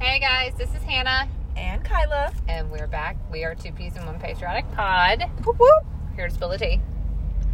Hey 0.00 0.18
guys, 0.20 0.52
this 0.56 0.68
is 0.70 0.82
Hannah, 0.84 1.28
And 1.56 1.84
Kyla. 1.84 2.32
and 2.48 2.70
we're 2.70 2.86
back. 2.86 3.16
We 3.32 3.44
are 3.44 3.54
two 3.54 3.72
peas 3.72 3.96
in 3.96 4.06
one 4.06 4.18
patriotic 4.18 4.70
pod. 4.72 5.24
Whoop, 5.44 5.58
whoop. 5.58 5.84
Here 6.14 6.28
to 6.28 6.34
spill 6.34 6.48
the 6.50 6.58
tea. 6.58 6.80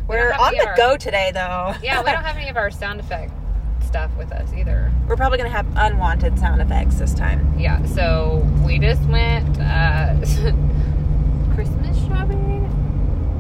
We 0.09 0.17
We're 0.17 0.32
on 0.32 0.53
the 0.54 0.67
our- 0.69 0.77
go 0.77 0.96
today, 0.96 1.30
though. 1.33 1.75
Yeah, 1.83 2.03
we 2.03 2.11
don't 2.11 2.22
have 2.25 2.37
any 2.37 2.49
of 2.51 2.57
our 2.57 2.71
sound 2.71 3.01
effect 3.01 3.33
stuff 3.85 4.11
with 4.17 4.30
us 4.33 4.53
either. 4.53 4.93
We're 5.07 5.17
probably 5.17 5.38
going 5.38 5.51
to 5.51 5.57
have 5.57 5.67
unwanted 5.77 6.38
sound 6.38 6.61
effects 6.61 6.96
this 6.96 7.15
time. 7.15 7.59
Yeah, 7.59 7.85
so 7.87 8.47
we 8.65 8.79
just 8.79 9.03
went 9.04 9.58
uh, 9.61 10.15
Christmas 11.54 11.99
shopping. 12.06 12.65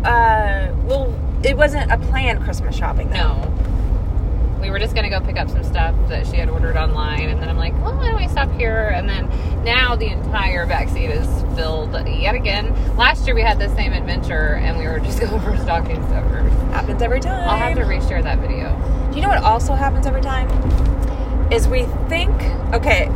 Uh, 0.04 0.74
well, 0.84 1.14
it 1.42 1.56
wasn't 1.56 1.90
a 1.90 1.98
planned 1.98 2.42
Christmas 2.42 2.74
shopping, 2.76 3.10
though. 3.10 3.16
No. 3.16 3.54
We 4.64 4.70
were 4.70 4.78
just 4.78 4.94
gonna 4.94 5.10
go 5.10 5.20
pick 5.20 5.36
up 5.36 5.50
some 5.50 5.62
stuff 5.62 5.94
that 6.08 6.26
she 6.26 6.38
had 6.38 6.48
ordered 6.48 6.78
online, 6.78 7.28
and 7.28 7.38
then 7.40 7.50
I'm 7.50 7.58
like, 7.58 7.74
well, 7.82 7.94
why 7.94 8.06
don't 8.08 8.16
we 8.16 8.26
stop 8.28 8.50
here? 8.52 8.88
And 8.88 9.06
then 9.06 9.28
now 9.62 9.94
the 9.94 10.06
entire 10.06 10.66
backseat 10.66 11.10
is 11.10 11.54
filled 11.54 11.92
yet 12.08 12.34
again. 12.34 12.74
Last 12.96 13.26
year 13.26 13.34
we 13.34 13.42
had 13.42 13.58
the 13.58 13.68
same 13.76 13.92
adventure, 13.92 14.54
and 14.54 14.78
we 14.78 14.86
were 14.86 15.00
just 15.00 15.20
going 15.20 15.38
for 15.42 15.54
stocking 15.58 16.02
stuffers. 16.06 16.50
Happens 16.72 17.02
every 17.02 17.20
time. 17.20 17.46
I'll 17.46 17.58
have 17.58 17.74
to 17.76 17.82
reshare 17.82 18.22
that 18.22 18.38
video. 18.38 18.74
Do 19.10 19.16
you 19.16 19.22
know 19.22 19.28
what 19.28 19.42
also 19.42 19.74
happens 19.74 20.06
every 20.06 20.22
time? 20.22 20.48
Is 21.52 21.68
we 21.68 21.82
think, 22.08 22.32
okay, 22.72 23.10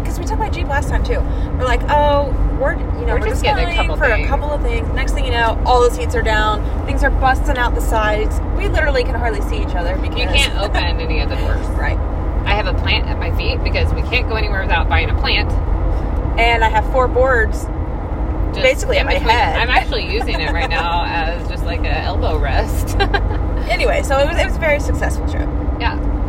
because 0.00 0.18
we 0.18 0.24
talked 0.24 0.40
about 0.40 0.52
Jeep 0.52 0.68
last 0.68 0.88
time 0.88 1.04
too. 1.04 1.20
We're 1.58 1.64
like, 1.64 1.82
oh, 1.88 2.30
we're 2.60 2.74
you 2.74 3.06
know 3.06 3.14
We're 3.14 3.20
we're, 3.20 3.28
just 3.28 3.42
getting 3.42 3.68
a 3.68 3.74
couple 3.74 3.96
for 3.96 4.06
things. 4.06 4.26
a 4.26 4.28
couple 4.28 4.50
of 4.50 4.62
things. 4.62 4.88
Next 4.94 5.12
thing 5.12 5.24
you 5.24 5.32
know, 5.32 5.60
all 5.66 5.82
the 5.88 5.94
seats 5.94 6.14
are 6.14 6.22
down. 6.22 6.62
Things 6.86 7.02
are 7.02 7.10
busting 7.10 7.56
out 7.58 7.74
the 7.74 7.80
sides. 7.80 8.40
We 8.56 8.68
literally 8.68 9.04
can 9.04 9.14
hardly 9.14 9.40
see 9.42 9.56
each 9.62 9.74
other 9.74 9.96
because 9.96 10.18
You 10.20 10.26
can't 10.26 10.56
open 10.58 10.82
any 11.00 11.20
of 11.20 11.28
the 11.28 11.36
doors. 11.36 11.66
right. 11.78 11.98
I 12.46 12.54
have 12.54 12.66
a 12.66 12.74
plant 12.74 13.06
at 13.06 13.18
my 13.18 13.34
feet 13.36 13.62
because 13.62 13.92
we 13.94 14.02
can't 14.02 14.28
go 14.28 14.34
anywhere 14.36 14.62
without 14.62 14.88
buying 14.88 15.10
a 15.10 15.14
plant. 15.20 15.50
And 16.40 16.64
I 16.64 16.68
have 16.68 16.84
four 16.92 17.06
boards. 17.08 17.64
Just 18.52 18.62
Basically 18.64 18.98
at 18.98 19.06
my 19.06 19.14
between- 19.14 19.30
head. 19.30 19.56
I'm 19.56 19.70
actually 19.70 20.12
using 20.12 20.40
it 20.40 20.52
right 20.52 20.68
now 20.68 21.04
as 21.06 21.48
just 21.48 21.64
like 21.64 21.80
an 21.80 21.86
elbow 21.86 22.38
rest. 22.38 22.96
Anyway, 23.62 24.02
so 24.02 24.18
it 24.18 24.26
was 24.26 24.36
it 24.38 24.44
was 24.44 24.56
a 24.56 24.58
very 24.58 24.80
successful 24.80 25.26
trip. 25.30 25.48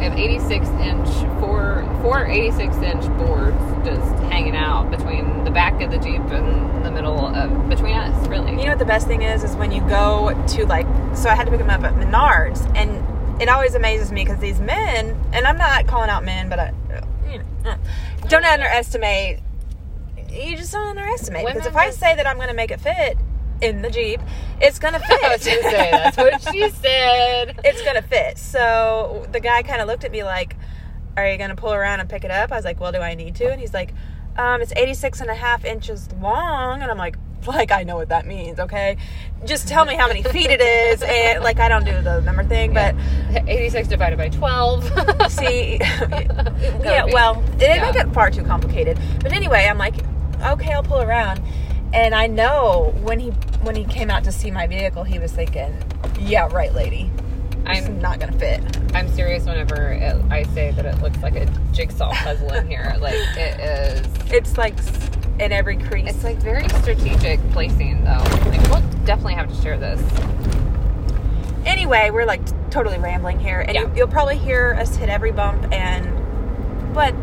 We 0.03 0.09
have 0.09 0.19
86 0.19 0.67
inch, 0.67 1.07
four, 1.39 1.87
four 2.01 2.25
86 2.25 2.75
inch 2.75 3.05
boards 3.19 3.57
just 3.85 4.13
hanging 4.23 4.53
out 4.53 4.91
between 4.91 5.45
the 5.45 5.49
back 5.49 5.81
of 5.81 5.91
the 5.91 5.97
Jeep 5.97 6.19
and 6.23 6.85
the 6.85 6.91
middle 6.91 7.27
of, 7.27 7.69
between 7.69 7.95
us, 7.95 8.27
really. 8.27 8.51
You 8.51 8.65
know 8.65 8.71
what 8.71 8.79
the 8.79 8.85
best 8.85 9.07
thing 9.07 9.21
is? 9.21 9.45
Is 9.45 9.55
when 9.55 9.71
you 9.71 9.79
go 9.87 10.33
to 10.45 10.65
like, 10.65 10.87
so 11.15 11.29
I 11.29 11.35
had 11.35 11.45
to 11.45 11.51
pick 11.51 11.59
them 11.59 11.69
up 11.69 11.85
at 11.85 11.93
Menards, 11.93 12.69
and 12.75 13.41
it 13.41 13.47
always 13.47 13.75
amazes 13.75 14.11
me 14.11 14.25
because 14.25 14.41
these 14.41 14.59
men, 14.59 15.17
and 15.31 15.47
I'm 15.47 15.57
not 15.57 15.87
calling 15.87 16.09
out 16.09 16.25
men, 16.25 16.49
but 16.49 16.59
I, 16.59 16.73
you 17.31 17.37
know, 17.37 17.75
don't 18.27 18.43
underestimate. 18.43 19.39
You 20.29 20.57
just 20.57 20.73
don't 20.73 20.97
underestimate 20.97 21.45
because 21.45 21.65
if 21.65 21.77
I 21.77 21.91
say 21.91 22.13
that 22.13 22.27
I'm 22.27 22.35
going 22.35 22.49
to 22.49 22.53
make 22.53 22.71
it 22.71 22.81
fit 22.81 23.17
in 23.63 23.81
the 23.81 23.89
Jeep, 23.89 24.21
it's 24.61 24.79
to 24.93 24.99
fit. 24.99 25.23
I 25.23 25.29
was 25.35 25.45
going 25.45 25.63
to 25.63 25.69
say, 25.69 25.91
that's 25.91 26.17
what 26.17 26.41
she 26.53 26.69
said. 26.81 27.59
it's 27.63 27.81
to 27.95 28.01
fit. 28.01 28.37
So 28.37 29.27
the 29.31 29.39
guy 29.39 29.63
kind 29.63 29.81
of 29.81 29.87
looked 29.87 30.03
at 30.03 30.11
me 30.11 30.23
like, 30.23 30.55
Are 31.17 31.29
you 31.29 31.37
to 31.49 31.55
pull 31.55 31.73
around 31.73 31.99
and 31.99 32.09
pick 32.09 32.23
it 32.23 32.31
up? 32.31 32.51
I 32.51 32.55
was 32.55 32.65
like, 32.65 32.79
Well, 32.79 32.91
do 32.91 32.99
I 32.99 33.15
need 33.15 33.35
to? 33.35 33.51
And 33.51 33.59
he's 33.59 33.73
like, 33.73 33.93
um, 34.37 34.61
It's 34.61 34.73
86 34.75 35.21
and 35.21 35.29
a 35.29 35.35
half 35.35 35.65
inches 35.65 36.11
long. 36.21 36.81
And 36.81 36.91
I'm 36.91 36.97
like, 36.97 37.15
like 37.47 37.71
I 37.71 37.83
know 37.83 37.95
what 37.95 38.09
that 38.09 38.25
means, 38.25 38.59
okay? 38.59 38.97
Just 39.45 39.67
tell 39.67 39.85
me 39.85 39.95
how 39.95 40.07
many 40.07 40.23
feet 40.23 40.49
it 40.49 40.61
is, 40.61 41.01
and 41.01 41.43
like 41.43 41.59
I 41.59 41.67
don't 41.67 41.85
do 41.85 42.01
the 42.01 42.21
number 42.21 42.43
thing, 42.43 42.73
but 42.73 42.95
86 43.47 43.87
divided 43.87 44.17
by 44.17 44.29
12. 44.29 45.31
see, 45.31 45.77
yeah, 45.77 47.05
be- 47.05 47.13
well, 47.13 47.41
it 47.41 47.59
didn't 47.59 47.75
yeah. 47.77 47.91
make 47.91 47.95
it 47.95 48.13
far 48.13 48.29
too 48.31 48.43
complicated. 48.43 48.97
But 49.21 49.33
anyway, 49.33 49.67
I'm 49.69 49.77
like, 49.77 49.95
okay, 50.41 50.71
I'll 50.73 50.83
pull 50.83 51.01
around, 51.01 51.41
and 51.93 52.13
I 52.15 52.27
know 52.27 52.93
when 53.03 53.19
he 53.19 53.29
when 53.61 53.75
he 53.75 53.85
came 53.85 54.09
out 54.09 54.23
to 54.25 54.31
see 54.31 54.51
my 54.51 54.67
vehicle, 54.67 55.03
he 55.03 55.19
was 55.19 55.31
thinking, 55.31 55.73
yeah, 56.19 56.47
right, 56.51 56.73
lady, 56.73 57.09
it's 57.65 57.85
I'm 57.87 57.99
not 58.01 58.19
gonna 58.19 58.37
fit. 58.37 58.61
I'm 58.93 59.07
serious 59.07 59.45
whenever 59.45 59.91
it, 59.93 60.15
I 60.29 60.43
say 60.53 60.71
that 60.71 60.85
it 60.85 61.01
looks 61.01 61.17
like 61.19 61.35
a 61.35 61.45
jigsaw 61.71 62.11
puzzle 62.13 62.51
in 62.53 62.67
here. 62.67 62.95
Like, 62.99 63.15
it 63.37 63.59
is. 63.59 64.07
It's 64.31 64.57
like 64.57 64.75
in 65.39 65.51
every 65.51 65.77
crease. 65.77 66.09
It's 66.09 66.23
like 66.23 66.37
very 66.37 66.67
strategic 66.69 67.39
placing, 67.51 68.03
though. 68.03 68.23
Like, 68.49 68.61
we'll 68.69 68.81
definitely 69.05 69.33
have 69.35 69.49
to 69.49 69.61
share 69.61 69.77
this. 69.77 69.99
anyway, 71.65 72.09
we're 72.11 72.25
like 72.25 72.41
totally 72.69 72.97
rambling 72.99 73.39
here, 73.39 73.61
and 73.61 73.73
Yeah. 73.75 73.81
you, 73.83 73.91
you'll 73.95 74.07
probably 74.07 74.37
hear 74.37 74.75
us 74.79 74.95
hit 74.95 75.09
every 75.09 75.31
bump, 75.31 75.71
and 75.71 76.05
but 76.93 77.13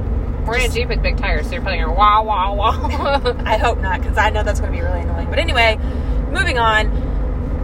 We're 0.46 0.56
in 0.56 0.70
a 0.70 0.74
Jeep 0.74 0.88
with 0.88 1.02
big 1.02 1.16
tires, 1.16 1.46
so 1.46 1.52
you're 1.52 1.62
probably 1.62 1.78
going 1.80 1.96
wow, 1.96 2.24
wow, 2.24 2.54
wow. 2.54 3.36
I 3.44 3.56
hope 3.56 3.78
not 3.78 4.00
because 4.00 4.18
I 4.18 4.30
know 4.30 4.42
that's 4.42 4.60
going 4.60 4.72
to 4.72 4.78
be 4.78 4.84
really 4.84 5.00
annoying. 5.00 5.28
But 5.28 5.38
anyway, 5.38 5.78
moving 6.30 6.58
on. 6.58 7.08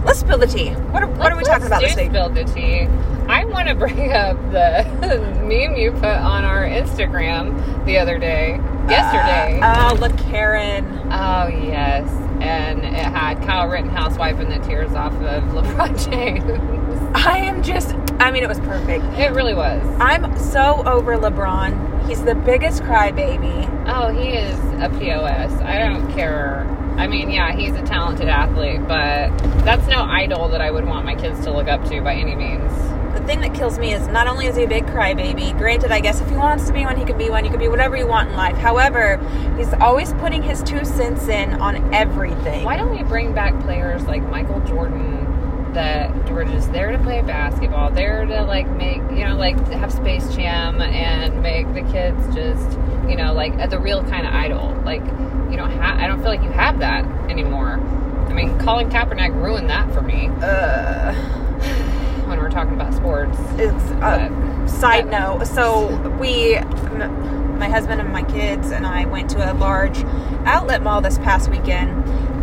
Let's 0.04 0.20
spill 0.20 0.38
the 0.38 0.46
tea. 0.46 0.70
What 0.70 1.02
are, 1.02 1.08
what 1.08 1.32
are 1.32 1.36
we 1.36 1.42
talking 1.42 1.66
about 1.66 1.82
let's 1.82 1.96
this 1.96 2.04
week? 2.04 2.12
Spill 2.12 2.28
the 2.28 2.44
tea. 2.44 2.86
I 3.28 3.44
want 3.44 3.66
to 3.66 3.74
bring 3.74 4.12
up 4.12 4.36
the 4.52 4.84
meme 5.42 5.76
you 5.76 5.90
put 5.90 6.04
on 6.04 6.44
our 6.44 6.62
Instagram 6.64 7.84
the 7.84 7.98
other 7.98 8.18
day, 8.18 8.50
yesterday. 8.88 9.58
Uh, 9.60 9.90
oh, 9.90 9.94
look, 9.96 10.16
Karen. 10.16 10.84
oh 11.12 11.48
yes, 11.48 12.08
and 12.40 12.84
it 12.84 12.92
had 12.94 13.42
Kyle 13.42 13.66
Rittenhouse 13.68 14.16
wiping 14.16 14.48
the 14.48 14.60
tears 14.60 14.92
off 14.92 15.12
of 15.14 15.42
LeBron 15.52 16.08
James. 16.08 17.16
I 17.16 17.38
am 17.38 17.64
just. 17.64 17.96
I 18.20 18.30
mean, 18.30 18.44
it 18.44 18.48
was 18.48 18.60
perfect. 18.60 19.04
it 19.18 19.32
really 19.32 19.54
was. 19.54 19.82
I'm 19.98 20.38
so 20.38 20.84
over 20.86 21.16
LeBron. 21.16 21.95
He's 22.06 22.22
the 22.22 22.36
biggest 22.36 22.82
crybaby. 22.84 23.66
Oh, 23.88 24.08
he 24.08 24.28
is 24.28 24.56
a 24.80 24.88
POS. 24.98 25.52
I 25.60 25.78
don't 25.78 26.12
care. 26.12 26.64
I 26.96 27.08
mean, 27.08 27.30
yeah, 27.30 27.52
he's 27.52 27.74
a 27.74 27.82
talented 27.82 28.28
athlete, 28.28 28.86
but 28.86 29.36
that's 29.64 29.86
no 29.88 30.02
idol 30.02 30.48
that 30.50 30.60
I 30.60 30.70
would 30.70 30.84
want 30.84 31.04
my 31.04 31.16
kids 31.16 31.40
to 31.44 31.52
look 31.52 31.66
up 31.66 31.84
to 31.90 32.00
by 32.00 32.14
any 32.14 32.36
means. 32.36 32.72
The 33.12 33.24
thing 33.26 33.40
that 33.40 33.54
kills 33.54 33.78
me 33.78 33.92
is 33.92 34.06
not 34.06 34.28
only 34.28 34.46
is 34.46 34.54
he 34.54 34.62
a 34.62 34.68
big 34.68 34.86
crybaby. 34.86 35.58
Granted, 35.58 35.90
I 35.90 35.98
guess 36.00 36.20
if 36.20 36.28
he 36.28 36.36
wants 36.36 36.68
to 36.68 36.72
be 36.72 36.84
one, 36.84 36.96
he 36.96 37.04
can 37.04 37.18
be 37.18 37.28
one. 37.28 37.44
You 37.44 37.50
can 37.50 37.58
be 37.58 37.68
whatever 37.68 37.96
you 37.96 38.06
want 38.06 38.30
in 38.30 38.36
life. 38.36 38.56
However, 38.56 39.16
he's 39.56 39.72
always 39.74 40.12
putting 40.14 40.42
his 40.42 40.62
two 40.62 40.84
cents 40.84 41.26
in 41.26 41.54
on 41.54 41.92
everything. 41.92 42.64
Why 42.64 42.76
don't 42.76 42.96
we 42.96 43.02
bring 43.02 43.34
back 43.34 43.58
players 43.62 44.04
like 44.04 44.22
Michael 44.30 44.60
Jordan 44.60 45.35
that 45.76 46.30
we're 46.32 46.44
just 46.46 46.72
there 46.72 46.90
to 46.90 46.98
play 46.98 47.20
basketball, 47.22 47.90
there 47.90 48.24
to 48.24 48.42
like 48.44 48.66
make, 48.70 48.96
you 49.16 49.24
know, 49.26 49.36
like 49.36 49.56
have 49.72 49.92
Space 49.92 50.34
Jam 50.34 50.80
and 50.80 51.42
make 51.42 51.72
the 51.74 51.82
kids 51.92 52.34
just, 52.34 52.78
you 53.08 53.14
know, 53.16 53.32
like 53.34 53.70
the 53.70 53.78
real 53.78 54.02
kind 54.04 54.26
of 54.26 54.32
idol. 54.32 54.74
Like, 54.84 55.04
you 55.50 55.56
don't 55.56 55.70
have, 55.70 56.00
I 56.00 56.06
don't 56.06 56.18
feel 56.18 56.28
like 56.30 56.42
you 56.42 56.50
have 56.50 56.78
that 56.80 57.04
anymore. 57.30 57.74
I 58.28 58.32
mean, 58.32 58.58
Colin 58.58 58.88
Kaepernick 58.90 59.34
ruined 59.34 59.68
that 59.70 59.92
for 59.92 60.00
me 60.02 60.28
Uh, 60.42 61.12
when 62.26 62.38
we're 62.40 62.50
talking 62.50 62.72
about 62.74 62.94
sports. 62.94 63.36
it's 63.58 63.84
uh, 64.02 64.66
side 64.66 65.06
note 65.08 65.46
so 65.46 65.86
we 66.18 66.54
my 67.56 67.68
husband 67.68 68.00
and 68.00 68.12
my 68.12 68.22
kids 68.24 68.70
and 68.72 68.84
i 68.84 69.04
went 69.06 69.30
to 69.30 69.38
a 69.50 69.54
large 69.54 70.02
outlet 70.44 70.82
mall 70.82 71.00
this 71.00 71.18
past 71.18 71.48
weekend 71.48 71.90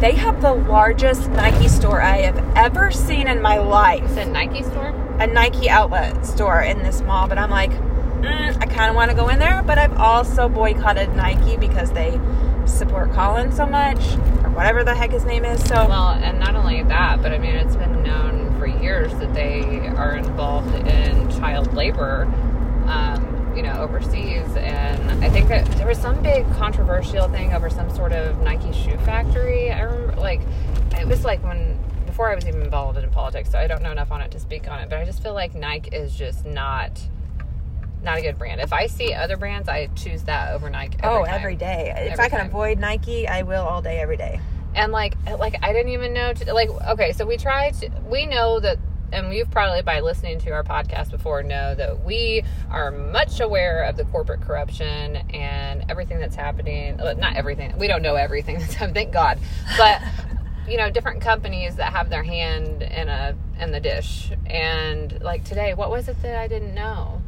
they 0.03 0.15
have 0.15 0.41
the 0.41 0.53
largest 0.53 1.29
nike 1.29 1.69
store 1.69 2.01
i 2.01 2.17
have 2.17 2.37
ever 2.57 2.91
seen 2.91 3.25
in 3.25 3.41
my 3.41 3.57
life 3.57 4.03
It's 4.03 4.17
a 4.17 4.25
Nike 4.25 4.61
store? 4.63 4.89
a 5.19 5.27
nike 5.27 5.69
outlet 5.69 6.25
store 6.25 6.61
in 6.61 6.79
this 6.79 6.99
mall 7.01 7.29
but 7.29 7.37
i'm 7.37 7.49
like 7.49 7.71
mm, 7.71 8.57
i 8.61 8.65
kind 8.65 8.89
of 8.89 8.95
want 8.95 9.11
to 9.11 9.15
go 9.15 9.29
in 9.29 9.39
there 9.39 9.63
but 9.63 9.77
i've 9.77 9.97
also 9.97 10.49
boycotted 10.49 11.15
nike 11.15 11.55
because 11.55 11.91
they 11.93 12.19
support 12.65 13.13
colin 13.13 13.53
so 13.53 13.65
much 13.65 14.15
or 14.43 14.49
whatever 14.49 14.83
the 14.83 14.93
heck 14.93 15.11
his 15.11 15.23
name 15.23 15.45
is 15.45 15.63
so 15.63 15.87
Well, 15.87 16.09
and 16.09 16.37
not 16.37 16.55
only 16.55 16.83
that, 16.83 17.21
but 17.21 17.31
I 17.31 17.37
mean, 17.37 17.55
it's 17.55 17.75
been 17.75 18.03
known 18.03 18.57
for 18.59 18.67
years 18.67 19.13
that 19.15 19.33
they 19.33 19.87
are 19.87 20.15
involved 20.15 20.73
in 20.87 21.29
child 21.31 21.73
labor, 21.73 22.23
um, 22.87 23.32
you 23.55 23.61
know, 23.61 23.73
overseas. 23.79 24.45
And 24.55 25.23
I 25.23 25.29
think 25.29 25.47
that 25.49 25.65
there 25.77 25.87
was 25.87 25.97
some 25.97 26.21
big 26.21 26.49
controversial 26.53 27.27
thing 27.29 27.53
over 27.53 27.69
some 27.69 27.89
sort 27.93 28.11
of 28.11 28.39
Nike 28.41 28.71
shoe 28.71 28.97
factory. 28.99 29.71
I 29.71 29.81
remember, 29.81 30.15
like, 30.15 30.41
it 30.99 31.07
was 31.07 31.23
like 31.25 31.43
when 31.43 31.77
before 32.05 32.29
I 32.31 32.35
was 32.35 32.45
even 32.47 32.61
involved 32.61 32.97
in 32.97 33.09
politics, 33.09 33.49
so 33.49 33.57
I 33.57 33.65
don't 33.67 33.81
know 33.81 33.91
enough 33.91 34.11
on 34.11 34.21
it 34.21 34.31
to 34.31 34.39
speak 34.39 34.67
on 34.67 34.79
it. 34.79 34.89
But 34.89 34.99
I 34.99 35.05
just 35.05 35.23
feel 35.23 35.33
like 35.33 35.55
Nike 35.55 35.95
is 35.95 36.15
just 36.15 36.45
not. 36.45 37.01
Not 38.03 38.17
a 38.17 38.21
good 38.21 38.37
brand. 38.37 38.59
If 38.59 38.73
I 38.73 38.87
see 38.87 39.13
other 39.13 39.37
brands, 39.37 39.69
I 39.69 39.87
choose 39.95 40.23
that 40.23 40.53
over 40.53 40.69
Nike. 40.69 40.97
Every 41.01 41.09
oh 41.21 41.23
time. 41.25 41.33
every 41.35 41.55
day 41.55 41.93
if 41.95 42.11
Every 42.11 42.25
i 42.25 42.27
can 42.29 42.39
time. 42.39 42.47
avoid 42.47 42.77
nike 42.77 43.25
i 43.29 43.43
will 43.43 43.63
all 43.63 43.81
day 43.81 43.99
every 44.01 44.17
day 44.17 44.41
and 44.75 44.91
like 44.91 45.15
like 45.39 45.55
i 45.63 45.71
didn't 45.71 45.93
even 45.93 46.11
know 46.11 46.33
to, 46.33 46.53
like 46.53 46.69
okay 46.89 47.13
so 47.13 47.25
we 47.25 47.37
tried 47.37 47.73
to, 47.75 47.89
we 48.09 48.25
know 48.25 48.59
that 48.59 48.77
and 49.13 49.33
you've 49.33 49.51
probably 49.51 49.81
by 49.81 49.99
listening 49.99 50.39
to 50.39 50.49
our 50.51 50.63
podcast 50.63 51.11
before 51.11 51.43
know 51.43 51.75
that 51.75 52.03
we 52.03 52.43
are 52.71 52.91
much 52.91 53.39
aware 53.39 53.83
of 53.83 53.95
the 53.95 54.05
corporate 54.05 54.41
corruption 54.41 55.15
and 55.33 55.85
everything 55.89 56.19
that's 56.19 56.35
happening 56.35 56.97
not 56.97 57.35
everything 57.35 57.77
we 57.77 57.87
don't 57.87 58.01
know 58.01 58.15
everything 58.15 58.57
that's 58.59 58.73
happening 58.73 58.93
thank 58.95 59.13
god 59.13 59.37
but 59.77 60.01
you 60.67 60.77
know 60.77 60.89
different 60.89 61.21
companies 61.21 61.75
that 61.75 61.91
have 61.93 62.09
their 62.09 62.23
hand 62.23 62.81
in 62.81 63.07
a 63.09 63.35
in 63.59 63.71
the 63.71 63.79
dish 63.79 64.31
and 64.47 65.21
like 65.21 65.43
today 65.43 65.73
what 65.73 65.89
was 65.89 66.07
it 66.09 66.19
that 66.21 66.35
i 66.37 66.47
didn't 66.47 66.73
know 66.73 67.21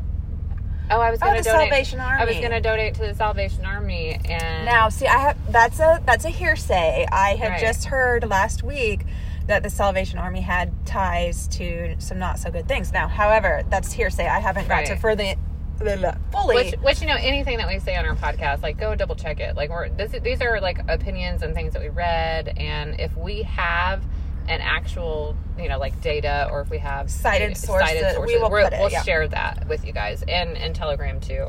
Oh, 0.87 1.01
I 1.01 1.09
was 1.09 1.19
Oh, 1.19 1.25
going 1.25 1.37
to 1.37 1.43
the 1.43 1.49
donate. 1.49 1.69
Salvation 1.71 1.99
I 1.99 2.25
was 2.25 2.35
going 2.35 2.51
to 2.51 2.61
donate 2.61 2.93
to 2.93 3.01
the 3.01 3.15
Salvation 3.15 3.65
Army, 3.65 4.19
and 4.29 4.65
Now, 4.65 4.89
see, 4.89 5.07
I 5.07 5.17
have 5.17 5.51
that's 5.51 5.79
a 5.79 5.99
that's 6.05 6.25
a 6.25 6.29
hearsay. 6.29 7.07
I 7.11 7.29
had 7.33 7.53
Right. 7.53 7.59
just 7.59 7.85
heard 7.85 8.29
last 8.29 8.61
week 8.61 9.03
that 9.47 9.63
the 9.63 9.69
Salvation 9.69 10.17
Army 10.17 10.41
had 10.41 10.85
ties 10.85 11.47
to 11.49 11.95
some 11.99 12.19
not 12.19 12.39
so 12.39 12.49
good 12.49 12.67
things. 12.67 12.91
Now, 12.91 13.07
however, 13.07 13.63
that's 13.69 13.91
hearsay. 13.91 14.27
I 14.27 14.39
haven't 14.39 14.67
got 14.67 14.85
to 14.87 14.95
further 14.95 15.35
fully. 15.77 16.55
Which, 16.55 16.73
which 16.75 17.01
you 17.01 17.07
know, 17.07 17.17
anything 17.19 17.57
that 17.57 17.67
we 17.67 17.79
say 17.79 17.95
on 17.95 18.05
our 18.05 18.15
podcast, 18.15 18.63
like 18.63 18.77
go 18.77 18.95
double 18.95 19.15
check 19.15 19.39
it. 19.39 19.55
Like 19.55 19.69
we're 19.69 19.89
this, 19.89 20.11
these 20.23 20.41
are 20.41 20.59
like 20.61 20.79
opinions 20.89 21.43
and 21.43 21.53
things 21.53 21.73
that 21.73 21.81
we 21.81 21.89
read, 21.89 22.53
and 22.57 22.99
if 22.99 23.15
we 23.17 23.43
have 23.43 24.03
an 24.47 24.61
actual, 24.61 25.35
you 25.57 25.67
know, 25.67 25.79
like 25.79 25.99
data, 26.01 26.47
or 26.51 26.61
if 26.61 26.69
we 26.69 26.77
have 26.77 27.09
Cited 27.09 27.57
sources, 27.57 27.93
we 27.95 28.13
sources, 28.13 28.41
will 28.41 28.49
we're- 28.49 28.63
put 28.65 28.73
it, 28.73 28.79
we'll 28.79 28.91
yeah. 28.91 29.03
share 29.03 29.27
that 29.27 29.67
with 29.67 29.85
you 29.85 29.91
guys 29.91 30.23
and 30.27 30.57
and 30.57 30.75
Telegram 30.75 31.19
too. 31.19 31.47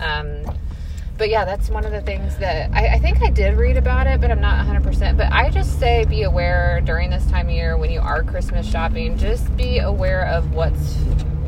Um, 0.00 0.44
but 1.18 1.28
yeah, 1.28 1.44
that's 1.44 1.68
one 1.68 1.84
of 1.84 1.92
the 1.92 2.00
things 2.00 2.36
that 2.38 2.70
I, 2.72 2.94
I 2.94 2.98
think 2.98 3.22
I 3.22 3.30
did 3.30 3.56
read 3.56 3.76
about 3.76 4.06
it, 4.06 4.20
but 4.20 4.30
I'm 4.30 4.40
not 4.40 4.66
100%. 4.66 5.16
But 5.16 5.32
I 5.32 5.50
just 5.50 5.78
say 5.78 6.04
be 6.04 6.22
aware 6.22 6.80
during 6.80 7.10
this 7.10 7.24
time 7.26 7.48
of 7.48 7.54
year 7.54 7.76
when 7.76 7.90
you 7.90 8.00
are 8.00 8.22
Christmas 8.22 8.68
shopping, 8.68 9.16
just 9.16 9.54
be 9.56 9.78
aware 9.78 10.26
of 10.26 10.52
what's 10.54 10.94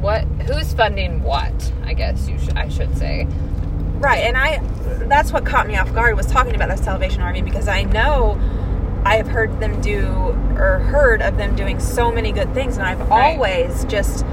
what 0.01 0.25
who's 0.47 0.73
funding 0.75 1.23
what. 1.23 1.73
I 1.85 1.95
guess 1.95 2.29
you 2.29 2.39
should 2.39 2.57
I 2.57 2.69
should 2.69 2.97
say. 2.99 3.27
Right, 3.97 4.25
and 4.25 4.37
I 4.37 4.59
that's 5.07 5.33
what 5.33 5.45
caught 5.47 5.67
me 5.67 5.77
off 5.77 5.93
guard 5.95 6.17
was 6.17 6.27
talking 6.27 6.55
about 6.55 6.69
the 6.69 6.77
Salvation 6.77 7.23
Army 7.23 7.43
because 7.43 7.69
I 7.69 7.85
know 7.85 8.39
I 9.05 9.17
have 9.17 9.29
heard 9.29 9.61
them 9.61 9.81
do 9.81 10.07
or 10.57 10.79
heard 10.91 11.23
of 11.23 11.37
them 11.37 11.57
doing 11.57 11.81
so 11.81 12.11
many 12.13 12.33
good 12.33 12.53
things 12.55 12.77
and 12.77 12.87
I've 12.87 13.01
Right. 13.09 13.35
always 13.35 13.85
just 13.87 14.25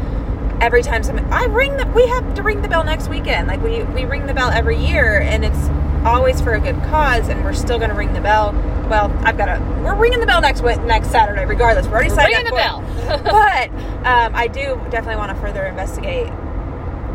every 0.62 0.84
time 0.84 1.04
something 1.04 1.25
I 1.25 1.46
ring 1.46 1.75
the 1.75 1.86
we 1.88 2.08
have 2.08 2.36
to 2.36 2.44
ring 2.44 2.62
the 2.62 2.69
bell 2.69 2.84
next 2.84 3.10
weekend. 3.10 3.48
Like 3.48 3.62
we 3.62 3.84
we 3.84 4.06
ring 4.06 4.28
the 4.28 4.34
bell 4.34 4.50
every 4.50 4.78
year 4.78 5.19
and 5.19 5.44
it's 5.44 5.69
always 6.06 6.40
for 6.40 6.54
a 6.54 6.60
good 6.60 6.75
cause 6.84 7.28
and 7.28 7.44
we're 7.44 7.54
still 7.54 7.78
going 7.78 7.90
to 7.90 7.96
ring 7.96 8.13
the 8.13 8.22
bell. 8.22 8.54
Well, 8.90 9.12
I've 9.24 9.38
got 9.38 9.46
to 9.46 9.81
we're 9.84 9.96
ringing 9.96 10.19
the 10.19 10.25
bell 10.25 10.42
next 10.42 10.62
next 10.62 11.10
Saturday 11.12 11.46
regardless. 11.46 11.88
We're 11.88 11.94
already 11.94 12.10
We're 12.10 12.16
signed 12.16 12.34
ringing 12.34 12.54
up 12.54 12.84
the 13.08 13.18
bell. 13.18 13.24
but 13.24 13.69
um, 14.08 14.36
I 14.36 14.48
do 14.48 14.80
definitely 14.90 15.18
want 15.18 15.36
to 15.36 15.42
further 15.42 15.66
investigate 15.66 16.31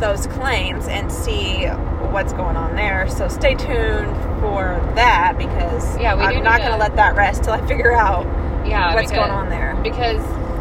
those 0.00 0.26
claims 0.26 0.88
and 0.88 1.10
see 1.10 1.64
what's 2.10 2.32
going 2.32 2.56
on 2.56 2.74
there. 2.74 3.08
So 3.08 3.28
stay 3.28 3.54
tuned 3.54 4.14
for 4.40 4.80
that 4.94 5.36
because 5.38 5.98
Yeah, 5.98 6.16
we 6.16 6.22
I'm 6.22 6.42
not 6.42 6.58
going 6.58 6.72
to 6.72 6.78
let 6.78 6.96
that 6.96 7.16
rest 7.16 7.44
till 7.44 7.52
I 7.52 7.66
figure 7.66 7.92
out 7.92 8.24
yeah, 8.66 8.94
what's 8.94 9.10
because, 9.10 9.26
going 9.26 9.30
on 9.30 9.48
there. 9.48 9.78
Because 9.82 10.20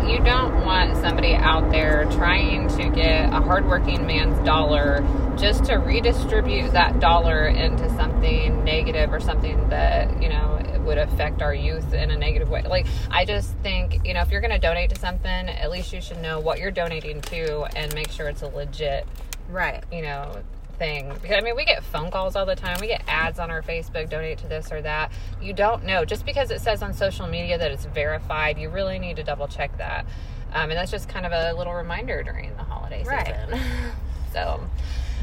you 0.09 0.19
don't 0.19 0.65
want 0.65 0.95
somebody 0.97 1.33
out 1.33 1.71
there 1.71 2.05
trying 2.11 2.67
to 2.69 2.89
get 2.89 3.33
a 3.33 3.41
hardworking 3.41 4.05
man's 4.05 4.37
dollar 4.45 5.03
just 5.37 5.65
to 5.65 5.75
redistribute 5.75 6.71
that 6.71 6.99
dollar 6.99 7.47
into 7.47 7.89
something 7.95 8.63
negative 8.63 9.11
or 9.11 9.19
something 9.19 9.69
that 9.69 10.21
you 10.21 10.29
know 10.29 10.61
would 10.85 10.97
affect 10.97 11.41
our 11.41 11.53
youth 11.53 11.93
in 11.93 12.11
a 12.11 12.17
negative 12.17 12.49
way. 12.49 12.61
Like 12.61 12.85
I 13.09 13.25
just 13.25 13.55
think 13.57 14.05
you 14.05 14.13
know 14.13 14.21
if 14.21 14.31
you're 14.31 14.41
going 14.41 14.51
to 14.51 14.59
donate 14.59 14.91
to 14.91 14.99
something, 14.99 15.29
at 15.49 15.71
least 15.71 15.91
you 15.91 16.01
should 16.01 16.21
know 16.21 16.39
what 16.39 16.59
you're 16.59 16.71
donating 16.71 17.21
to 17.21 17.63
and 17.75 17.93
make 17.95 18.11
sure 18.11 18.27
it's 18.27 18.41
a 18.41 18.47
legit 18.47 19.07
Right. 19.49 19.83
you 19.91 20.01
know 20.01 20.41
thing 20.77 21.09
because 21.21 21.37
i 21.37 21.41
mean 21.41 21.55
we 21.55 21.63
get 21.65 21.83
phone 21.83 22.11
calls 22.11 22.35
all 22.35 22.45
the 22.45 22.55
time 22.55 22.77
we 22.81 22.87
get 22.87 23.01
ads 23.07 23.39
on 23.39 23.49
our 23.49 23.61
facebook 23.61 24.09
donate 24.09 24.37
to 24.37 24.47
this 24.47 24.71
or 24.71 24.81
that 24.81 25.11
you 25.41 25.53
don't 25.53 25.83
know 25.83 26.03
just 26.05 26.25
because 26.25 26.51
it 26.51 26.59
says 26.61 26.81
on 26.83 26.93
social 26.93 27.27
media 27.27 27.57
that 27.57 27.71
it's 27.71 27.85
verified 27.85 28.57
you 28.57 28.69
really 28.69 28.99
need 28.99 29.15
to 29.15 29.23
double 29.23 29.47
check 29.47 29.75
that 29.77 30.05
um, 30.53 30.69
and 30.69 30.73
that's 30.73 30.91
just 30.91 31.07
kind 31.09 31.25
of 31.25 31.31
a 31.31 31.53
little 31.57 31.73
reminder 31.73 32.23
during 32.23 32.55
the 32.57 32.63
holiday 32.63 33.03
Right. 33.03 33.25
season 33.49 33.59
so 34.33 34.61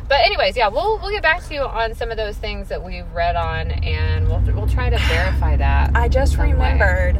but 0.09 0.21
anyways 0.25 0.57
yeah 0.57 0.69
we'll 0.69 0.99
we'll 0.99 1.11
get 1.11 1.23
back 1.23 1.43
to 1.45 1.55
you 1.55 1.61
on 1.63 1.95
some 1.95 2.11
of 2.11 2.17
those 2.17 2.37
things 2.37 2.69
that 2.69 2.83
we've 2.83 3.11
read 3.13 3.37
on 3.37 3.71
and 3.71 4.27
we'll 4.29 4.41
we'll 4.55 4.67
try 4.69 4.91
to 4.91 4.99
verify 4.99 5.57
that 5.57 5.91
I 5.95 6.09
just 6.09 6.33
some 6.33 6.47
way. 6.47 6.53
remembered 6.53 7.17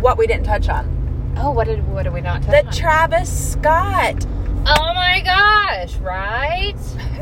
what 0.00 0.16
we 0.16 0.26
didn't 0.26 0.44
touch 0.44 0.68
on. 0.68 1.34
oh 1.38 1.50
what 1.50 1.64
did 1.66 1.86
what 1.88 2.04
did 2.04 2.12
we 2.14 2.20
not 2.20 2.42
touch 2.42 2.50
The 2.62 2.66
on? 2.66 2.72
Travis 2.72 3.52
Scott. 3.52 4.26
Oh 4.66 4.94
my 4.94 5.20
gosh 5.24 5.96
right 5.96 6.74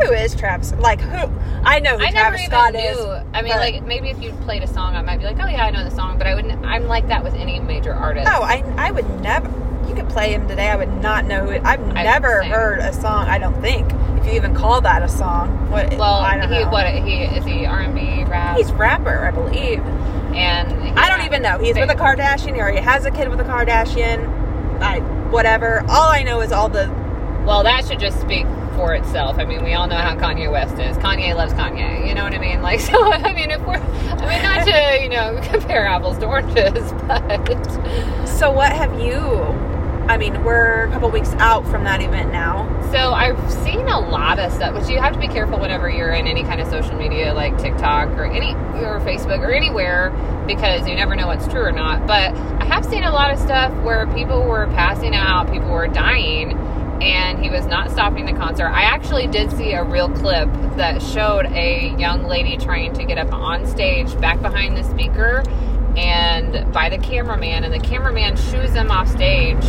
Who 0.03 0.13
is 0.13 0.35
Travis? 0.35 0.73
Like 0.75 1.01
who? 1.01 1.33
I 1.65 1.81
know 1.81 1.97
who 1.99 2.05
I 2.05 2.11
never 2.11 2.37
Travis 2.37 2.45
Scott 2.47 2.73
knew. 2.73 2.81
is. 2.81 2.99
I 3.35 3.43
mean, 3.43 3.57
like 3.57 3.83
maybe 3.85 4.11
if 4.11 4.23
you 4.23 4.31
played 4.45 4.63
a 4.63 4.67
song, 4.67 4.95
I 4.95 5.03
might 5.03 5.19
be 5.19 5.25
like, 5.25 5.39
oh 5.41 5.47
yeah, 5.49 5.65
I 5.65 5.71
know 5.71 5.83
the 5.85 5.91
song, 5.91 6.19
but 6.19 6.27
I 6.27 6.35
wouldn't. 6.35 6.65
I'm 6.65 6.87
like 6.87 7.09
that 7.09 7.25
with 7.25 7.35
any 7.35 7.59
major 7.59 7.93
artist. 7.95 8.29
Oh, 8.31 8.43
I 8.43 8.63
I 8.77 8.91
would 8.93 9.09
never. 9.21 9.49
You 9.89 9.95
could 9.95 10.09
play 10.09 10.33
him 10.33 10.47
today. 10.47 10.69
I 10.69 10.77
would 10.77 10.93
not 11.03 11.25
know 11.25 11.45
who 11.47 11.51
it. 11.51 11.63
I've 11.65 11.81
I- 11.97 12.05
never 12.05 12.43
heard 12.45 12.79
a 12.79 12.93
song. 12.93 13.27
I 13.27 13.39
don't 13.39 13.61
think 13.61 13.91
if 14.21 14.27
you 14.27 14.33
even 14.33 14.55
call 14.55 14.81
that 14.83 15.03
a 15.03 15.09
song. 15.09 15.49
What? 15.71 15.91
well, 15.97 16.03
I 16.21 16.37
don't 16.37 16.53
he 16.53 16.61
know. 16.65 16.71
what 16.71 16.87
he 16.87 17.25
is 17.25 17.45
he 17.45 17.67
R 17.67 17.81
and 17.81 17.95
B 17.95 18.25
rap, 18.25 18.57
He's 18.57 18.71
rapper, 18.73 19.25
I 19.27 19.31
believe. 19.33 19.81
and 20.35 20.99
I 20.99 21.09
don't 21.09 21.25
even 21.27 21.43
know. 21.43 21.59
He's 21.59 21.75
Same. 21.75 21.89
with 21.89 21.97
a 21.97 22.01
Kardashian, 22.01 22.57
or 22.59 22.71
he 22.71 22.79
has 22.79 23.05
a 23.05 23.11
kid 23.11 23.29
with 23.29 23.41
a 23.41 23.45
Kardashian. 23.45 24.29
I 24.81 25.01
whatever. 25.31 25.81
All 25.89 26.09
I 26.09 26.23
know 26.23 26.41
is 26.41 26.53
all 26.53 26.69
the 26.69 26.87
Well, 27.49 27.63
that 27.63 27.87
should 27.87 27.99
just 27.99 28.21
speak 28.21 28.45
for 28.77 28.93
itself. 28.93 29.39
I 29.39 29.47
mean, 29.47 29.65
we 29.65 29.73
all 29.73 29.87
know 29.87 29.97
how 29.97 30.15
Kanye 30.15 30.53
West 30.53 30.79
is. 30.79 30.99
Kanye 30.99 31.35
loves 31.35 31.55
Kanye. 31.55 32.07
You 32.07 32.15
know 32.15 32.23
what 32.23 32.35
I 32.35 32.39
mean? 32.39 32.61
Like, 32.69 32.81
so 32.81 33.11
I 33.11 33.33
mean, 33.33 33.51
if 33.51 33.67
we're, 33.67 33.77
I 33.77 34.29
mean, 34.29 34.43
not 34.43 34.67
to 34.67 35.03
you 35.03 35.09
know 35.09 35.41
compare 35.51 35.87
apples 35.87 36.19
to 36.19 36.27
oranges, 36.27 36.93
but 37.07 38.27
So 38.27 38.51
what 38.51 38.73
have 38.73 39.01
you? 39.01 39.19
I 40.09 40.19
mean, 40.19 40.45
we're 40.45 40.85
a 40.85 40.91
couple 40.91 41.11
weeks 41.11 41.33
out 41.39 41.67
from 41.69 41.85
that 41.85 42.03
event 42.03 42.33
now. 42.33 42.69
So 42.93 43.13
I've 43.15 43.39
seen 43.51 43.89
a 43.89 43.99
lot 43.99 44.39
of 44.39 44.53
stuff, 44.53 44.75
which 44.75 44.91
you 44.91 45.01
have 45.01 45.15
to 45.15 45.19
be 45.19 45.29
careful 45.29 45.59
whenever 45.59 45.89
you're 45.89 46.11
in 46.11 46.27
any 46.27 46.43
kind 46.43 46.61
of 46.61 46.69
social 46.69 46.97
media 46.97 47.33
like 47.33 47.57
TikTok 47.57 48.09
or 48.11 48.27
any 48.27 48.53
or 48.85 49.01
Facebook 49.01 49.39
or 49.39 49.53
anywhere 49.53 50.11
because 50.47 50.87
you 50.87 50.95
never 50.95 51.17
know 51.17 51.27
what's 51.27 51.49
true 51.49 51.63
or 51.63 51.73
not. 51.73 52.07
But 52.07 52.35
I 52.61 52.67
have 52.67 52.85
seen 52.85 53.05
a 53.05 53.11
lot 53.11 53.33
of 53.33 53.39
stuff 53.39 53.73
where 53.83 54.07
people 54.09 54.43
were 54.43 54.67
passing 54.69 55.15
out, 55.15 55.51
people 55.51 55.71
were 55.71 55.89
dying, 55.89 56.51
and 57.09 57.43
he 57.43 57.49
was 57.49 57.65
not 57.67 57.91
stopping 57.91 58.27
the 58.27 58.35
concert. 58.35 58.67
I 58.67 58.83
actually 58.83 59.27
did 59.27 59.51
see 59.51 59.73
a 59.73 59.83
real 59.83 60.11
clip 60.11 60.53
that 60.77 61.01
showed 61.01 61.47
a 61.47 61.95
young 61.99 62.25
lady 62.25 62.59
trying 62.59 62.93
to 62.95 63.05
get 63.05 63.17
up 63.17 63.33
on 63.33 63.67
stage 63.67 64.19
back 64.21 64.43
behind 64.43 64.77
the 64.77 64.85
speaker 64.85 65.43
and 65.97 66.71
by 66.73 66.91
the 66.91 66.99
cameraman 66.99 67.65
and 67.65 67.73
the 67.73 67.81
cameraman 67.81 68.37
shoos 68.37 68.71
him 68.73 68.91
off 68.91 69.09
stage 69.09 69.65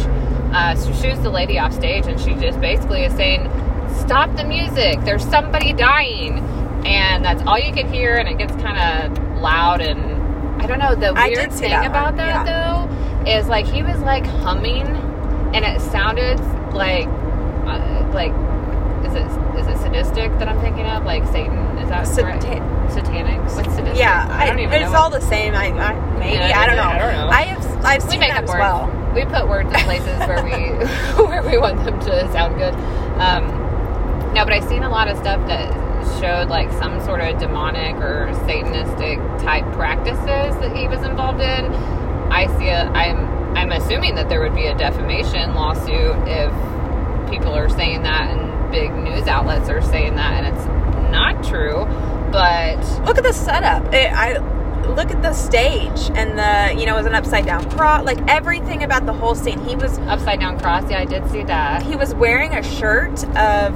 uh, 0.52 0.76
shoos 1.02 1.20
the 1.22 1.30
lady 1.30 1.58
off 1.58 1.74
stage 1.74 2.06
and 2.08 2.20
she 2.20 2.36
just 2.36 2.60
basically 2.60 3.04
is 3.04 3.14
saying 3.14 3.50
stop 4.02 4.36
the 4.36 4.44
music 4.44 5.00
there's 5.06 5.26
somebody 5.26 5.74
dying 5.74 6.40
and 6.86 7.26
that's 7.26 7.42
all 7.44 7.58
you 7.58 7.74
can 7.74 7.92
hear 7.92 8.16
and 8.16 8.28
it 8.28 8.38
gets 8.38 8.54
kind 8.62 8.78
of 8.78 9.42
loud 9.42 9.81
and 9.81 10.00
i 10.62 10.68
don't 10.68 10.80
know 10.80 10.94
the 10.94 11.14
weird 11.14 11.52
thing 11.52 11.72
that 11.72 11.88
about 11.88 12.16
that 12.16 12.46
though 12.46 13.30
is 13.31 13.48
like 13.48 13.66
he 13.66 13.81
was 13.81 13.98
like 14.02 14.26
humming 14.26 14.86
and 15.56 15.66
it 15.66 15.81
sounded 15.81 16.40
like 16.74 17.08
like 18.13 18.33
is 19.06 19.16
it 19.16 19.25
is 19.59 19.68
it 19.68 19.78
sadistic 19.78 20.31
that 20.39 20.47
i'm 20.49 20.59
thinking 20.61 20.85
of 20.85 21.04
like 21.06 21.25
satan 21.28 21.57
is 21.78 21.89
that 21.89 22.06
correct? 22.06 22.44
Satan- 22.44 22.89
satanic 22.92 23.39
what's 23.56 23.73
sadistic 23.75 23.97
Yeah, 23.97 24.28
i 24.31 24.45
don't 24.47 24.59
even 24.59 24.81
it's 24.81 24.92
know 24.92 24.97
all 24.99 25.09
the 25.09 25.21
same. 25.21 25.54
I, 25.56 25.68
I 25.71 25.94
maybe 26.19 26.33
Yeah, 26.37 26.59
I 26.59 26.66
don't 26.66 26.75
know. 26.75 26.83
I 26.83 26.97
don't 26.97 27.13
know. 27.13 27.30
I 27.30 27.42
have 27.44 27.85
I've 27.85 28.04
we 28.04 28.09
seen 28.11 28.19
make 28.19 28.30
that 28.31 28.44
up 28.44 28.44
as 28.45 28.49
words. 28.49 28.59
well. 28.59 29.13
We 29.16 29.25
put 29.25 29.47
words 29.47 29.69
in 29.71 29.80
places 29.85 30.19
where 30.28 30.44
we 30.44 30.51
where 31.23 31.44
we 31.44 31.57
want 31.57 31.83
them 31.85 31.99
to 31.99 32.31
sound 32.31 32.56
good. 32.57 32.73
Um, 33.21 33.45
no, 34.33 34.44
but 34.44 34.54
I've 34.54 34.68
seen 34.68 34.83
a 34.83 34.89
lot 34.89 35.07
of 35.07 35.18
stuff 35.18 35.45
that 35.47 35.69
showed 36.19 36.49
like 36.49 36.71
some 36.73 36.99
sort 37.06 37.21
of 37.21 37.39
demonic 37.39 37.95
or 37.97 38.28
satanistic 38.47 39.18
type 39.42 39.66
practices 39.73 40.18
that 40.61 40.75
he 40.75 40.87
was 40.87 41.04
involved 41.04 41.42
in. 41.42 41.66
I 42.31 42.47
see 42.57 42.69
a 42.69 42.85
I'm 42.89 43.18
I'm 43.56 43.71
assuming 43.71 44.16
that 44.16 44.30
there 44.30 44.42
would 44.42 44.56
be 44.56 44.66
a 44.66 44.75
defamation 44.75 45.54
lawsuit 45.56 46.16
if 46.28 46.51
people 47.30 47.54
are 47.54 47.69
saying 47.69 48.04
that 48.04 48.30
and 48.30 48.71
big 48.71 48.92
news 48.94 49.28
outlets 49.28 49.69
are 49.69 49.81
saying 49.81 50.16
that 50.16 50.44
and 50.44 50.56
it's 50.56 50.66
not 51.12 51.44
true. 51.44 51.86
But 52.31 52.78
Look 53.06 53.18
at 53.18 53.24
the 53.24 53.33
setup. 53.33 53.92
It, 53.94 54.12
I 54.14 54.38
look 54.94 55.12
at 55.12 55.21
the 55.21 55.33
stage 55.33 56.12
and 56.16 56.38
the 56.38 56.80
you 56.80 56.86
know 56.86 56.95
it 56.95 57.00
was 57.00 57.06
an 57.06 57.16
upside 57.16 57.45
down 57.45 57.69
cross. 57.71 58.06
Like 58.06 58.19
everything 58.28 58.83
about 58.83 59.06
the 59.06 59.14
whole 59.14 59.36
scene. 59.36 59.59
He 59.66 59.76
was 59.76 59.98
upside 60.00 60.40
down 60.40 60.59
cross, 60.59 60.90
yeah, 60.90 61.00
I 61.00 61.06
did 61.06 61.30
see 61.30 61.44
that. 61.44 61.83
he 61.83 61.95
was 61.95 62.14
wearing 62.16 62.54
a 62.56 62.64
shirt 62.64 63.24
of 63.36 63.74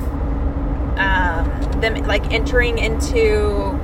um, 0.97 1.81
them 1.81 1.95
like 2.05 2.31
entering 2.31 2.77
into 2.77 3.79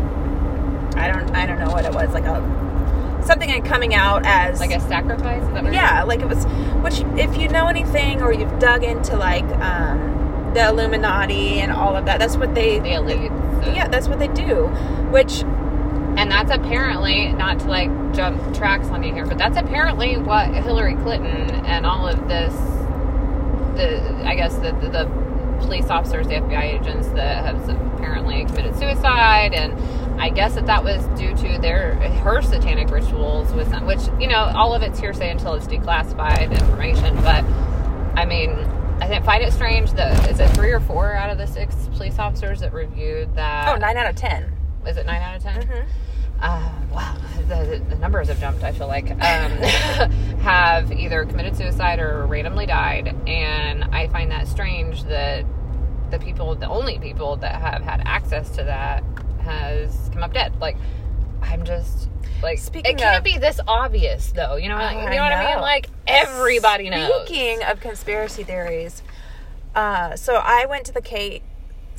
I 0.95 1.07
don't 1.07 1.35
I 1.35 1.45
don't 1.45 1.59
know 1.59 1.71
what 1.71 1.85
it 1.85 1.93
was 1.93 2.13
like 2.13 2.25
a 2.25 2.39
something 3.25 3.49
and 3.51 3.65
coming 3.65 3.93
out 3.93 4.25
as 4.25 4.59
Like 4.59 4.71
a 4.71 4.79
sacrifice? 4.79 5.41
Is 5.43 5.49
that 5.49 5.63
what 5.63 5.73
yeah 5.73 6.03
like 6.03 6.21
it 6.21 6.27
was 6.27 6.45
which 6.83 7.01
if 7.19 7.38
you 7.38 7.47
know 7.49 7.67
anything 7.67 8.21
or 8.21 8.33
you've 8.33 8.59
dug 8.59 8.83
into 8.83 9.15
like 9.17 9.45
um, 9.61 10.51
the 10.53 10.67
Illuminati 10.67 11.59
and 11.59 11.71
all 11.71 11.95
of 11.95 12.05
that 12.05 12.19
that's 12.19 12.38
what 12.38 12.55
they 12.55 12.79
the 12.79 12.93
elite. 12.93 13.31
so- 13.63 13.71
yeah 13.71 13.88
that's 13.88 14.07
what 14.07 14.19
they 14.19 14.27
do 14.29 14.67
which 15.11 15.43
And 16.17 16.29
that's 16.31 16.51
apparently 16.51 17.31
not 17.33 17.59
to 17.59 17.65
like 17.67 17.89
jump 18.13 18.35
tracks 18.55 18.88
on 18.88 19.03
you 19.03 19.13
here, 19.13 19.25
but 19.25 19.38
that's 19.38 19.57
apparently 19.57 20.17
what 20.17 20.49
Hillary 20.53 20.95
Clinton 20.95 21.49
and 21.65 21.85
all 21.85 22.07
of 22.07 22.27
this, 22.27 22.53
the 23.77 24.01
I 24.25 24.35
guess 24.35 24.55
the 24.55 24.71
the 24.95 25.05
police 25.59 25.89
officers, 25.89 26.27
the 26.27 26.35
FBI 26.35 26.79
agents 26.79 27.07
that 27.09 27.45
have 27.45 27.69
apparently 27.95 28.45
committed 28.45 28.75
suicide, 28.77 29.53
and 29.53 29.73
I 30.21 30.29
guess 30.29 30.55
that 30.55 30.65
that 30.67 30.83
was 30.83 31.03
due 31.19 31.35
to 31.35 31.57
their 31.61 31.95
her 31.95 32.41
satanic 32.41 32.89
rituals 32.89 33.51
with 33.53 33.69
them, 33.69 33.85
which 33.85 33.99
you 34.19 34.27
know 34.27 34.51
all 34.55 34.73
of 34.73 34.81
it's 34.81 34.99
hearsay 34.99 35.29
until 35.29 35.53
it's 35.53 35.67
declassified 35.67 36.51
information. 36.51 37.15
But 37.17 37.43
I 38.15 38.25
mean, 38.25 38.51
I 39.01 39.07
think 39.07 39.23
find 39.23 39.43
it 39.43 39.53
strange 39.53 39.91
that 39.93 40.29
is 40.29 40.39
it 40.39 40.49
three 40.49 40.71
or 40.71 40.79
four 40.79 41.13
out 41.13 41.29
of 41.29 41.37
the 41.37 41.47
six 41.47 41.75
police 41.93 42.19
officers 42.19 42.59
that 42.61 42.73
reviewed 42.73 43.35
that? 43.35 43.69
Oh, 43.69 43.75
nine 43.75 43.95
out 43.97 44.09
of 44.09 44.15
ten. 44.15 44.51
Is 44.87 44.97
it 44.97 45.05
nine 45.05 45.21
out 45.21 45.35
of 45.35 45.43
10 45.43 45.61
Mhm. 45.67 45.85
Uh, 46.41 46.69
wow, 46.91 47.15
the, 47.48 47.81
the 47.89 47.96
numbers 47.96 48.27
have 48.29 48.39
jumped. 48.39 48.63
I 48.63 48.72
feel 48.72 48.88
like 48.88 49.12
um, 49.12 49.17
have 50.41 50.91
either 50.91 51.25
committed 51.25 51.55
suicide 51.58 52.00
or 52.00 52.25
randomly 52.25 52.65
died, 52.65 53.13
and 53.27 53.84
I 53.86 54.08
find 54.08 54.31
that 54.31 54.48
strange 54.48 55.03
that 55.05 55.46
the 56.12 56.19
people, 56.19 56.55
the 56.55 56.67
only 56.69 56.98
people 57.00 57.36
that 57.38 57.62
have 57.62 57.81
had 57.84 58.01
access 58.05 58.50
to 58.51 58.63
that, 58.63 59.03
has 59.41 60.10
come 60.13 60.24
up 60.24 60.34
dead. 60.34 60.53
Like, 60.62 60.77
I'm 61.41 61.65
just 61.65 62.10
like, 62.41 62.58
Speaking 62.60 62.93
it 62.96 62.98
can't 63.00 63.17
of- 63.17 63.24
be 63.24 63.38
this 63.38 63.60
obvious, 63.67 64.31
though. 64.31 64.55
You 64.55 64.69
know, 64.69 64.75
Oh, 64.75 64.79
like, 64.79 64.96
you 64.96 65.00
I 65.01 65.15
know 65.15 65.22
what 65.24 65.31
I 65.34 65.51
mean? 65.53 65.62
Like 65.62 65.89
everybody 66.08 66.89
knows. 66.89 67.25
Speaking 67.27 67.63
of 67.63 67.79
conspiracy 67.81 68.43
theories, 68.43 69.03
uh, 69.75 70.15
so 70.15 70.36
I 70.36 70.65
went 70.67 70.86
to 70.86 70.93
the 70.93 71.01
Kate 71.01 71.43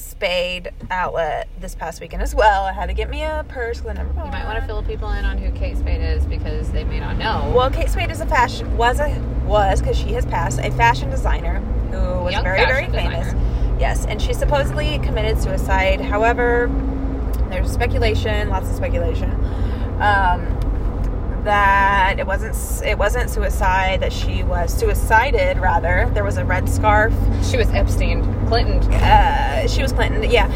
Spade 0.01 0.71
outlet 0.91 1.49
this 1.61 1.75
past 1.75 2.01
weekend 2.01 2.23
as 2.23 2.35
well. 2.35 2.65
I 2.65 2.73
had 2.73 2.87
to 2.87 2.95
get 2.95 3.11
me 3.11 3.23
a 3.23 3.45
purse. 3.49 3.83
I 3.87 3.93
never 3.93 4.09
You 4.11 4.17
might 4.31 4.45
want 4.45 4.59
to 4.59 4.67
fill 4.67 4.83
people 4.83 5.11
in 5.13 5.25
on 5.25 5.39
who 5.39 5.51
Kate 5.53 5.77
Spade 5.77 6.01
is 6.01 6.25
because 6.27 6.71
they 6.73 6.85
may 6.85 7.01
not 7.01 7.17
know. 7.17 7.53
Well, 7.55 7.71
Kate 7.71 7.89
Spade 7.89 8.11
is 8.11 8.21
a 8.21 8.27
fashion 8.27 8.77
was 8.77 8.99
a 9.01 9.09
was 9.47 9.81
because 9.81 9.99
she 9.99 10.13
has 10.13 10.25
passed 10.27 10.59
a 10.61 10.71
fashion 10.73 11.11
designer 11.11 11.61
who 11.91 12.25
was 12.25 12.33
Young 12.33 12.45
very 12.45 12.59
very 12.65 12.87
famous. 12.89 13.27
designer. 13.33 13.77
Yes, 13.81 14.07
and 14.07 14.21
she 14.21 14.33
supposedly 14.35 14.99
committed 15.01 15.41
suicide. 15.41 16.01
However, 16.01 16.71
there's 17.49 17.71
speculation, 17.73 18.49
lots 18.49 18.69
of 18.69 18.77
speculation, 18.77 19.31
um, 20.01 20.47
that 21.45 22.19
it 22.19 22.27
wasn't 22.27 22.57
it 22.87 22.99
wasn't 22.99 23.31
suicide. 23.31 24.01
That 24.01 24.13
she 24.13 24.43
was 24.43 24.73
suicided 24.73 25.59
rather. 25.59 26.11
There 26.13 26.25
was 26.25 26.37
a 26.37 26.45
red 26.45 26.69
scarf. 26.69 27.13
she 27.49 27.57
was 27.57 27.69
Epstein, 27.71 28.23
Clinton. 28.47 28.79
Uh, 28.95 29.67
she 29.67 29.83
was 29.83 29.93
Clinton, 29.93 30.29
yeah. 30.31 30.49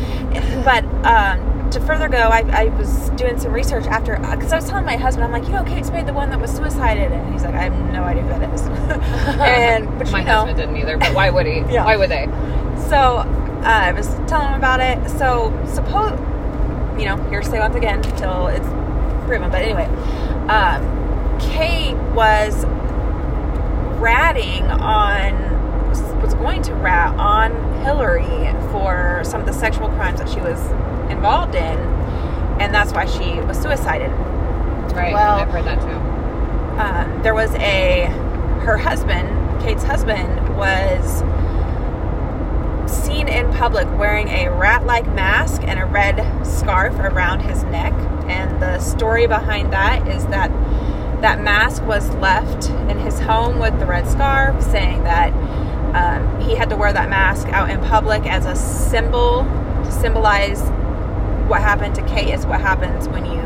But 0.64 0.84
um, 1.06 1.70
to 1.70 1.80
further 1.80 2.08
go, 2.08 2.18
I, 2.18 2.40
I 2.52 2.64
was 2.76 3.10
doing 3.10 3.38
some 3.38 3.52
research 3.52 3.86
after 3.86 4.16
because 4.16 4.52
I 4.52 4.56
was 4.56 4.68
telling 4.68 4.84
my 4.84 4.96
husband, 4.96 5.24
I'm 5.24 5.32
like, 5.32 5.44
you 5.44 5.52
know, 5.52 5.64
Kate 5.64 5.84
Spade, 5.84 6.06
the 6.06 6.12
one 6.12 6.30
that 6.30 6.40
was 6.40 6.50
suicided, 6.54 7.10
and 7.12 7.32
he's 7.32 7.44
like, 7.44 7.54
I 7.54 7.64
have 7.64 7.92
no 7.92 8.02
idea 8.04 8.22
who 8.22 8.28
that 8.28 8.54
is. 8.54 8.60
and 9.40 9.98
but 9.98 10.10
My 10.10 10.20
you 10.20 10.24
know, 10.24 10.32
husband 10.44 10.56
didn't 10.58 10.76
either, 10.76 10.96
but 10.98 11.14
why 11.14 11.30
would 11.30 11.46
he? 11.46 11.54
Yeah. 11.74 11.84
Why 11.84 11.96
would 11.96 12.10
they? 12.10 12.26
so 12.88 13.18
uh, 13.18 13.62
I 13.64 13.92
was 13.92 14.08
telling 14.28 14.48
him 14.48 14.54
about 14.54 14.80
it. 14.80 15.08
So 15.18 15.50
suppose, 15.72 16.12
you 17.00 17.06
know, 17.06 17.16
hearsay 17.30 17.58
once 17.58 17.74
again 17.74 18.04
until 18.04 18.48
it's 18.48 18.66
proven. 19.26 19.50
But 19.50 19.62
anyway, 19.62 19.86
um, 20.48 21.38
Kate 21.40 21.96
was 22.14 22.64
ratting 24.00 24.64
on 24.64 25.52
was 26.20 26.34
going 26.34 26.62
to 26.62 26.74
rat 26.74 27.14
on 27.18 27.52
Hillary 27.82 28.22
for 28.70 29.20
some 29.24 29.40
of 29.40 29.46
the 29.46 29.52
sexual 29.52 29.88
crimes 29.90 30.18
that 30.20 30.28
she 30.28 30.40
was 30.40 30.58
involved 31.10 31.54
in, 31.54 31.78
and 32.60 32.74
that's 32.74 32.92
why 32.92 33.04
she 33.04 33.40
was 33.42 33.58
suicided. 33.60 34.10
Right. 34.94 35.12
Well- 35.12 35.38
I've 35.38 35.48
heard 35.50 35.64
that 35.64 35.80
too. 35.80 36.80
um, 36.80 37.22
there 37.22 37.34
was 37.34 37.54
a 37.56 38.06
her 38.64 38.76
husband 38.78 39.28
kate's 39.62 39.82
husband 39.84 40.56
was 40.56 41.22
seen 42.90 43.28
in 43.28 43.50
public 43.52 43.86
wearing 43.98 44.28
a 44.28 44.48
rat-like 44.50 45.06
mask 45.14 45.62
and 45.64 45.78
a 45.78 45.84
red 45.86 46.16
scarf 46.46 46.94
around 46.98 47.40
his 47.40 47.62
neck 47.64 47.92
and 48.28 48.60
the 48.60 48.78
story 48.80 49.26
behind 49.26 49.72
that 49.72 50.06
is 50.08 50.26
that 50.26 50.50
that 51.20 51.40
mask 51.40 51.82
was 51.84 52.10
left 52.16 52.68
in 52.90 52.98
his 52.98 53.18
home 53.20 53.58
with 53.58 53.78
the 53.78 53.86
red 53.86 54.06
scarf 54.06 54.60
saying 54.62 55.02
that 55.04 55.32
um, 55.94 56.40
he 56.40 56.54
had 56.56 56.68
to 56.70 56.76
wear 56.76 56.92
that 56.92 57.08
mask 57.08 57.46
out 57.48 57.70
in 57.70 57.80
public 57.80 58.26
as 58.26 58.44
a 58.46 58.54
symbol 58.56 59.44
to 59.84 59.92
symbolize 59.92 60.60
what 61.48 61.60
happened 61.60 61.94
to 61.94 62.02
kate 62.06 62.32
is 62.34 62.44
what 62.46 62.60
happens 62.60 63.08
when 63.08 63.24
you 63.24 63.40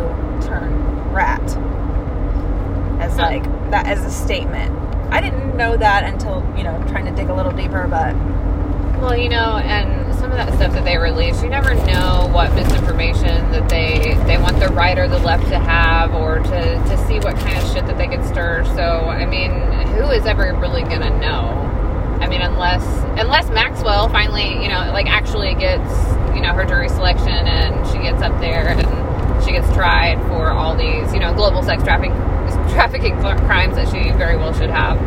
turn 0.47 0.73
rat 1.13 1.43
as 3.01 3.15
Huh. 3.17 3.23
like 3.23 3.45
that 3.71 3.87
as 3.87 4.05
a 4.05 4.11
statement. 4.11 4.73
I 5.11 5.21
didn't 5.21 5.57
know 5.57 5.77
that 5.77 6.05
until 6.05 6.45
you 6.57 6.65
know 6.65 6.83
trying 6.89 7.05
to 7.07 7.13
dig 7.13 7.29
a 7.29 7.35
little 7.35 7.53
deeper, 7.53 7.87
but 7.89 8.15
Well, 9.01 9.17
you 9.17 9.29
know, 9.29 9.59
and 9.59 10.08
some 10.29 10.39
of 10.39 10.47
that 10.47 10.57
stuff 10.57 10.73
that 10.75 10.85
they 10.85 10.99
release, 10.99 11.43
you 11.43 11.49
never 11.49 11.75
know 11.75 12.29
what 12.33 12.53
misinformation 12.55 13.51
that 13.51 13.67
they 13.71 14.15
they 14.27 14.37
want 14.37 14.61
the 14.61 14.69
right 14.69 14.99
or 14.99 15.09
the 15.09 15.19
left 15.19 15.45
to 15.49 15.59
have, 15.59 16.15
or 16.15 16.39
to 16.39 16.61
to 16.75 17.07
see 17.07 17.19
what 17.21 17.35
kind 17.37 17.57
of 17.57 17.73
shit 17.73 17.87
that 17.87 17.97
they 17.97 18.07
could 18.07 18.23
stir. 18.27 18.63
So, 18.77 19.07
I 19.07 19.25
mean, 19.25 19.51
who 19.97 20.11
is 20.11 20.27
ever 20.27 20.55
really 20.61 20.83
gonna 20.83 21.19
know? 21.19 21.49
I 22.21 22.29
mean, 22.29 22.43
unless 22.43 22.85
unless 23.19 23.49
Maxwell 23.49 24.11
finally, 24.11 24.63
you 24.63 24.69
know, 24.69 24.93
like 24.93 25.07
actually 25.07 25.55
gets 25.55 25.89
you 26.35 26.43
know 26.43 26.53
her 26.53 26.67
jury 26.67 26.91
selection 26.91 27.29
and 27.29 27.87
she 27.89 27.99
gets 27.99 28.21
up 28.21 28.39
there 28.39 28.69
and 28.69 29.45
she 29.45 29.53
gets 29.53 29.73
tried 29.73 30.21
for 30.29 30.51
all 30.51 30.77
these 30.77 31.11
you 31.15 31.21
know 31.21 31.33
global 31.33 31.63
sex 31.63 31.83
trafficking 31.83 32.13
trafficking 32.75 33.17
crimes 33.17 33.77
that 33.77 33.89
she 33.89 34.11
very 34.13 34.37
well 34.37 34.53
should 34.53 34.71
have. 34.71 35.01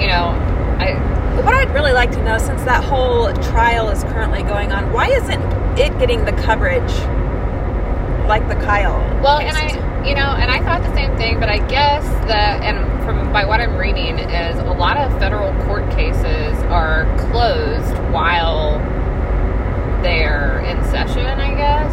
You 0.00 0.06
know, 0.06 0.55
I 0.78 1.16
what 1.42 1.54
I'd 1.54 1.72
really 1.74 1.92
like 1.92 2.10
to 2.12 2.22
know, 2.22 2.38
since 2.38 2.62
that 2.62 2.82
whole 2.84 3.32
trial 3.34 3.90
is 3.90 4.02
currently 4.04 4.42
going 4.42 4.72
on, 4.72 4.92
why 4.92 5.08
isn't 5.08 5.42
it 5.78 5.98
getting 5.98 6.24
the 6.24 6.32
coverage 6.32 6.92
like 8.26 8.48
the 8.48 8.54
Kyle? 8.54 8.98
Well, 9.22 9.40
case 9.40 9.54
and? 9.54 9.80
I, 9.80 10.08
you 10.08 10.14
know, 10.14 10.34
and 10.38 10.50
I 10.50 10.62
thought 10.62 10.82
the 10.82 10.94
same 10.94 11.16
thing, 11.16 11.38
but 11.38 11.48
I 11.48 11.58
guess 11.68 12.04
that, 12.26 12.62
and 12.62 13.04
from 13.04 13.32
by 13.32 13.44
what 13.44 13.60
I'm 13.60 13.76
reading, 13.76 14.18
is 14.18 14.58
a 14.58 14.72
lot 14.72 14.96
of 14.96 15.12
federal 15.18 15.52
court 15.64 15.88
cases 15.90 16.56
are 16.64 17.04
closed 17.30 17.96
while 18.12 18.78
they're 20.02 20.60
in 20.60 20.82
session, 20.84 21.26
I 21.26 21.54
guess. 21.54 21.92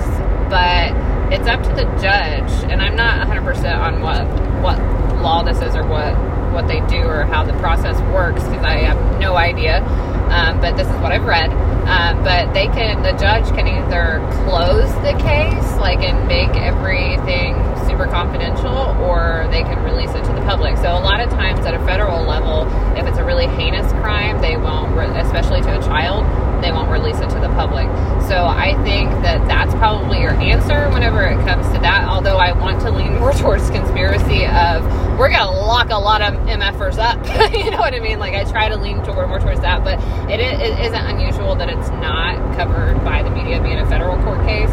But 0.49 1.33
it's 1.33 1.47
up 1.47 1.63
to 1.63 1.69
the 1.69 1.85
judge, 2.01 2.51
and 2.71 2.81
I'm 2.81 2.95
not 2.95 3.27
100% 3.27 3.77
on 3.77 4.01
what 4.01 4.25
what 4.61 4.79
law 5.21 5.43
this 5.43 5.61
is 5.61 5.75
or 5.75 5.85
what 5.85 6.13
what 6.53 6.67
they 6.67 6.79
do 6.88 7.03
or 7.03 7.24
how 7.24 7.43
the 7.43 7.53
process 7.53 8.00
works 8.13 8.43
because 8.43 8.63
I 8.63 8.77
have 8.86 9.19
no 9.19 9.36
idea. 9.36 9.81
Um, 10.29 10.60
but 10.62 10.77
this 10.77 10.88
is 10.88 10.95
what 11.01 11.12
I've 11.12 11.25
read. 11.25 11.51
Um, 11.83 12.24
but 12.24 12.53
they 12.53 12.67
can, 12.67 13.03
the 13.03 13.12
judge 13.19 13.45
can 13.53 13.67
either 13.67 14.24
close 14.45 14.89
the 15.03 15.13
case, 15.22 15.77
like 15.77 16.00
and 16.00 16.27
make 16.27 16.50
everything 16.55 17.53
super 17.86 18.07
confidential, 18.07 18.74
or 19.03 19.48
they 19.51 19.62
can 19.63 19.83
release 19.83 20.10
it 20.12 20.24
to 20.24 20.33
the 20.33 20.41
public. 20.41 20.77
So 20.77 20.89
a 20.95 21.03
lot 21.03 21.19
of 21.19 21.29
times 21.29 21.60
at 21.65 21.74
a 21.74 21.86
federal 21.86 22.24
level, 22.24 22.65
if 22.98 23.05
it's 23.05 23.17
a 23.17 23.24
really 23.24 23.48
heinous 23.48 23.91
crime, 23.93 24.41
they 24.41 24.55
won't, 24.57 24.98
especially 25.17 25.62
to 25.62 25.77
a 25.77 25.81
child, 25.83 26.25
they 26.63 26.72
won't 26.72 26.89
release 26.89 27.20
it 27.20 27.29
to 27.29 27.39
the 27.39 27.50
public. 27.50 27.86
So 28.27 28.46
I 28.46 28.74
think 28.84 29.12
that 29.22 29.46
that's 29.48 29.74
probably 29.75 30.22
your 30.22 30.32
answer 30.32 30.89
whenever 30.89 31.24
it 31.24 31.36
comes 31.46 31.67
to 31.67 31.79
that. 31.79 32.08
Although 32.08 32.38
I 32.38 32.53
want 32.53 32.82
to 32.82 32.91
lean 32.91 33.20
more 33.20 33.34
towards 33.43 33.70
conspiracy 33.70 34.46
of 34.46 34.84
we're 35.20 35.29
gonna 35.29 35.51
lock 35.51 35.89
a 35.89 35.98
lot 35.98 36.22
of 36.22 36.34
MFers 36.48 36.98
up. 36.98 37.20
you 37.53 37.70
know 37.70 37.77
what 37.77 37.93
I 37.93 38.00
mean? 38.00 38.20
Like 38.20 38.34
I 38.34 38.46
try 38.46 38.70
to 38.70 38.77
lean 38.77 39.03
toward 39.03 39.27
more 39.27 39.39
towards 39.39 39.60
that, 39.62 39.84
but 39.84 40.00
it, 40.32 40.39
it 40.39 40.79
isn't 40.79 41.05
unusual 41.05 41.55
that 41.55 41.70
it's 41.70 41.89
not 42.01 42.38
covered 42.55 43.03
by 43.03 43.22
the 43.22 43.29
media 43.29 43.62
being 43.62 43.79
a 43.79 43.86
federal 43.88 44.15
court 44.24 44.39
case. 44.48 44.72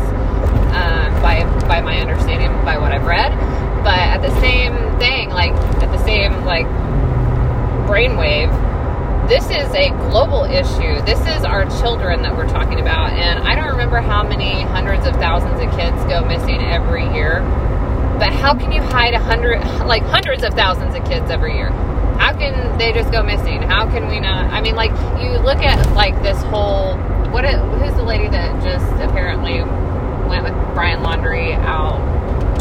Um, 0.70 1.10
by 1.20 1.42
by 1.66 1.80
my 1.80 2.00
understanding, 2.00 2.48
by 2.64 2.78
what 2.78 2.92
I've 2.92 3.04
read, 3.04 3.32
but 3.82 3.98
at 3.98 4.22
the 4.22 4.30
same 4.40 4.72
thing, 5.00 5.30
like 5.30 5.52
at 5.82 5.90
the 5.90 6.02
same 6.04 6.44
like 6.44 6.66
brainwave, 7.90 8.50
this 9.30 9.44
is 9.44 9.72
a 9.76 9.90
global 10.10 10.42
issue. 10.42 11.00
This 11.06 11.20
is 11.20 11.44
our 11.44 11.64
children 11.80 12.20
that 12.22 12.36
we're 12.36 12.48
talking 12.48 12.80
about. 12.80 13.12
And 13.12 13.38
I 13.46 13.54
don't 13.54 13.68
remember 13.68 14.00
how 14.00 14.24
many 14.24 14.62
hundreds 14.62 15.06
of 15.06 15.14
thousands 15.14 15.62
of 15.62 15.70
kids 15.78 15.96
go 16.10 16.24
missing 16.26 16.60
every 16.60 17.04
year. 17.14 17.38
But 18.18 18.32
how 18.32 18.54
can 18.54 18.72
you 18.72 18.82
hide 18.82 19.14
a 19.14 19.20
hundred, 19.20 19.60
like 19.86 20.02
hundreds 20.02 20.42
of 20.42 20.54
thousands 20.54 20.96
of 20.96 21.04
kids 21.04 21.30
every 21.30 21.54
year? 21.54 21.70
How 22.18 22.36
can 22.36 22.76
they 22.76 22.92
just 22.92 23.12
go 23.12 23.22
missing? 23.22 23.62
How 23.62 23.88
can 23.88 24.08
we 24.08 24.18
not? 24.18 24.52
I 24.52 24.60
mean, 24.60 24.74
like 24.74 24.90
you 25.22 25.38
look 25.38 25.58
at 25.58 25.78
like 25.94 26.20
this 26.24 26.42
whole 26.42 26.96
what? 27.30 27.44
It, 27.44 27.54
who's 27.54 27.94
the 27.94 28.02
lady 28.02 28.26
that 28.30 28.60
just 28.64 28.84
apparently 29.00 29.62
went 30.28 30.42
with 30.42 30.54
Brian 30.74 31.04
Laundrie 31.04 31.54
out? 31.54 32.00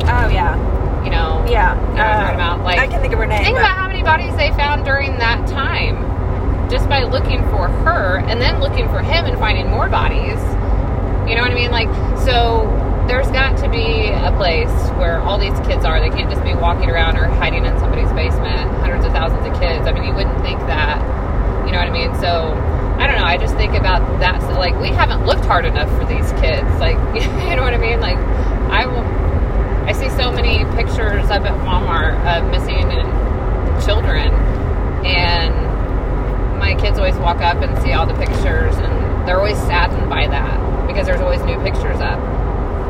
oh 0.02 0.30
yeah, 0.30 0.56
You 1.04 1.10
know, 1.10 1.44
yeah. 1.50 1.76
You 1.90 1.96
know 1.96 2.04
I'm 2.04 2.30
uh, 2.30 2.36
about? 2.36 2.64
Like 2.64 2.78
I 2.78 2.86
can 2.86 3.02
think 3.02 3.12
of 3.14 3.18
her 3.20 3.26
name. 3.26 3.44
Think 3.44 3.58
about 3.58 3.76
how 3.76 3.88
many 3.88 4.04
bodies 4.04 4.36
they 4.38 4.52
found 4.52 4.86
during 4.86 5.18
that 5.18 5.48
time 5.48 6.09
just 6.70 6.88
by 6.88 7.04
looking 7.04 7.42
for 7.50 7.68
her 7.68 8.20
and 8.28 8.40
then 8.40 8.60
looking 8.60 8.88
for 8.90 9.00
him 9.02 9.26
and 9.26 9.38
finding 9.38 9.70
more 9.70 9.90
bodies. 9.90 10.40
You 11.28 11.36
know 11.36 11.42
what 11.42 11.52
I 11.52 11.56
mean? 11.56 11.72
Like, 11.72 11.90
so 12.20 12.70
there's 13.08 13.28
got 13.32 13.58
to 13.64 13.70
be 13.70 14.10
a 14.10 14.32
place 14.38 14.70
where 14.98 15.20
all 15.20 15.38
these 15.38 15.58
kids 15.68 15.84
are. 15.86 16.00
They 16.00 16.10
can't 16.10 16.30
just 16.30 16.44
be 16.44 16.54
walking 16.54 16.90
around 16.90 17.18
or 17.18 17.26
hiding 17.26 17.66
in 17.66 17.78
somebody's 17.80 18.12
basement, 18.14 18.70
hundreds 18.82 19.06
of 19.06 19.12
thousands 19.12 19.46
of 19.46 19.60
kids. 19.60 19.88
I 19.88 19.92
mean, 19.92 20.04
you 20.04 20.14
wouldn't 20.14 20.42
think 20.42 20.60
that. 20.70 21.02
You 21.66 21.72
know 21.72 21.80
what 21.80 21.88
I 21.88 21.92
mean? 21.92 22.14
So 22.22 22.54
I 23.00 23.08
don't 23.08 23.16
know. 23.16 23.24
I 23.24 23.38
just 23.38 23.56
think 23.56 23.76
about 23.76 24.02
that. 24.20 24.42
So, 24.42 24.60
like, 24.60 24.78
we 24.80 24.90
haven't 24.90 25.26
looked 25.26 25.46
hard 25.46 25.66
enough 25.66 25.90
for 25.98 26.06
these 26.06 26.32
kids. 26.42 26.68
Like, 26.84 26.98
you 27.16 27.56
know 27.56 27.64
what 27.64 27.74
I 27.74 27.78
mean? 27.78 28.02
Like, 28.02 28.18
I 28.70 28.86
will. 28.86 29.08
I 29.88 29.94
see 29.94 30.10
so 30.10 30.32
many 30.32 30.66
pictures 30.76 31.32
up 31.32 31.44
at 31.46 31.56
Walmart 31.66 32.14
of 32.28 32.52
missing 32.52 32.90
children, 33.86 34.34
and 35.06 35.69
my 36.60 36.76
kids 36.76 37.00
always 37.00 37.16
walk 37.16 37.42
up 37.42 37.58
and 37.64 37.72
see 37.82 37.94
all 37.94 38.06
the 38.06 38.14
pictures, 38.14 38.76
and 38.78 39.28
they're 39.28 39.40
always 39.40 39.58
saddened 39.58 40.10
by 40.10 40.28
that 40.28 40.88
because 40.88 41.08
there's 41.08 41.22
always 41.22 41.42
new 41.44 41.58
pictures 41.64 42.00
up. 42.02 42.20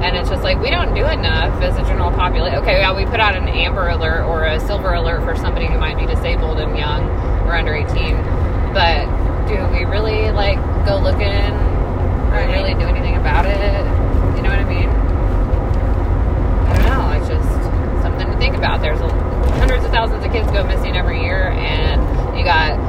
And 0.01 0.15
it's 0.15 0.29
just 0.29 0.43
like 0.43 0.59
we 0.59 0.69
don't 0.69 0.95
do 0.95 1.05
enough 1.05 1.61
as 1.61 1.77
a 1.77 1.83
general 1.83 2.11
population. 2.11 2.57
Okay, 2.59 2.79
well, 2.79 2.95
we 2.95 3.05
put 3.05 3.19
out 3.19 3.35
an 3.35 3.47
amber 3.47 3.89
alert 3.89 4.23
or 4.23 4.45
a 4.45 4.59
silver 4.59 4.93
alert 4.93 5.23
for 5.23 5.35
somebody 5.35 5.67
who 5.67 5.77
might 5.77 5.97
be 5.97 6.05
disabled 6.05 6.59
and 6.59 6.77
young 6.77 7.03
or 7.45 7.53
under 7.55 7.75
18, 7.75 8.15
but 8.73 9.05
do 9.47 9.55
we 9.75 9.83
really 9.85 10.31
like 10.31 10.57
go 10.85 10.97
looking 10.97 11.51
or 12.31 12.47
really 12.47 12.73
do 12.75 12.87
anything 12.87 13.17
about 13.17 13.45
it? 13.45 13.83
You 14.37 14.41
know 14.43 14.49
what 14.49 14.59
I 14.59 14.65
mean? 14.65 14.89
I 16.69 16.73
don't 16.77 16.85
know. 16.87 17.11
It's 17.19 17.27
just 17.27 18.01
something 18.01 18.31
to 18.31 18.37
think 18.37 18.55
about. 18.55 18.81
There's 18.81 18.99
hundreds 19.59 19.83
of 19.83 19.91
thousands 19.91 20.23
of 20.23 20.31
kids 20.31 20.49
go 20.51 20.63
missing 20.63 20.95
every 20.95 21.21
year, 21.21 21.49
and 21.49 21.99
you 22.37 22.45
got 22.45 22.79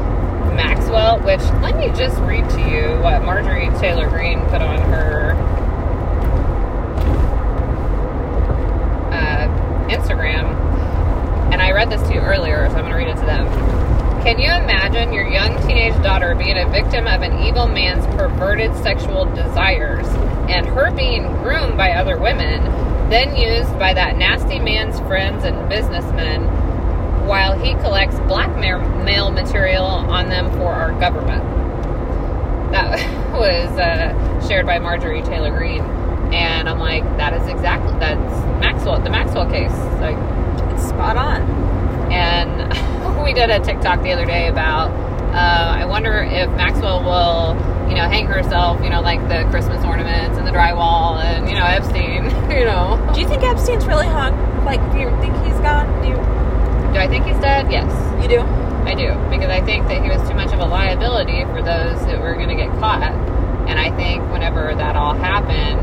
Maxwell, 0.61 1.19
which 1.21 1.40
let 1.62 1.75
me 1.79 1.88
just 1.97 2.19
read 2.21 2.47
to 2.50 2.61
you 2.61 3.00
what 3.00 3.23
Marjorie 3.23 3.71
Taylor 3.81 4.07
Greene 4.11 4.40
put 4.49 4.61
on 4.61 4.79
her 4.90 5.33
uh, 9.11 9.88
Instagram. 9.88 10.45
And 11.50 11.62
I 11.62 11.73
read 11.73 11.88
this 11.88 12.02
to 12.09 12.12
you 12.12 12.21
earlier, 12.21 12.69
so 12.69 12.76
I'm 12.76 12.83
going 12.83 12.93
to 12.93 12.99
read 12.99 13.09
it 13.09 13.17
to 13.21 13.25
them. 13.25 13.47
Can 14.23 14.38
you 14.38 14.52
imagine 14.52 15.14
your 15.14 15.26
young 15.26 15.57
teenage 15.67 15.95
daughter 16.02 16.35
being 16.35 16.59
a 16.59 16.69
victim 16.69 17.07
of 17.07 17.23
an 17.23 17.43
evil 17.43 17.67
man's 17.67 18.05
perverted 18.17 18.76
sexual 18.83 19.25
desires 19.35 20.07
and 20.50 20.67
her 20.67 20.90
being 20.90 21.23
groomed 21.38 21.79
by 21.79 21.93
other 21.93 22.19
women, 22.19 22.62
then 23.09 23.35
used 23.35 23.79
by 23.79 23.95
that 23.95 24.19
nasty 24.19 24.59
man's 24.59 25.00
friends 25.00 25.45
and 25.45 25.71
businessmen 25.71 26.45
while 27.26 27.58
he 27.58 27.74
collects 27.74 28.18
blackmail 28.20 28.80
mail 29.04 29.30
material 29.30 29.84
on 29.84 30.28
them 30.28 30.50
for 30.52 30.72
our 30.72 30.92
government? 31.00 31.42
That 32.72 33.32
was 33.32 33.70
uh, 33.78 34.48
shared 34.48 34.66
by 34.66 34.78
Marjorie 34.78 35.22
Taylor 35.22 35.50
Greene. 35.56 35.82
And 36.32 36.68
I'm 36.68 36.78
like, 36.78 37.02
that 37.16 37.32
is 37.34 37.48
exactly, 37.48 37.92
that's 37.98 38.20
Maxwell, 38.60 39.00
the 39.00 39.10
Maxwell 39.10 39.50
case. 39.50 39.72
Like, 40.00 40.16
It's 40.72 40.88
spot 40.88 41.16
on. 41.16 41.42
and 42.12 43.24
we 43.24 43.32
did 43.32 43.50
a 43.50 43.58
TikTok 43.60 44.02
the 44.02 44.12
other 44.12 44.24
day 44.26 44.48
about. 44.48 44.90
Uh, 45.30 45.76
I 45.78 45.84
wonder 45.84 46.22
if 46.22 46.48
Maxwell 46.50 47.02
will, 47.04 47.54
you 47.88 47.94
know, 47.96 48.08
hang 48.08 48.26
herself, 48.26 48.82
you 48.82 48.90
know, 48.90 49.00
like 49.00 49.20
the 49.28 49.48
Christmas 49.50 49.84
ornaments 49.84 50.38
and 50.38 50.46
the 50.46 50.50
drywall, 50.52 51.22
and 51.22 51.48
you 51.48 51.54
know, 51.56 51.64
Epstein, 51.64 52.24
you 52.50 52.64
know. 52.64 53.10
Do 53.14 53.20
you 53.20 53.28
think 53.28 53.42
Epstein's 53.42 53.86
really 53.86 54.06
hung? 54.08 54.34
Like, 54.64 54.80
do 54.92 54.98
you 54.98 55.10
think 55.20 55.34
he's 55.44 55.58
gone? 55.60 55.86
Do 56.02 56.08
you, 56.08 56.16
Do 56.92 56.99
I 56.99 57.06
think 57.09 57.25
he's 57.25 57.38
dead? 57.38 57.70
Yes, 57.70 57.90
you 58.23 58.28
do? 58.28 58.40
I 58.40 58.94
do, 58.94 59.14
because 59.30 59.50
I 59.50 59.61
think 59.64 59.87
that 59.88 60.02
he 60.02 60.09
was 60.09 60.26
too 60.28 60.35
much 60.35 60.52
of 60.52 60.59
a 60.59 60.66
liability 60.66 61.44
for 61.44 61.62
those 61.62 62.00
that 62.06 62.20
were 62.20 62.35
going 62.35 62.49
to 62.49 62.56
get 62.56 62.70
caught, 62.80 63.02
and 63.68 63.78
I 63.78 63.94
think 63.94 64.23
whenever 64.32 64.75
that 64.75 64.97
all 64.97 65.14
happened, 65.14 65.78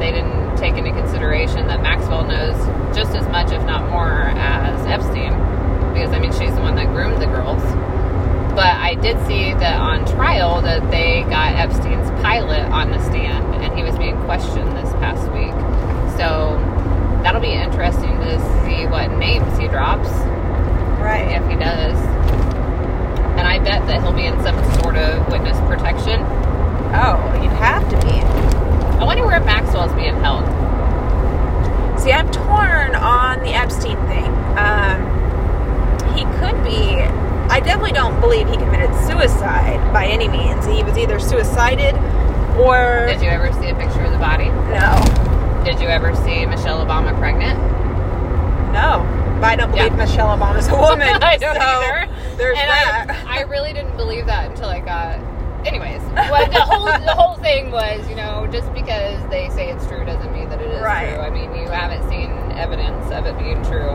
they 0.00 0.12
didn't 0.12 0.56
take 0.56 0.74
into 0.74 0.90
consideration 0.92 1.66
that 1.66 1.82
Maxwell 1.82 2.24
knows 2.24 2.56
just 2.96 3.14
as 3.14 3.28
much, 3.28 3.52
if 3.52 3.62
not 3.64 3.90
more, 3.90 4.30
as 4.38 4.80
Epstein, 4.86 5.32
because 5.92 6.10
I 6.12 6.18
mean, 6.18 6.32
she's 6.32 6.54
the 6.54 6.62
one 6.62 6.76
that 6.76 6.86
groomed 6.86 7.20
the 7.20 7.26
girls. 7.26 7.62
But 8.54 8.74
I 8.74 8.94
did 8.94 9.18
see 9.26 9.52
that 9.54 9.78
on 9.78 10.06
trial 10.06 10.62
that 10.62 10.90
they 10.90 11.22
got 11.22 11.54
Epstein's 11.54 12.10
pilot 12.22 12.64
on 12.72 12.90
the 12.90 12.98
stand 13.04 13.54
and 13.62 13.76
he 13.76 13.84
was 13.84 13.96
being 13.98 14.16
questioned 14.22 14.76
this 14.76 14.90
past 14.94 15.30
week. 15.32 15.54
So 16.18 16.58
that'll 17.22 17.40
be 17.40 17.52
interesting 17.52 18.18
to 18.18 18.40
see 18.64 18.86
what 18.86 19.12
names 19.12 19.56
he 19.58 19.68
drops 19.68 20.08
Right. 21.02 21.30
if 21.40 21.46
he 21.48 21.56
does. 21.56 21.96
And 23.38 23.46
I 23.46 23.58
bet 23.58 23.86
that 23.86 24.02
he'll 24.02 24.12
be 24.12 24.26
in 24.26 24.34
some 24.42 24.56
sort 24.82 24.96
of 24.96 25.26
witness 25.30 25.56
protection. 25.68 26.20
Oh, 26.94 27.16
you'd 27.42 27.52
have 27.52 27.88
to 27.90 27.96
be. 28.06 28.18
I 28.98 29.04
wonder 29.04 29.24
where 29.24 29.40
Maxwell's 29.40 29.92
being 29.94 30.16
held. 30.16 30.44
See, 32.00 32.12
I'm 32.12 32.30
torn 32.30 32.94
on 32.94 33.40
the 33.40 33.50
Epstein 33.54 33.96
thing. 34.06 34.26
Um, 34.58 34.98
he 36.16 36.24
could 36.40 36.62
be. 36.64 36.98
I 37.50 37.60
definitely 37.60 37.92
don't 37.92 38.20
believe 38.20 38.48
he 38.48 38.56
committed 38.56 38.90
suicide 39.06 39.92
by 39.92 40.06
any 40.06 40.28
means. 40.28 40.66
He 40.66 40.82
was 40.82 40.98
either 40.98 41.18
suicided 41.18 41.94
or 42.58 43.06
Did 43.06 43.22
you 43.22 43.28
ever 43.28 43.52
see 43.60 43.68
a 43.70 43.74
picture 43.74 44.02
of 44.02 44.12
the 44.12 44.18
body? 44.18 44.46
no, 44.48 45.62
Did 45.64 45.80
you 45.80 45.88
ever 45.88 46.14
see 46.16 46.44
Michelle 46.44 46.84
Obama 46.84 47.16
pregnant? 47.18 47.58
But 49.40 49.44
I 49.44 49.56
don't 49.56 49.70
believe 49.70 49.86
Yeah. 49.92 49.96
Michelle 49.96 50.36
Obama's 50.36 50.68
a 50.68 50.76
woman. 50.76 51.08
I 51.22 51.36
don't 51.36 51.54
so 51.54 51.60
either. 51.60 52.12
There's 52.36 52.58
and 52.58 52.68
that. 52.68 53.24
I, 53.26 53.38
I 53.38 53.42
really 53.48 53.72
didn't 53.72 53.96
believe 53.96 54.26
that 54.26 54.50
until 54.50 54.68
I 54.68 54.80
got. 54.80 55.18
Anyways, 55.66 56.00
well, 56.30 56.48
the 56.50 56.60
whole 56.60 56.84
the 56.86 57.14
whole 57.14 57.34
thing 57.36 57.70
was, 57.72 58.08
you 58.08 58.14
know, 58.14 58.46
just 58.50 58.72
because 58.74 59.20
they 59.28 59.48
say 59.50 59.70
it's 59.70 59.86
true 59.86 60.04
doesn't 60.04 60.32
mean 60.32 60.48
that 60.50 60.60
it 60.60 60.70
is 60.70 60.80
Right. 60.80 61.14
true. 61.14 61.18
I 61.22 61.30
mean, 61.30 61.52
you 61.54 61.68
haven't 61.68 62.08
seen 62.08 62.30
evidence 62.52 63.10
of 63.10 63.26
it 63.26 63.36
being 63.38 63.62
true. 63.64 63.90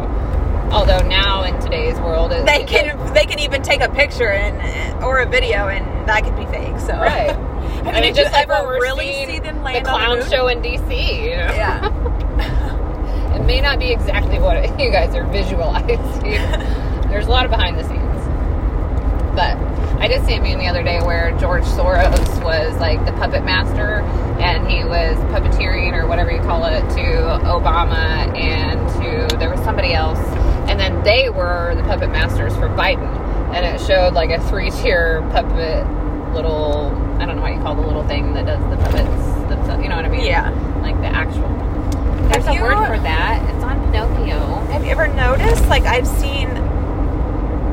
Although 0.71 0.99
now 1.07 1.43
in 1.43 1.57
today's 1.61 1.97
world, 1.99 2.31
it, 2.33 2.45
they 2.45 2.63
can 2.65 2.97
they 3.13 3.25
can 3.25 3.39
even 3.39 3.61
take 3.61 3.81
a 3.81 3.89
picture 3.89 4.29
and 4.29 5.01
uh, 5.03 5.05
or 5.07 5.19
a 5.19 5.25
video 5.25 5.67
and 5.69 5.85
that 6.07 6.23
could 6.25 6.35
be 6.35 6.45
fake. 6.47 6.77
So 6.79 6.93
right. 6.99 7.31
Have 7.31 7.87
I 7.87 7.95
you, 7.97 8.01
mean, 8.01 8.15
you 8.15 8.21
just 8.23 8.33
like 8.33 8.49
ever 8.49 8.67
really 8.67 9.25
see 9.25 9.39
them 9.39 9.57
the 9.57 9.61
land 9.63 9.87
on 9.87 9.93
clown 9.99 10.19
the 10.19 10.29
show 10.29 10.47
in 10.49 10.61
DC. 10.61 11.23
You 11.23 11.37
know? 11.37 11.53
Yeah. 11.53 12.22
May 13.45 13.61
not 13.61 13.79
be 13.79 13.91
exactly 13.91 14.39
what 14.39 14.79
you 14.79 14.91
guys 14.91 15.15
are 15.15 15.25
visualizing. 15.25 16.01
There's 17.09 17.27
a 17.27 17.29
lot 17.29 17.45
of 17.45 17.51
behind 17.51 17.77
the 17.77 17.83
scenes. 17.83 17.99
But 19.35 19.57
I 20.03 20.07
did 20.07 20.25
see 20.25 20.35
a 20.35 20.41
meme 20.41 20.59
the 20.59 20.67
other 20.67 20.83
day 20.83 20.99
where 21.01 21.31
George 21.39 21.63
Soros 21.63 22.43
was 22.43 22.77
like 22.79 23.03
the 23.05 23.13
puppet 23.13 23.43
master 23.43 24.01
and 24.39 24.69
he 24.69 24.83
was 24.83 25.15
puppeteering 25.31 25.93
or 25.93 26.07
whatever 26.07 26.31
you 26.31 26.41
call 26.41 26.65
it 26.65 26.81
to 26.81 27.39
Obama 27.45 28.27
and 28.37 28.79
to 28.99 29.37
there 29.37 29.49
was 29.49 29.61
somebody 29.61 29.93
else 29.93 30.19
and 30.67 30.79
then 30.79 31.01
they 31.03 31.29
were 31.29 31.73
the 31.75 31.83
puppet 31.83 32.09
masters 32.09 32.53
for 32.55 32.67
Biden 32.69 33.07
and 33.55 33.65
it 33.65 33.79
showed 33.85 34.13
like 34.13 34.29
a 34.29 34.41
three 34.49 34.71
tier 34.71 35.21
puppet 35.31 35.87
little 36.33 36.91
I 37.19 37.25
don't 37.25 37.37
know 37.37 37.41
what 37.41 37.53
you 37.53 37.61
call 37.61 37.75
the 37.75 37.81
little 37.81 38.05
thing 38.07 38.33
that 38.33 38.45
does 38.45 38.59
the 38.69 38.77
puppets 38.83 39.49
themselves 39.49 39.81
you 39.81 39.89
know 39.89 39.95
what 39.95 40.05
I 40.05 40.09
mean? 40.09 40.25
Yeah. 40.25 40.49
Like 40.81 40.99
the 40.99 41.07
actual 41.07 41.47
there's 42.33 42.45
Have 42.45 42.59
a 42.59 42.61
word 42.61 42.87
for 42.87 42.99
that. 43.03 43.43
It's 43.53 43.63
on 43.63 43.79
Pinocchio. 43.85 44.65
Have 44.71 44.83
you 44.83 44.91
ever 44.91 45.07
noticed? 45.07 45.67
Like 45.67 45.83
I've 45.83 46.07
seen, 46.07 46.47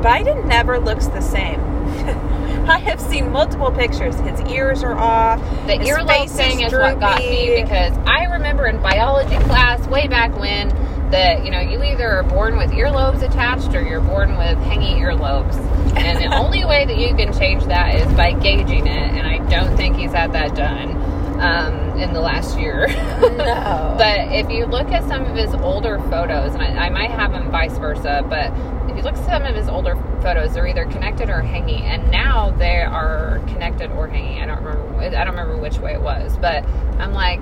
Biden 0.03 0.47
never 0.47 0.79
looks 0.79 1.07
the 1.07 1.21
same. 1.21 1.61
I 2.69 2.79
have 2.79 3.01
seen 3.01 3.33
multiple 3.33 3.73
pictures. 3.73 4.15
His 4.21 4.41
ears 4.53 4.83
are 4.83 4.97
off. 4.97 5.41
The 5.67 5.79
earlobe 5.79 6.31
thing 6.31 6.61
is 6.61 6.73
what 6.73 7.01
got 7.01 7.19
me 7.19 7.63
because 7.63 7.97
I 8.07 8.25
remember 8.25 8.67
in 8.67 8.81
biology 8.83 9.37
class 9.45 9.87
way 9.89 10.09
back 10.09 10.39
when 10.39 10.69
that 11.11 11.45
you 11.45 11.51
know 11.51 11.59
you 11.59 11.83
either 11.83 12.09
are 12.09 12.23
born 12.23 12.57
with 12.57 12.71
earlobes 12.71 13.23
attached 13.23 13.75
or 13.75 13.83
you're 13.83 14.01
born 14.01 14.37
with 14.37 14.59
hanging 14.59 15.03
earlobes, 15.03 15.57
and 15.97 16.19
the 16.19 16.27
only 16.37 16.65
way 16.65 16.85
that 16.85 16.99
you 16.99 17.15
can 17.17 17.33
change 17.33 17.65
that 17.65 17.95
is 17.95 18.13
by 18.13 18.33
gauging 18.33 18.87
it. 18.87 18.91
And 18.91 19.27
I 19.27 19.39
don't 19.51 19.77
think 19.77 19.97
he's 19.97 20.13
had 20.13 20.33
that 20.35 20.55
done 20.55 21.20
um, 21.41 21.99
in 21.99 22.13
the 22.13 22.21
last 22.21 22.59
year. 22.59 22.87
No. 23.41 23.95
But 23.97 24.33
if 24.33 24.51
you 24.51 24.67
look 24.67 24.89
at 24.89 25.07
some 25.09 25.25
of 25.25 25.35
his 25.35 25.55
older 25.55 25.99
photos, 26.11 26.55
and 26.55 26.63
I, 26.63 26.87
I 26.87 26.91
might 26.91 27.11
have 27.11 27.33
them 27.33 27.51
vice 27.51 27.77
versa, 27.79 28.25
but 28.29 28.53
if 28.91 28.97
you 28.97 29.03
look 29.03 29.17
at 29.17 29.25
some 29.25 29.43
of 29.43 29.55
his 29.55 29.69
older 29.69 29.97
photos, 30.21 30.53
they're 30.53 30.67
either 30.67 30.85
connected 30.87 31.31
or 31.31 31.41
hanging, 31.41 31.83
and 31.83 32.11
now 32.11 32.51
they 32.51 32.83
are 32.83 33.41
connected 33.47 33.91
or 33.93 34.09
hanging. 34.09 34.43
I 34.43 34.47
don't 34.47 34.63
remember. 34.63 35.01
I 35.01 35.25
don't 35.25 35.31
remember 35.35 35.57
which 35.57 35.79
way 35.79 35.95
it 35.95 36.03
was, 36.03 36.37
but 36.37 36.65
I'm 36.99 37.13
like, 37.13 37.41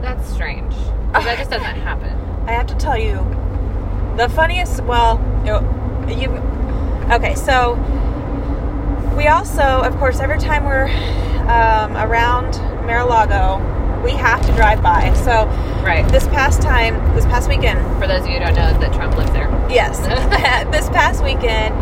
that's 0.00 0.28
strange. 0.28 0.74
that 1.12 1.38
just 1.38 1.50
doesn't 1.50 1.64
happen. 1.64 2.10
I 2.46 2.52
have 2.52 2.66
to 2.68 2.76
tell 2.76 2.98
you, 2.98 3.16
the 4.16 4.28
funniest. 4.28 4.82
Well, 4.82 5.18
you, 5.44 6.14
you. 6.14 6.30
Okay, 7.12 7.34
so 7.34 7.74
we 9.16 9.26
also, 9.28 9.62
of 9.62 9.96
course, 9.96 10.20
every 10.20 10.38
time 10.38 10.64
we're 10.64 10.88
um, 11.48 11.96
around 11.96 12.54
Mar-a-Lago, 12.86 14.02
we 14.04 14.12
have 14.12 14.44
to 14.46 14.52
drive 14.52 14.82
by. 14.82 15.12
So 15.24 15.46
Right. 15.84 16.06
this 16.08 16.26
past 16.28 16.62
time, 16.62 16.94
this 17.14 17.24
past 17.26 17.48
weekend, 17.48 17.78
For 18.00 18.06
those 18.06 18.20
of 18.22 18.26
you 18.28 18.34
who 18.34 18.40
don't 18.40 18.54
know, 18.54 18.78
that 18.78 18.92
Trump 18.92 19.16
lives 19.16 19.30
there. 19.32 19.48
Yes. 19.68 19.98
this 20.70 20.88
past 20.90 21.22
weekend, 21.22 21.74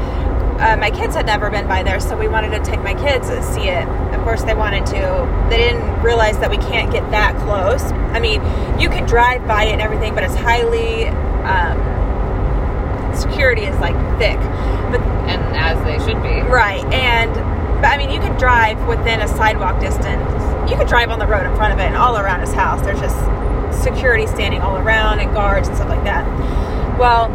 uh, 0.60 0.76
my 0.76 0.90
kids 0.90 1.14
had 1.16 1.26
never 1.26 1.50
been 1.50 1.66
by 1.66 1.82
there, 1.82 1.98
so 2.00 2.16
we 2.16 2.28
wanted 2.28 2.50
to 2.52 2.60
take 2.70 2.82
my 2.82 2.94
kids 2.94 3.28
to 3.28 3.42
see 3.42 3.68
it. 3.68 3.86
Of 4.14 4.22
course, 4.22 4.42
they 4.44 4.54
wanted 4.54 4.86
to. 4.86 5.46
They 5.50 5.58
didn't 5.58 6.02
realize 6.02 6.38
that 6.38 6.48
we 6.50 6.58
can't 6.58 6.90
get 6.92 7.10
that 7.10 7.36
close. 7.42 7.82
I 8.14 8.20
mean, 8.20 8.40
you 8.80 8.88
can 8.88 9.04
drive 9.04 9.46
by 9.46 9.64
it 9.64 9.72
and 9.72 9.82
everything, 9.82 10.14
but 10.14 10.22
it's 10.22 10.34
highly. 10.36 11.08
Um, 11.44 11.76
security 13.14 13.62
is 13.62 13.78
like 13.80 13.94
thick. 14.18 14.38
But 14.90 15.00
and 15.28 15.42
as 15.56 15.78
they 15.84 15.98
should 16.04 16.22
be. 16.22 16.40
Right. 16.42 16.84
And 16.92 17.32
But 17.80 17.86
I 17.92 17.96
mean, 17.98 18.10
you 18.10 18.20
could 18.20 18.38
drive 18.38 18.78
within 18.86 19.20
a 19.20 19.28
sidewalk 19.28 19.80
distance. 19.80 20.22
You 20.68 20.76
could 20.76 20.88
drive 20.88 21.10
on 21.10 21.18
the 21.18 21.26
road 21.26 21.44
in 21.46 21.54
front 21.56 21.72
of 21.72 21.78
it 21.78 21.84
and 21.84 21.96
all 21.96 22.16
around 22.16 22.40
his 22.40 22.52
house. 22.52 22.80
There's 22.82 23.00
just 23.00 23.16
security 23.82 24.26
standing 24.26 24.60
all 24.62 24.76
around 24.78 25.20
and 25.20 25.32
guards 25.34 25.68
and 25.68 25.76
stuff 25.76 25.88
like 25.88 26.04
that. 26.04 26.24
Well, 26.98 27.26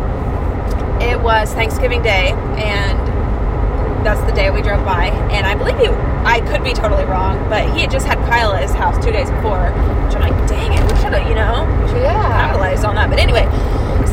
it 1.01 1.19
was 1.21 1.53
Thanksgiving 1.53 2.01
Day, 2.01 2.31
and 2.57 2.97
that's 4.05 4.21
the 4.21 4.31
day 4.31 4.49
we 4.49 4.61
drove 4.61 4.83
by. 4.85 5.07
And 5.31 5.45
I 5.45 5.55
believe 5.55 5.77
he, 5.77 5.87
I 6.25 6.41
could 6.41 6.63
be 6.63 6.73
totally 6.73 7.05
wrong, 7.05 7.37
but 7.49 7.69
he 7.73 7.81
had 7.81 7.91
just 7.91 8.05
had 8.05 8.17
Kyle 8.29 8.53
at 8.53 8.63
his 8.63 8.71
house 8.73 9.03
two 9.03 9.11
days 9.11 9.29
before. 9.29 9.59
Which 10.05 10.15
I'm 10.15 10.21
like, 10.21 10.47
dang 10.49 10.73
it, 10.73 10.81
we 10.81 10.97
should 10.99 11.13
have, 11.13 11.27
you 11.27 11.35
know, 11.35 11.65
we 11.81 11.87
should 11.89 11.97
have 12.03 12.15
Yeah. 12.15 12.31
capitalized 12.47 12.83
on 12.85 12.95
that. 12.95 13.09
But 13.09 13.19
anyway, 13.19 13.45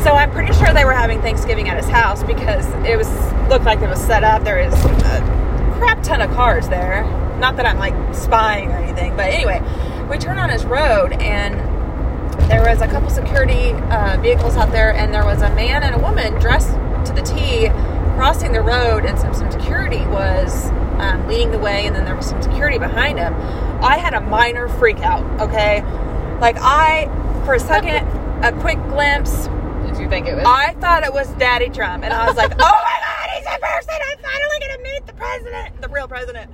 so 0.03 0.11
I'm 0.13 0.31
pretty 0.31 0.53
sure 0.53 0.73
they 0.73 0.85
were 0.85 0.93
having 0.93 1.21
Thanksgiving 1.21 1.69
at 1.69 1.77
his 1.77 1.89
house 1.89 2.23
because 2.23 2.65
it 2.85 2.97
was 2.97 3.09
looked 3.49 3.65
like 3.65 3.79
it 3.81 3.89
was 3.89 3.99
set 3.99 4.23
up. 4.23 4.43
There 4.43 4.59
is 4.59 4.73
a 4.73 5.73
crap 5.79 6.03
ton 6.03 6.21
of 6.21 6.29
cars 6.35 6.67
there. 6.69 7.03
Not 7.39 7.57
that 7.57 7.65
I'm 7.65 7.77
like 7.77 7.93
spying 8.15 8.71
or 8.71 8.77
anything, 8.77 9.15
but 9.15 9.27
anyway, 9.27 9.61
we 10.09 10.17
turn 10.17 10.37
on 10.37 10.49
his 10.49 10.65
road 10.65 11.13
and 11.13 11.59
there 12.49 12.63
was 12.63 12.81
a 12.81 12.87
couple 12.87 13.09
security 13.09 13.71
uh, 13.91 14.17
vehicles 14.21 14.55
out 14.55 14.71
there, 14.71 14.93
and 14.93 15.13
there 15.13 15.25
was 15.25 15.41
a 15.41 15.49
man 15.55 15.83
and 15.83 15.95
a 15.95 15.99
woman 15.99 16.33
dressed 16.39 16.71
to 17.05 17.13
the 17.13 17.21
T 17.21 17.67
crossing 18.15 18.53
the 18.53 18.61
road, 18.61 19.05
and 19.05 19.19
some, 19.19 19.33
some 19.33 19.51
security 19.51 20.05
was 20.07 20.69
um, 20.99 21.27
leading 21.27 21.51
the 21.51 21.59
way, 21.59 21.85
and 21.85 21.95
then 21.95 22.05
there 22.05 22.15
was 22.15 22.25
some 22.25 22.41
security 22.41 22.77
behind 22.77 23.19
him. 23.19 23.33
I 23.83 23.97
had 23.97 24.13
a 24.13 24.21
minor 24.21 24.69
freak 24.69 24.99
out, 24.99 25.23
okay? 25.41 25.81
Like, 26.39 26.55
I, 26.59 27.05
for 27.45 27.53
a 27.53 27.59
second, 27.59 28.07
a 28.43 28.51
quick 28.61 28.81
glimpse, 28.87 29.47
Did 29.85 29.97
you 29.97 30.09
think 30.09 30.27
it 30.27 30.35
was? 30.35 30.45
I 30.45 30.73
thought 30.79 31.03
it 31.03 31.13
was 31.13 31.27
Daddy 31.33 31.69
Trump, 31.69 32.03
and 32.03 32.13
I 32.13 32.27
was 32.27 32.37
like, 32.37 32.51
"Oh 32.51 32.55
my 32.57 32.97
God, 33.01 33.29
he's 33.35 33.45
in 33.45 33.59
person! 33.61 33.93
I'm 34.09 34.19
finally 34.19 34.59
gonna 34.59 34.83
meet 34.83 35.05
the 35.05 35.13
president, 35.13 35.81
the 35.81 35.89
real 35.89 36.07
president." 36.07 36.49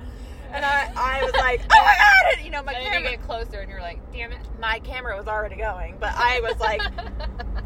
And 0.54 0.64
I, 0.64 0.90
I 0.96 1.24
was 1.24 1.32
like, 1.34 1.60
"Oh 1.72 1.82
my 1.84 1.94
oh 1.98 1.98
God!" 1.98 2.36
And, 2.36 2.44
you 2.44 2.50
know, 2.50 2.62
my 2.62 2.72
and 2.72 2.86
then 2.86 2.92
you 2.92 2.98
camera, 2.98 3.10
get 3.10 3.22
closer 3.22 3.60
and 3.60 3.70
you're 3.70 3.80
like, 3.80 3.98
damn 4.12 4.32
it. 4.32 4.38
my 4.60 4.78
camera 4.80 5.16
was 5.16 5.26
already 5.26 5.56
going, 5.56 5.96
but 5.98 6.12
I 6.16 6.40
was 6.40 6.58
like, 6.60 6.80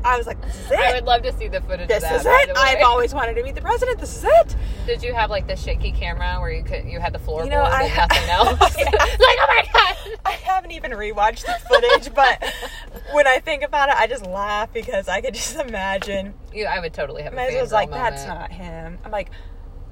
I 0.05 0.16
was 0.16 0.27
like, 0.27 0.40
"This 0.42 0.57
is 0.57 0.72
I 0.77 0.94
would 0.94 1.05
love 1.05 1.22
to 1.22 1.37
see 1.37 1.48
the 1.48 1.61
footage 1.61 1.88
This 1.88 2.03
of 2.05 2.24
that. 2.24 2.44
is 2.44 2.51
it. 2.51 2.57
I've 2.57 2.83
always 2.83 3.12
wanted 3.12 3.35
to 3.35 3.42
meet 3.42 3.55
the 3.55 3.61
president. 3.61 3.98
This 3.98 4.16
is 4.16 4.24
it." 4.24 4.57
Did 4.87 5.03
you 5.03 5.12
have 5.12 5.29
like 5.31 5.46
the 5.46 5.57
shaky 5.57 5.92
camera 5.92 6.38
where 6.40 6.51
you 6.51 6.64
could 6.64 6.87
you 6.87 6.98
had 6.98 7.12
the 7.12 7.18
floorboard 7.18 7.44
You 7.44 7.51
know, 7.51 7.62
I 7.62 7.83
and 7.83 7.96
nothing 7.96 8.31
else? 8.31 8.77
Yeah. 8.79 8.85
like, 8.90 9.38
oh 9.40 9.46
my 9.48 9.64
god. 9.72 10.18
I 10.24 10.31
haven't 10.33 10.70
even 10.72 10.92
rewatched 10.92 11.44
the 11.44 11.59
footage, 11.68 12.14
but 12.14 12.42
when 13.12 13.27
I 13.27 13.38
think 13.38 13.62
about 13.62 13.88
it, 13.90 13.96
I 13.96 14.07
just 14.07 14.24
laugh 14.27 14.72
because 14.72 15.09
I 15.09 15.20
could 15.20 15.35
just 15.35 15.57
imagine. 15.57 16.35
You, 16.55 16.64
I 16.64 16.81
would 16.81 16.94
totally 16.94 17.22
have 17.22 17.33
a 17.33 17.37
Might 17.37 17.48
as 17.48 17.53
well 17.55 17.62
was 17.62 17.72
like, 17.72 17.90
moment. 17.90 18.16
that's 18.16 18.27
not 18.27 18.51
him. 18.53 18.98
I'm 19.05 19.11
like, 19.11 19.31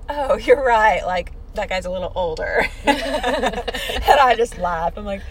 oh, 0.09 0.37
you're 0.39 0.63
right. 0.65 1.05
Like, 1.05 1.33
that 1.57 1.69
guy's 1.69 1.87
a 1.87 1.91
little 1.91 2.13
older. 2.15 2.67
and 2.85 4.21
I 4.21 4.35
just 4.37 4.59
laugh. 4.59 4.97
I'm 4.97 5.05
like, 5.05 5.23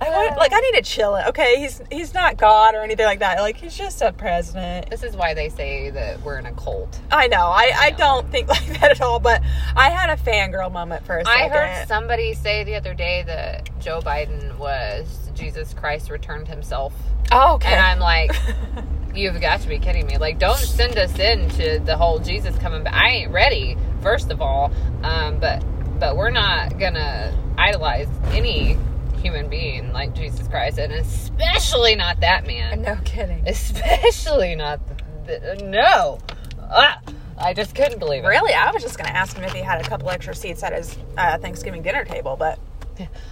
I 0.00 0.10
want, 0.10 0.36
like, 0.36 0.52
I 0.52 0.60
need 0.60 0.74
to 0.74 0.82
chill 0.82 1.14
it. 1.16 1.26
Okay, 1.28 1.60
he's 1.60 1.80
he's 1.90 2.14
not 2.14 2.36
God 2.36 2.74
or 2.74 2.82
anything 2.82 3.06
like 3.06 3.20
that. 3.20 3.38
Like, 3.38 3.56
he's 3.56 3.76
just 3.76 4.02
a 4.02 4.12
president. 4.12 4.90
This 4.90 5.02
is 5.02 5.16
why 5.16 5.34
they 5.34 5.48
say 5.48 5.90
that 5.90 6.20
we're 6.22 6.38
in 6.38 6.46
a 6.46 6.52
cult. 6.52 7.00
I 7.10 7.28
know. 7.28 7.46
I, 7.46 7.72
I 7.74 7.90
know. 7.90 7.96
don't 7.96 8.30
think 8.30 8.48
like 8.48 8.80
that 8.80 8.90
at 8.90 9.00
all, 9.00 9.20
but 9.20 9.42
I 9.76 9.90
had 9.90 10.10
a 10.10 10.20
fangirl 10.20 10.72
moment 10.72 11.06
for 11.06 11.18
a 11.18 11.22
I 11.26 11.48
heard 11.48 11.86
somebody 11.86 12.34
say 12.34 12.64
the 12.64 12.74
other 12.74 12.92
day 12.92 13.22
that 13.26 13.70
Joe 13.80 14.00
Biden 14.00 14.58
was 14.58 15.30
Jesus 15.34 15.72
Christ 15.74 16.10
returned 16.10 16.48
himself. 16.48 16.92
Oh, 17.30 17.54
okay. 17.54 17.72
And 17.72 17.80
I'm 17.80 18.00
like, 18.00 18.32
you've 19.14 19.40
got 19.40 19.60
to 19.60 19.68
be 19.68 19.78
kidding 19.78 20.06
me. 20.06 20.18
Like, 20.18 20.38
don't 20.38 20.58
send 20.58 20.98
us 20.98 21.18
into 21.18 21.80
the 21.84 21.96
whole 21.96 22.18
Jesus 22.18 22.56
coming 22.58 22.84
back. 22.84 22.94
I 22.94 23.08
ain't 23.10 23.32
ready, 23.32 23.76
first 24.02 24.30
of 24.30 24.42
all. 24.42 24.72
Um, 25.02 25.38
but 25.38 25.64
but 25.98 26.16
we're 26.16 26.30
not 26.30 26.78
gonna 26.78 27.36
idolize 27.58 28.08
any 28.32 28.76
human 29.22 29.48
being 29.48 29.92
like 29.92 30.14
Jesus 30.14 30.46
Christ, 30.48 30.78
and 30.78 30.92
especially 30.92 31.94
not 31.94 32.20
that 32.20 32.46
man. 32.46 32.82
no 32.82 32.96
kidding. 33.04 33.42
Especially 33.46 34.54
not 34.54 34.80
the, 35.26 35.38
the, 35.56 35.64
no. 35.64 36.18
Ah, 36.60 37.00
I 37.38 37.54
just 37.54 37.74
couldn't 37.74 37.98
believe 37.98 38.24
it. 38.24 38.28
Really, 38.28 38.52
I 38.52 38.70
was 38.70 38.82
just 38.82 38.98
to 39.10 39.16
ask 39.16 39.36
him 39.36 39.44
if 39.44 39.52
he 39.52 39.60
had 39.60 39.80
a 39.84 39.88
couple 39.88 40.10
extra 40.10 40.34
seats 40.34 40.62
at 40.62 40.72
his 40.72 40.96
uh, 41.16 41.38
Thanksgiving 41.38 41.82
dinner 41.82 42.04
table, 42.04 42.36
but 42.36 42.58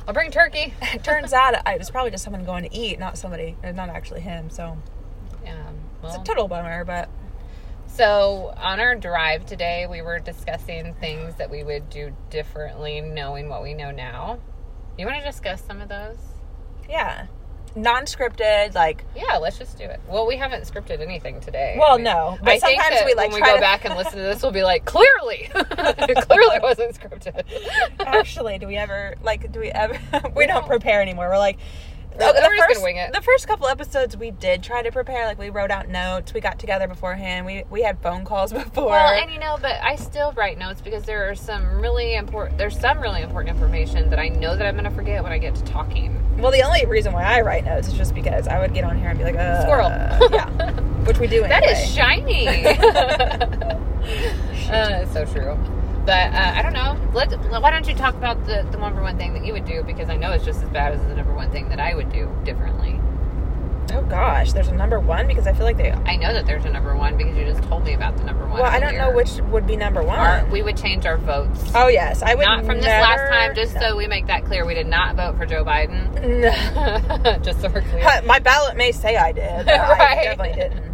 I'll 0.06 0.14
bring 0.14 0.30
turkey. 0.30 0.74
it 0.82 1.04
turns 1.04 1.32
out 1.32 1.54
it 1.66 1.78
was 1.78 1.90
probably 1.90 2.10
just 2.10 2.24
someone 2.24 2.44
going 2.44 2.64
to 2.68 2.74
eat, 2.74 2.98
not 2.98 3.16
somebody, 3.18 3.56
uh, 3.62 3.72
not 3.72 3.88
actually 3.90 4.20
him. 4.20 4.50
So 4.50 4.76
Yeah. 5.44 5.56
it's 6.04 6.16
a 6.16 6.24
total 6.24 6.48
bummer, 6.48 6.84
but 6.84 7.08
So, 7.94 8.54
on 8.56 8.80
our 8.80 8.94
drive 8.94 9.44
today, 9.44 9.86
we 9.86 10.00
were 10.00 10.18
discussing 10.18 10.94
things 10.94 11.34
that 11.34 11.50
we 11.50 11.62
would 11.62 11.90
do 11.90 12.16
differently 12.30 13.02
knowing 13.02 13.50
what 13.50 13.62
we 13.62 13.74
know 13.74 13.90
now. 13.90 14.38
You 14.96 15.04
want 15.04 15.18
to 15.18 15.24
discuss 15.24 15.62
some 15.62 15.80
of 15.82 15.88
those? 15.90 16.16
yeah, 16.88 17.26
non-scripted, 17.76 18.74
like 18.74 19.04
Yeah, 19.14 19.36
let's 19.36 19.58
just 19.58 19.76
do 19.78 19.84
it. 19.84 20.00
Well, 20.08 20.26
we 20.26 20.36
haven't 20.36 20.62
scripted 20.62 21.00
anything 21.00 21.40
today. 21.40 21.76
Well, 21.78 21.92
I 21.92 21.96
mean, 21.96 22.04
no, 22.04 22.38
but 22.42 22.54
I 22.54 22.58
sometimes 22.58 23.00
we, 23.04 23.14
like, 23.14 23.30
when 23.30 23.42
we 23.42 23.46
go 23.46 23.56
to- 23.56 23.60
back 23.60 23.84
and 23.84 23.94
listen 23.94 24.14
to 24.14 24.22
this, 24.22 24.42
we'll 24.42 24.52
be 24.52 24.62
like, 24.62 24.86
clearly, 24.86 25.50
it 25.54 26.28
clearly 26.28 26.60
wasn't 26.62 26.98
scripted. 26.98 27.44
actually, 28.00 28.58
do 28.58 28.66
we 28.66 28.76
ever 28.78 29.16
like? 29.22 29.52
Do 29.52 29.60
we 29.60 29.70
ever? 29.70 29.98
we 30.34 30.46
don't 30.46 30.66
prepare 30.66 31.02
anymore. 31.02 31.28
We're 31.28 31.36
like. 31.38 31.58
We're- 32.18 32.32
the 32.32 32.64
first, 32.68 32.82
wing 32.82 32.96
it. 32.96 33.12
the 33.12 33.20
first 33.22 33.46
couple 33.48 33.66
episodes 33.68 34.16
we 34.16 34.30
did 34.30 34.62
try 34.62 34.82
to 34.82 34.90
prepare 34.92 35.26
like 35.26 35.38
we 35.38 35.50
wrote 35.50 35.70
out 35.70 35.88
notes 35.88 36.32
we 36.32 36.40
got 36.40 36.58
together 36.58 36.86
beforehand 36.88 37.44
we 37.46 37.64
we 37.70 37.82
had 37.82 37.98
phone 38.00 38.24
calls 38.24 38.52
before 38.64 38.86
Well, 38.86 39.08
and 39.12 39.30
you 39.32 39.38
know, 39.40 39.58
but 39.60 39.76
I 39.82 39.96
still 39.96 40.32
write 40.32 40.58
notes 40.58 40.80
because 40.80 41.04
there 41.04 41.28
are 41.30 41.34
some 41.34 41.80
really 41.80 42.14
important. 42.14 42.58
There's 42.58 42.78
some 42.78 43.00
really 43.00 43.22
important 43.22 43.54
information 43.54 44.10
that 44.10 44.18
I 44.18 44.28
know 44.28 44.56
that 44.56 44.66
I'm 44.66 44.74
going 44.74 44.84
to 44.84 44.90
forget 44.90 45.22
when 45.22 45.32
I 45.32 45.38
get 45.38 45.54
to 45.56 45.62
talking. 45.64 46.18
Well, 46.38 46.50
the 46.52 46.62
only 46.62 46.84
reason 46.86 47.12
why 47.12 47.24
I 47.24 47.40
write 47.42 47.64
notes 47.64 47.88
is 47.88 47.94
just 47.94 48.14
because 48.14 48.46
I 48.48 48.58
would 48.60 48.72
get 48.74 48.84
on 48.84 48.98
here 48.98 49.08
and 49.10 49.18
be 49.18 49.24
like, 49.24 49.36
uh, 49.36 49.62
Squirrel. 49.62 49.88
yeah, 50.32 50.48
which 51.04 51.18
we 51.18 51.26
do. 51.26 51.44
Anyway. 51.44 51.48
That 51.60 51.64
is 51.64 51.94
shiny. 51.94 52.46
uh, 54.70 55.06
so 55.12 55.24
true. 55.26 55.56
But 56.04 56.32
uh, 56.32 56.52
I 56.56 56.62
don't 56.62 56.72
know. 56.72 56.98
Let 57.14 57.32
why 57.62 57.70
don't 57.70 57.86
you 57.86 57.94
talk 57.94 58.14
about 58.14 58.44
the 58.46 58.66
the 58.70 58.78
number 58.78 59.02
one 59.02 59.16
thing 59.18 59.34
that 59.34 59.44
you 59.44 59.52
would 59.52 59.64
do 59.66 59.82
because 59.84 60.08
I 60.08 60.16
know 60.16 60.32
it's 60.32 60.44
just 60.44 60.62
as 60.62 60.68
bad 60.70 60.92
as 60.94 61.00
the 61.06 61.14
number 61.14 61.32
one 61.32 61.50
thing 61.50 61.68
that 61.68 61.78
I 61.78 61.94
would 61.94 62.10
do 62.10 62.30
differently. 62.44 63.00
Oh 63.92 64.02
gosh, 64.02 64.52
there's 64.52 64.68
a 64.68 64.74
number 64.74 64.98
one 64.98 65.26
because 65.26 65.46
I 65.46 65.52
feel 65.52 65.64
like 65.64 65.76
they. 65.76 65.90
I 65.90 66.16
know 66.16 66.32
that 66.32 66.46
there's 66.46 66.64
a 66.64 66.70
number 66.70 66.96
one 66.96 67.16
because 67.16 67.36
you 67.36 67.44
just 67.44 67.62
told 67.64 67.84
me 67.84 67.92
about 67.94 68.16
the 68.16 68.24
number 68.24 68.46
one. 68.46 68.60
Well, 68.60 68.64
I 68.70 68.80
don't 68.80 68.96
know 68.96 69.12
which 69.12 69.32
would 69.50 69.66
be 69.66 69.76
number 69.76 70.02
one. 70.02 70.18
Our, 70.18 70.46
we 70.46 70.62
would 70.62 70.76
change 70.76 71.04
our 71.04 71.18
votes. 71.18 71.70
oh 71.74 71.88
yes, 71.88 72.22
I 72.22 72.34
would 72.34 72.44
not 72.44 72.64
from 72.64 72.76
this 72.76 72.86
never- 72.86 73.02
last 73.02 73.30
time, 73.30 73.54
just 73.54 73.74
no. 73.74 73.80
so 73.80 73.96
we 73.96 74.06
make 74.06 74.26
that 74.28 74.44
clear. 74.44 74.64
We 74.64 74.74
did 74.74 74.86
not 74.86 75.16
vote 75.16 75.36
for 75.36 75.46
Joe 75.46 75.64
Biden. 75.64 76.12
No. 76.22 77.38
just 77.42 77.60
so 77.60 77.68
we're 77.68 77.82
clear. 77.82 78.22
My 78.24 78.38
ballot 78.38 78.76
may 78.76 78.92
say 78.92 79.16
I 79.16 79.32
did. 79.32 79.66
But 79.66 80.00
I 80.00 80.14
definitely 80.24 80.54
didn't. 80.54 80.91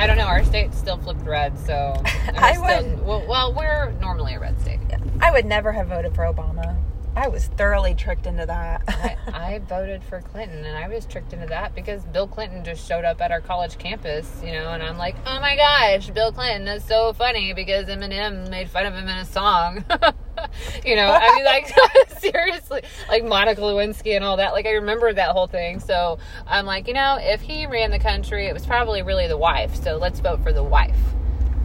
I 0.00 0.06
don't 0.06 0.16
know. 0.16 0.24
Our 0.26 0.42
state 0.44 0.72
still 0.74 0.96
flipped 0.96 1.26
red, 1.26 1.58
so 1.58 2.00
I 2.36 2.52
still- 2.54 2.62
would- 2.62 3.06
Well, 3.06 3.24
well, 3.28 3.52
we're 3.54 3.92
normally 4.00 4.34
a 4.34 4.40
red 4.40 4.58
state. 4.60 4.80
I 5.20 5.30
would 5.30 5.44
never 5.44 5.72
have 5.72 5.88
voted 5.88 6.14
for 6.14 6.22
Obama. 6.24 6.76
I 7.20 7.28
was 7.28 7.48
thoroughly 7.48 7.94
tricked 7.94 8.24
into 8.24 8.46
that. 8.46 8.82
I, 8.88 9.16
I 9.54 9.58
voted 9.58 10.02
for 10.02 10.22
Clinton, 10.22 10.64
and 10.64 10.74
I 10.74 10.88
was 10.88 11.04
tricked 11.04 11.34
into 11.34 11.44
that 11.48 11.74
because 11.74 12.02
Bill 12.06 12.26
Clinton 12.26 12.64
just 12.64 12.88
showed 12.88 13.04
up 13.04 13.20
at 13.20 13.30
our 13.30 13.42
college 13.42 13.76
campus, 13.76 14.40
you 14.42 14.52
know, 14.52 14.70
and 14.70 14.82
I'm 14.82 14.96
like, 14.96 15.16
oh 15.26 15.38
my 15.38 15.54
gosh, 15.54 16.08
Bill 16.08 16.32
Clinton 16.32 16.66
is 16.66 16.82
so 16.82 17.12
funny 17.12 17.52
because 17.52 17.88
Eminem 17.88 18.48
made 18.48 18.70
fun 18.70 18.86
of 18.86 18.94
him 18.94 19.06
in 19.06 19.18
a 19.18 19.26
song. 19.26 19.84
you 20.86 20.96
know, 20.96 21.12
I 21.12 21.34
mean, 21.34 21.44
like, 21.44 21.70
seriously, 22.20 22.84
like 23.10 23.22
Monica 23.22 23.60
Lewinsky 23.60 24.16
and 24.16 24.24
all 24.24 24.38
that. 24.38 24.54
Like, 24.54 24.64
I 24.64 24.70
remember 24.70 25.12
that 25.12 25.32
whole 25.32 25.46
thing. 25.46 25.78
So 25.80 26.18
I'm 26.46 26.64
like, 26.64 26.88
you 26.88 26.94
know, 26.94 27.18
if 27.20 27.42
he 27.42 27.66
ran 27.66 27.90
the 27.90 27.98
country, 27.98 28.46
it 28.46 28.54
was 28.54 28.64
probably 28.64 29.02
really 29.02 29.28
the 29.28 29.36
wife. 29.36 29.74
So 29.74 29.98
let's 29.98 30.20
vote 30.20 30.42
for 30.42 30.54
the 30.54 30.64
wife. 30.64 30.96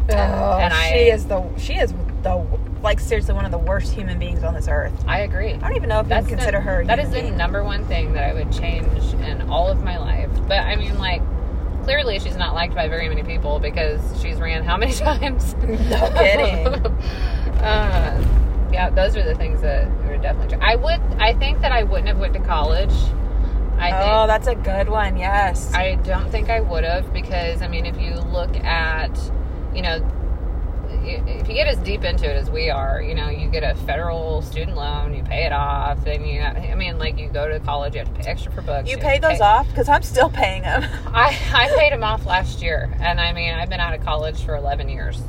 Oh, 0.09 0.57
and 0.59 0.73
I- 0.73 0.89
she 0.91 1.09
is 1.09 1.25
the 1.25 1.43
she 1.57 1.73
is 1.75 1.93
the 2.23 2.45
like 2.83 2.99
seriously 2.99 3.33
one 3.33 3.45
of 3.45 3.51
the 3.51 3.57
worst 3.57 3.93
human 3.93 4.19
beings 4.19 4.43
on 4.43 4.53
this 4.53 4.67
earth. 4.67 4.93
I 5.07 5.19
agree. 5.21 5.53
I 5.53 5.57
don't 5.57 5.75
even 5.75 5.89
know 5.89 6.01
if 6.01 6.09
you 6.09 6.15
consider 6.27 6.57
the, 6.59 6.61
her. 6.61 6.85
That 6.85 6.99
is 6.99 7.09
the 7.09 7.23
number 7.31 7.63
one 7.63 7.85
thing 7.87 8.13
that 8.13 8.23
I 8.23 8.33
would 8.33 8.51
change 8.51 9.13
in 9.15 9.41
all 9.49 9.67
of 9.67 9.83
my 9.83 9.97
life. 9.97 10.29
But 10.47 10.59
I 10.59 10.75
mean, 10.75 10.97
like, 10.99 11.21
clearly 11.83 12.19
she's 12.19 12.35
not 12.37 12.53
liked 12.53 12.75
by 12.75 12.87
very 12.87 13.09
many 13.09 13.23
people 13.23 13.59
because 13.59 13.99
she's 14.21 14.39
ran 14.39 14.63
how 14.63 14.77
many 14.77 14.93
times? 15.09 15.55
No 15.55 16.11
kidding. 16.15 16.67
uh, 17.63 18.69
yeah, 18.71 18.89
those 18.91 19.15
are 19.17 19.23
the 19.23 19.35
things 19.35 19.61
that 19.61 19.87
would 20.07 20.21
definitely. 20.21 20.57
I 20.61 20.75
would. 20.75 21.01
I 21.19 21.33
think 21.33 21.61
that 21.61 21.71
I 21.71 21.83
wouldn't 21.83 22.07
have 22.07 22.19
went 22.19 22.33
to 22.33 22.39
college. 22.39 22.93
I 23.77 23.91
think. 23.91 24.03
oh, 24.05 24.27
that's 24.27 24.47
a 24.47 24.55
good 24.55 24.89
one. 24.89 25.17
Yes. 25.17 25.73
I 25.73 25.95
don't 25.95 26.29
think 26.29 26.49
I 26.49 26.61
would 26.61 26.83
have 26.83 27.11
because 27.13 27.61
I 27.61 27.67
mean, 27.67 27.85
if 27.85 27.99
you 27.99 28.13
look 28.15 28.55
at, 28.57 29.11
you 29.75 29.81
know, 29.81 30.03
if 31.03 31.47
you 31.47 31.53
get 31.53 31.67
as 31.67 31.77
deep 31.79 32.03
into 32.03 32.29
it 32.29 32.35
as 32.35 32.49
we 32.49 32.69
are, 32.69 33.01
you 33.01 33.13
know, 33.13 33.29
you 33.29 33.49
get 33.49 33.63
a 33.63 33.75
federal 33.81 34.41
student 34.41 34.75
loan, 34.77 35.13
you 35.13 35.23
pay 35.23 35.45
it 35.45 35.51
off, 35.51 36.03
then 36.03 36.25
you, 36.25 36.41
I 36.41 36.75
mean, 36.75 36.97
like 36.97 37.17
you 37.17 37.27
go 37.29 37.47
to 37.47 37.59
college, 37.59 37.93
you 37.93 37.99
have 37.99 38.13
to 38.13 38.21
pay 38.21 38.29
extra 38.29 38.51
for 38.51 38.61
books. 38.61 38.89
you 38.89 38.97
have 38.97 39.05
paid 39.05 39.21
those 39.21 39.37
pay- 39.37 39.43
off 39.43 39.67
because 39.67 39.89
I'm 39.89 40.03
still 40.03 40.29
paying 40.29 40.63
them. 40.63 40.83
I 41.07 41.37
I 41.53 41.69
paid 41.77 41.91
them 41.91 42.03
off 42.03 42.25
last 42.25 42.61
year, 42.61 42.95
and 42.99 43.19
I 43.19 43.33
mean, 43.33 43.53
I've 43.53 43.69
been 43.69 43.79
out 43.79 43.93
of 43.93 44.03
college 44.03 44.43
for 44.43 44.55
eleven 44.55 44.89
years. 44.89 45.21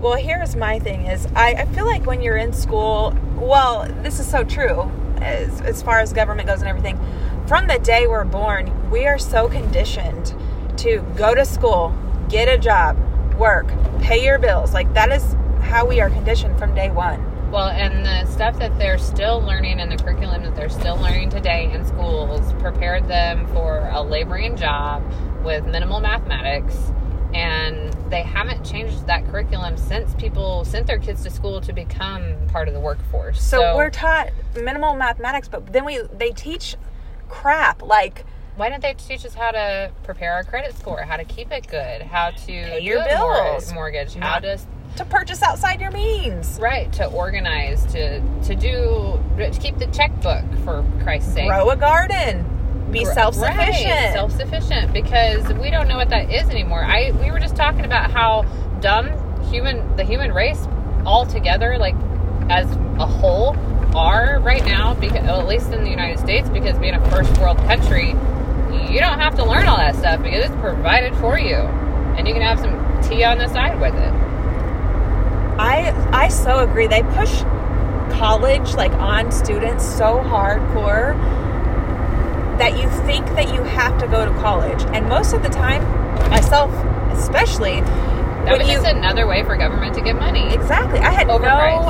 Well, 0.00 0.14
here's 0.14 0.56
my 0.56 0.80
thing 0.80 1.06
is 1.06 1.26
I, 1.36 1.54
I 1.54 1.64
feel 1.66 1.86
like 1.86 2.06
when 2.06 2.22
you're 2.22 2.36
in 2.36 2.52
school, 2.52 3.16
well, 3.36 3.86
this 4.02 4.18
is 4.18 4.28
so 4.28 4.42
true 4.42 4.90
as, 5.20 5.60
as 5.60 5.80
far 5.80 6.00
as 6.00 6.12
government 6.12 6.48
goes 6.48 6.58
and 6.58 6.68
everything. 6.68 6.98
From 7.46 7.68
the 7.68 7.78
day 7.78 8.08
we're 8.08 8.24
born, 8.24 8.90
we 8.90 9.06
are 9.06 9.18
so 9.18 9.48
conditioned 9.48 10.34
to 10.78 11.00
go 11.16 11.36
to 11.36 11.44
school, 11.44 11.96
get 12.28 12.48
a 12.48 12.58
job, 12.58 12.96
work, 13.42 13.66
pay 14.00 14.24
your 14.24 14.38
bills. 14.38 14.72
Like 14.72 14.94
that 14.94 15.10
is 15.10 15.34
how 15.62 15.84
we 15.84 16.00
are 16.00 16.08
conditioned 16.08 16.56
from 16.60 16.76
day 16.76 16.92
one. 16.92 17.50
Well, 17.50 17.68
and 17.70 18.06
the 18.06 18.24
stuff 18.32 18.56
that 18.60 18.78
they're 18.78 18.98
still 18.98 19.40
learning 19.40 19.80
in 19.80 19.88
the 19.88 19.96
curriculum 19.96 20.44
that 20.44 20.54
they're 20.54 20.68
still 20.68 20.96
learning 20.96 21.30
today 21.30 21.70
in 21.72 21.84
schools 21.84 22.52
prepared 22.60 23.08
them 23.08 23.48
for 23.48 23.90
a 23.92 24.00
laboring 24.00 24.56
job 24.56 25.02
with 25.44 25.66
minimal 25.66 25.98
mathematics. 25.98 26.76
And 27.34 27.92
they 28.10 28.22
haven't 28.22 28.64
changed 28.64 29.08
that 29.08 29.26
curriculum 29.26 29.76
since 29.76 30.14
people 30.14 30.64
sent 30.64 30.86
their 30.86 30.98
kids 30.98 31.24
to 31.24 31.30
school 31.30 31.60
to 31.62 31.72
become 31.72 32.36
part 32.46 32.68
of 32.68 32.74
the 32.74 32.80
workforce. 32.80 33.42
So, 33.42 33.76
we're 33.76 33.90
taught 33.90 34.30
minimal 34.54 34.94
mathematics, 34.94 35.48
but 35.48 35.72
then 35.72 35.84
we 35.84 36.00
they 36.16 36.30
teach 36.30 36.76
crap 37.28 37.82
like 37.82 38.24
why 38.56 38.68
don't 38.68 38.82
they 38.82 38.94
teach 38.94 39.24
us 39.24 39.34
how 39.34 39.50
to 39.50 39.90
prepare 40.02 40.34
our 40.34 40.44
credit 40.44 40.76
score, 40.78 41.02
how 41.02 41.16
to 41.16 41.24
keep 41.24 41.50
it 41.50 41.66
good, 41.68 42.02
how 42.02 42.30
to 42.30 42.46
Pay 42.46 42.80
your 42.80 43.04
bills. 43.04 43.72
mortgage, 43.72 44.14
how 44.14 44.38
to 44.40 44.58
to 44.96 45.04
purchase 45.06 45.42
outside 45.42 45.80
your 45.80 45.90
means. 45.90 46.58
right 46.60 46.92
to 46.92 47.06
organize, 47.06 47.86
to 47.92 48.20
to 48.44 48.54
do 48.54 49.18
to 49.38 49.58
keep 49.60 49.78
the 49.78 49.86
checkbook 49.86 50.44
for 50.64 50.84
Christ's 51.02 51.32
sake. 51.32 51.48
Grow 51.48 51.70
a 51.70 51.76
garden. 51.76 52.46
Be 52.90 53.06
self 53.06 53.34
sufficient. 53.34 54.12
self 54.12 54.32
sufficient, 54.32 54.92
because 54.92 55.50
we 55.54 55.70
don't 55.70 55.88
know 55.88 55.96
what 55.96 56.10
that 56.10 56.30
is 56.30 56.48
anymore. 56.50 56.84
I 56.84 57.10
we 57.22 57.30
were 57.30 57.40
just 57.40 57.56
talking 57.56 57.86
about 57.86 58.10
how 58.10 58.42
dumb 58.80 59.08
human 59.50 59.96
the 59.96 60.04
human 60.04 60.30
race 60.32 60.66
altogether, 61.06 61.78
like 61.78 61.94
as 62.50 62.70
a 62.98 63.06
whole, 63.06 63.56
are 63.96 64.40
right 64.40 64.64
now. 64.66 64.92
Because 64.92 65.24
at 65.26 65.46
least 65.46 65.72
in 65.72 65.84
the 65.84 65.90
United 65.90 66.18
States, 66.18 66.50
because 66.50 66.78
being 66.78 66.94
a 66.94 67.10
first 67.10 67.34
world 67.38 67.56
country, 67.60 68.14
you 68.72 69.00
don't 69.00 69.18
have 69.18 69.34
to 69.36 69.44
learn 69.44 69.66
all 69.66 69.76
that 69.76 69.94
stuff 69.96 70.22
because 70.22 70.44
it's 70.46 70.56
provided 70.56 71.14
for 71.16 71.38
you, 71.38 71.56
and 71.56 72.26
you 72.26 72.34
can 72.34 72.42
have 72.42 72.58
some 72.60 73.02
tea 73.02 73.24
on 73.24 73.38
the 73.38 73.48
side 73.48 73.80
with 73.80 73.94
it. 73.94 74.12
I 75.58 75.92
I 76.12 76.28
so 76.28 76.58
agree. 76.60 76.86
They 76.86 77.02
push 77.02 77.42
college 78.18 78.74
like 78.74 78.92
on 78.92 79.30
students 79.32 79.84
so 79.84 80.18
hardcore 80.18 81.16
that 82.58 82.76
you 82.80 82.88
think 83.06 83.26
that 83.34 83.52
you 83.54 83.62
have 83.62 83.98
to 83.98 84.06
go 84.06 84.24
to 84.24 84.30
college. 84.40 84.82
And 84.94 85.08
most 85.08 85.32
of 85.32 85.42
the 85.42 85.48
time, 85.48 85.82
myself 86.30 86.70
especially, 87.12 87.80
That 87.80 88.58
was 88.58 88.68
you 88.68 88.74
just 88.74 88.86
another 88.86 89.26
way 89.26 89.42
for 89.44 89.56
government 89.56 89.94
to 89.94 90.00
get 90.00 90.16
money. 90.16 90.52
exactly, 90.54 90.98
I 91.00 91.10
had 91.10 91.26
no 91.26 91.38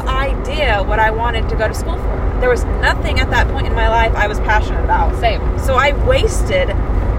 idea 0.06 0.82
what 0.82 0.98
I 0.98 1.10
wanted 1.10 1.48
to 1.48 1.56
go 1.56 1.68
to 1.68 1.74
school 1.74 1.96
for. 1.96 2.21
There 2.42 2.50
was 2.50 2.64
nothing 2.64 3.20
at 3.20 3.30
that 3.30 3.46
point 3.48 3.68
in 3.68 3.72
my 3.72 3.88
life 3.88 4.12
I 4.16 4.26
was 4.26 4.40
passionate 4.40 4.82
about. 4.82 5.14
Same. 5.20 5.40
So 5.60 5.76
I 5.76 5.92
wasted 6.04 6.70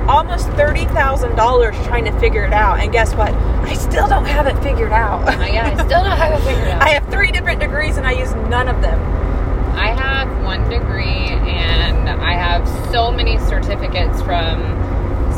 almost 0.06 0.50
thirty 0.50 0.84
thousand 0.88 1.38
dollars 1.38 1.78
trying 1.88 2.04
to 2.04 2.12
figure 2.20 2.44
it 2.44 2.52
out. 2.52 2.82
And 2.82 2.92
guess 2.92 3.16
what? 3.16 3.34
I 3.34 3.74
still 3.74 4.06
don't 4.10 4.26
have 4.26 4.48
it 4.48 4.62
figured 4.62 4.92
out. 4.92 5.22
Oh 5.26 5.46
yeah, 5.46 5.68
I 5.68 5.74
still 5.76 6.04
don't 6.04 6.18
have 6.18 6.38
it 6.38 6.44
figured 6.46 6.68
out. 6.74 6.82
I 6.82 6.90
have 6.90 7.10
three 7.10 7.32
different 7.32 7.62
degrees 7.62 7.96
and 7.96 8.06
I 8.06 8.12
use 8.12 8.34
none 8.50 8.68
of 8.68 8.82
them. 8.82 9.00
I 9.78 9.94
have 9.96 10.44
one 10.44 10.70
degree 10.70 11.30
and 11.30 12.10
I 12.10 12.34
have 12.34 12.68
so 12.92 13.10
many 13.10 13.38
certificates 13.40 14.22
from 14.24 14.60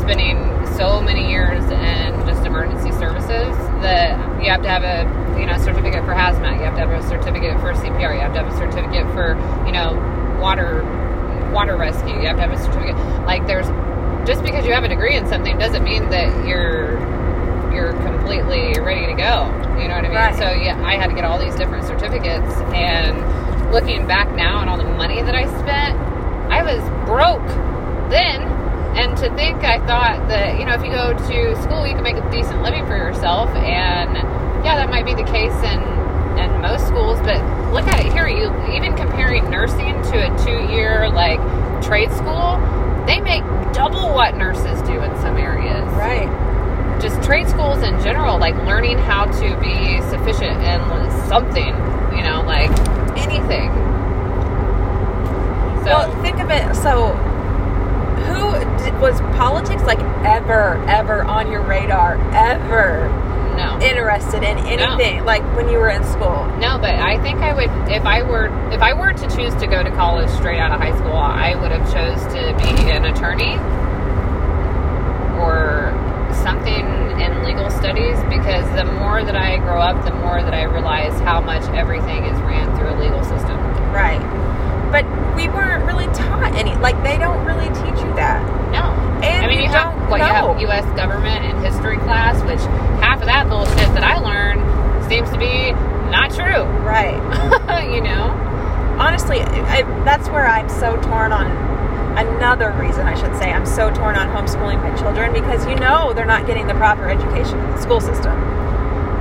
spending 0.00 0.36
so 0.76 1.00
many 1.00 1.30
years 1.30 1.62
in 1.62 2.26
just 2.26 2.44
emergency 2.44 2.90
services 2.98 3.56
that 3.82 4.18
you 4.42 4.50
have 4.50 4.62
to 4.62 4.68
have 4.68 4.82
a 4.82 5.25
you 5.38 5.46
know 5.46 5.56
certificate 5.58 6.04
for 6.04 6.14
hazmat, 6.14 6.58
you 6.58 6.64
have 6.64 6.74
to 6.74 6.86
have 6.86 6.90
a 6.90 7.02
certificate 7.08 7.60
for 7.60 7.72
CPR, 7.72 8.14
you 8.14 8.20
have 8.20 8.32
to 8.34 8.42
have 8.42 8.52
a 8.52 8.56
certificate 8.56 9.06
for 9.12 9.34
you 9.66 9.72
know 9.72 9.94
water 10.40 10.82
water 11.52 11.76
rescue, 11.76 12.14
you 12.14 12.26
have 12.26 12.36
to 12.36 12.42
have 12.42 12.52
a 12.52 12.58
certificate. 12.58 12.96
Like 13.24 13.46
there's 13.46 13.66
just 14.26 14.42
because 14.42 14.66
you 14.66 14.72
have 14.72 14.84
a 14.84 14.88
degree 14.88 15.16
in 15.16 15.26
something 15.28 15.56
doesn't 15.58 15.84
mean 15.84 16.10
that 16.10 16.46
you're 16.46 16.98
you're 17.72 17.92
completely 18.02 18.78
ready 18.80 19.06
to 19.06 19.14
go. 19.14 19.46
You 19.78 19.88
know 19.88 19.96
what 19.96 20.04
I 20.04 20.08
mean? 20.08 20.12
Right. 20.12 20.34
So 20.34 20.50
yeah, 20.50 20.80
I 20.82 20.96
had 20.96 21.08
to 21.08 21.14
get 21.14 21.24
all 21.24 21.38
these 21.38 21.54
different 21.54 21.86
certificates 21.86 22.54
and 22.72 23.72
looking 23.72 24.06
back 24.06 24.34
now 24.34 24.60
and 24.60 24.70
all 24.70 24.78
the 24.78 24.84
money 24.84 25.22
that 25.22 25.34
I 25.34 25.44
spent, 25.60 25.98
I 26.50 26.62
was 26.62 26.82
broke 27.06 27.46
then. 28.10 28.42
And 28.96 29.16
to 29.18 29.28
think 29.36 29.62
I 29.62 29.78
thought 29.86 30.28
that, 30.28 30.58
you 30.58 30.64
know, 30.64 30.72
if 30.72 30.82
you 30.82 30.90
go 30.90 31.12
to 31.12 31.62
school 31.62 31.86
you 31.86 31.94
can 31.94 32.02
make 32.02 32.16
a 32.16 32.30
decent 32.30 32.62
living 32.62 32.86
for 32.86 32.96
yourself 32.96 33.50
and 33.50 34.16
yeah, 34.66 34.74
that 34.74 34.90
might 34.90 35.06
be 35.06 35.14
the 35.14 35.22
case 35.30 35.54
in 35.62 35.78
in 36.42 36.60
most 36.60 36.88
schools, 36.88 37.20
but 37.20 37.38
look 37.72 37.86
at 37.86 38.04
it 38.04 38.12
here, 38.12 38.26
you 38.26 38.50
even 38.74 38.96
comparing 38.96 39.48
nursing 39.48 39.94
to 40.10 40.26
a 40.26 40.44
two 40.44 40.74
year 40.74 41.08
like 41.08 41.38
trade 41.84 42.10
school, 42.10 42.58
they 43.06 43.20
make 43.20 43.44
double 43.72 44.12
what 44.12 44.36
nurses 44.36 44.82
do 44.82 45.00
in 45.00 45.14
some 45.20 45.36
areas 45.36 45.86
Right. 45.94 46.26
just 47.00 47.22
trade 47.22 47.48
schools 47.48 47.78
in 47.84 47.94
general, 48.02 48.38
like 48.38 48.56
learning 48.66 48.98
how 48.98 49.26
to 49.26 49.56
be 49.60 50.02
sufficient 50.10 50.60
in 50.60 50.80
something, 51.28 51.72
you 52.16 52.24
know, 52.24 52.42
like 52.44 52.70
anything. 53.16 53.70
So, 55.86 55.92
well, 55.94 56.22
think 56.22 56.40
of 56.40 56.50
it. 56.50 56.74
So, 56.74 57.12
who 58.26 58.50
did, 58.82 59.00
was 59.00 59.20
politics 59.38 59.84
like 59.84 60.00
ever, 60.26 60.84
ever 60.88 61.22
on 61.22 61.52
your 61.52 61.62
radar? 61.62 62.16
Ever 62.34 63.25
no. 63.56 63.80
interested 63.80 64.42
in 64.42 64.58
anything 64.58 65.24
like 65.24 65.42
when 65.56 65.68
you 65.68 65.78
were 65.78 65.88
in 65.88 66.04
school? 66.04 66.46
No, 66.58 66.78
but 66.78 66.94
I 66.94 67.20
think 67.22 67.40
I 67.40 67.52
would 67.54 67.70
if 67.90 68.04
I 68.04 68.22
were 68.22 68.46
if 68.72 68.82
I 68.82 68.92
were 68.92 69.12
to 69.12 69.36
choose 69.36 69.54
to 69.56 69.66
go 69.66 69.82
to 69.82 69.90
college 69.90 70.30
straight 70.30 70.58
out 70.58 70.72
of 70.72 70.80
high 70.80 70.96
school, 70.96 71.16
I 71.16 71.54
would 71.54 71.72
have 71.72 71.86
chose 71.92 72.20
to 72.34 72.54
be 72.58 72.90
an 72.90 73.04
attorney 73.04 73.56
or 75.40 75.92
something 76.42 76.84
in 77.20 77.44
legal 77.44 77.70
studies 77.70 78.18
because 78.28 78.64
the 78.76 78.84
more 78.84 79.24
that 79.24 79.36
I 79.36 79.58
grow 79.58 79.80
up, 79.80 80.04
the 80.04 80.14
more 80.14 80.42
that 80.42 80.54
I 80.54 80.64
realize 80.64 81.18
how 81.20 81.40
much 81.40 81.62
everything 81.74 82.24
is 82.24 82.38
ran 82.40 82.74
through 82.76 82.90
a 82.90 82.96
legal 83.00 83.22
system. 83.24 83.56
Right. 83.92 84.20
But 84.92 85.04
we 85.34 85.48
weren't 85.48 85.84
really 85.84 86.06
taught 86.14 86.54
any. 86.54 86.74
Like 86.76 87.02
they 87.02 87.18
don't 87.18 87.44
really 87.44 87.68
teach 87.68 88.00
you 88.02 88.12
that. 88.14 88.42
No. 88.72 88.95
And 89.26 89.44
I 89.44 89.48
mean, 89.48 89.60
you, 89.60 89.68
have 89.68 89.94
don't 89.94 90.10
what 90.10 90.20
you 90.20 90.26
have 90.26 90.60
U.S. 90.60 90.84
government 90.96 91.44
and 91.44 91.64
history 91.64 91.98
class, 91.98 92.42
which 92.44 92.60
half 93.02 93.20
of 93.20 93.26
that 93.26 93.48
bullshit 93.48 93.88
that 93.94 94.04
I 94.04 94.18
learned 94.18 94.62
seems 95.08 95.30
to 95.30 95.38
be 95.38 95.72
not 96.10 96.30
true. 96.30 96.62
Right. 96.82 97.18
you 97.92 98.00
know, 98.00 98.30
Honestly, 98.98 99.42
I, 99.42 99.82
that's 100.04 100.30
where 100.30 100.46
I'm 100.46 100.70
so 100.70 100.96
torn 101.02 101.30
on. 101.30 101.50
Another 102.16 102.72
reason 102.80 103.06
I 103.06 103.14
should 103.14 103.36
say 103.36 103.52
I'm 103.52 103.66
so 103.66 103.92
torn 103.92 104.16
on 104.16 104.28
homeschooling 104.28 104.80
my 104.80 104.96
children 104.96 105.34
because 105.34 105.66
you 105.66 105.76
know 105.76 106.14
they're 106.14 106.24
not 106.24 106.46
getting 106.46 106.66
the 106.66 106.72
proper 106.74 107.06
education 107.06 107.58
in 107.58 107.70
the 107.72 107.82
school 107.82 108.00
system. 108.00 108.32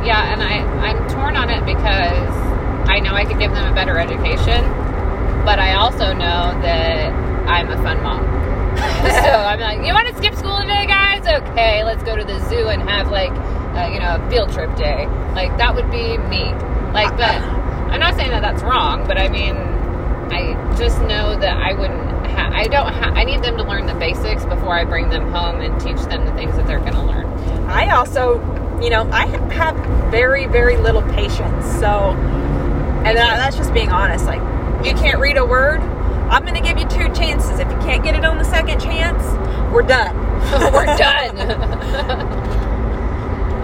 yeah, 0.08 0.32
and 0.32 0.41
I 0.41 0.63
I'm 0.80 1.10
torn 1.10 1.36
on 1.36 1.50
it 1.50 1.65
because 1.65 2.32
I 2.88 3.02
know 3.02 3.13
I 3.13 3.26
could 3.26 3.38
give 3.38 3.52
them 3.52 3.70
a 3.70 3.76
better 3.76 4.00
education, 4.00 4.63
but 5.44 5.60
I 5.60 5.74
also 5.74 6.13
know 6.13 6.56
that 6.63 7.12
I'm 7.50 7.70
a 7.70 7.76
fun 7.84 8.02
mom. 8.02 8.24
so 9.23 9.31
I'm 9.31 9.59
like, 9.59 9.85
you 9.85 9.93
want 9.93 10.07
to 10.07 10.15
skip 10.17 10.35
school 10.35 10.59
today, 10.59 10.85
guys? 10.85 11.25
Okay, 11.25 11.83
let's 11.83 12.03
go 12.03 12.15
to 12.15 12.23
the 12.23 12.39
zoo 12.49 12.67
and 12.67 12.81
have 12.89 13.09
like, 13.11 13.31
uh, 13.31 13.89
you 13.93 13.99
know, 13.99 14.15
a 14.15 14.29
field 14.29 14.51
trip 14.51 14.75
day. 14.75 15.07
Like 15.33 15.57
that 15.57 15.73
would 15.75 15.89
be 15.91 16.17
me. 16.17 16.53
Like, 16.93 17.15
but 17.17 17.35
I'm 17.91 17.99
not 17.99 18.15
saying 18.15 18.31
that 18.31 18.41
that's 18.41 18.63
wrong, 18.63 19.05
but 19.07 19.17
I 19.17 19.27
mean, 19.29 19.55
I 19.55 20.53
just 20.77 20.99
know 21.01 21.38
that 21.39 21.57
I 21.57 21.73
wouldn't. 21.73 22.01
Ha- 22.27 22.51
I 22.53 22.67
don't. 22.67 22.91
Ha- 22.91 23.11
I 23.15 23.23
need 23.23 23.43
them 23.43 23.57
to 23.57 23.63
learn 23.63 23.85
the 23.85 23.93
basics 23.95 24.43
before 24.45 24.73
I 24.75 24.83
bring 24.85 25.09
them 25.09 25.31
home 25.31 25.61
and 25.61 25.79
teach 25.79 26.01
them 26.07 26.25
the 26.25 26.33
things 26.33 26.55
that 26.55 26.67
they're 26.67 26.79
going 26.79 26.93
to 26.93 27.03
learn. 27.03 27.25
I 27.67 27.91
also, 27.91 28.39
you 28.81 28.89
know, 28.89 29.09
I 29.11 29.25
have 29.53 29.75
very, 30.11 30.47
very 30.47 30.77
little 30.77 31.01
patience. 31.13 31.65
So, 31.79 32.11
and 33.05 33.17
that, 33.17 33.38
that's 33.38 33.55
just 33.55 33.73
being 33.73 33.91
honest. 33.91 34.25
Like, 34.25 34.41
you 34.85 34.93
can't 34.93 35.19
read 35.19 35.38
a 35.38 35.45
word. 35.45 35.81
I'm 36.29 36.43
going 36.43 36.55
to 36.55 36.61
give 36.61 36.77
you 36.77 36.88
two 36.88 37.13
chances. 37.13 37.59
If 37.59 37.69
you 37.69 37.77
can't 37.77 38.03
get 38.03 38.15
it 38.15 38.25
on 38.25 38.38
the 38.38 38.43
second 38.43 38.79
chance, 38.79 39.23
we're 39.71 39.83
done. 39.83 40.15
We're 40.73 40.85
done. 40.85 41.38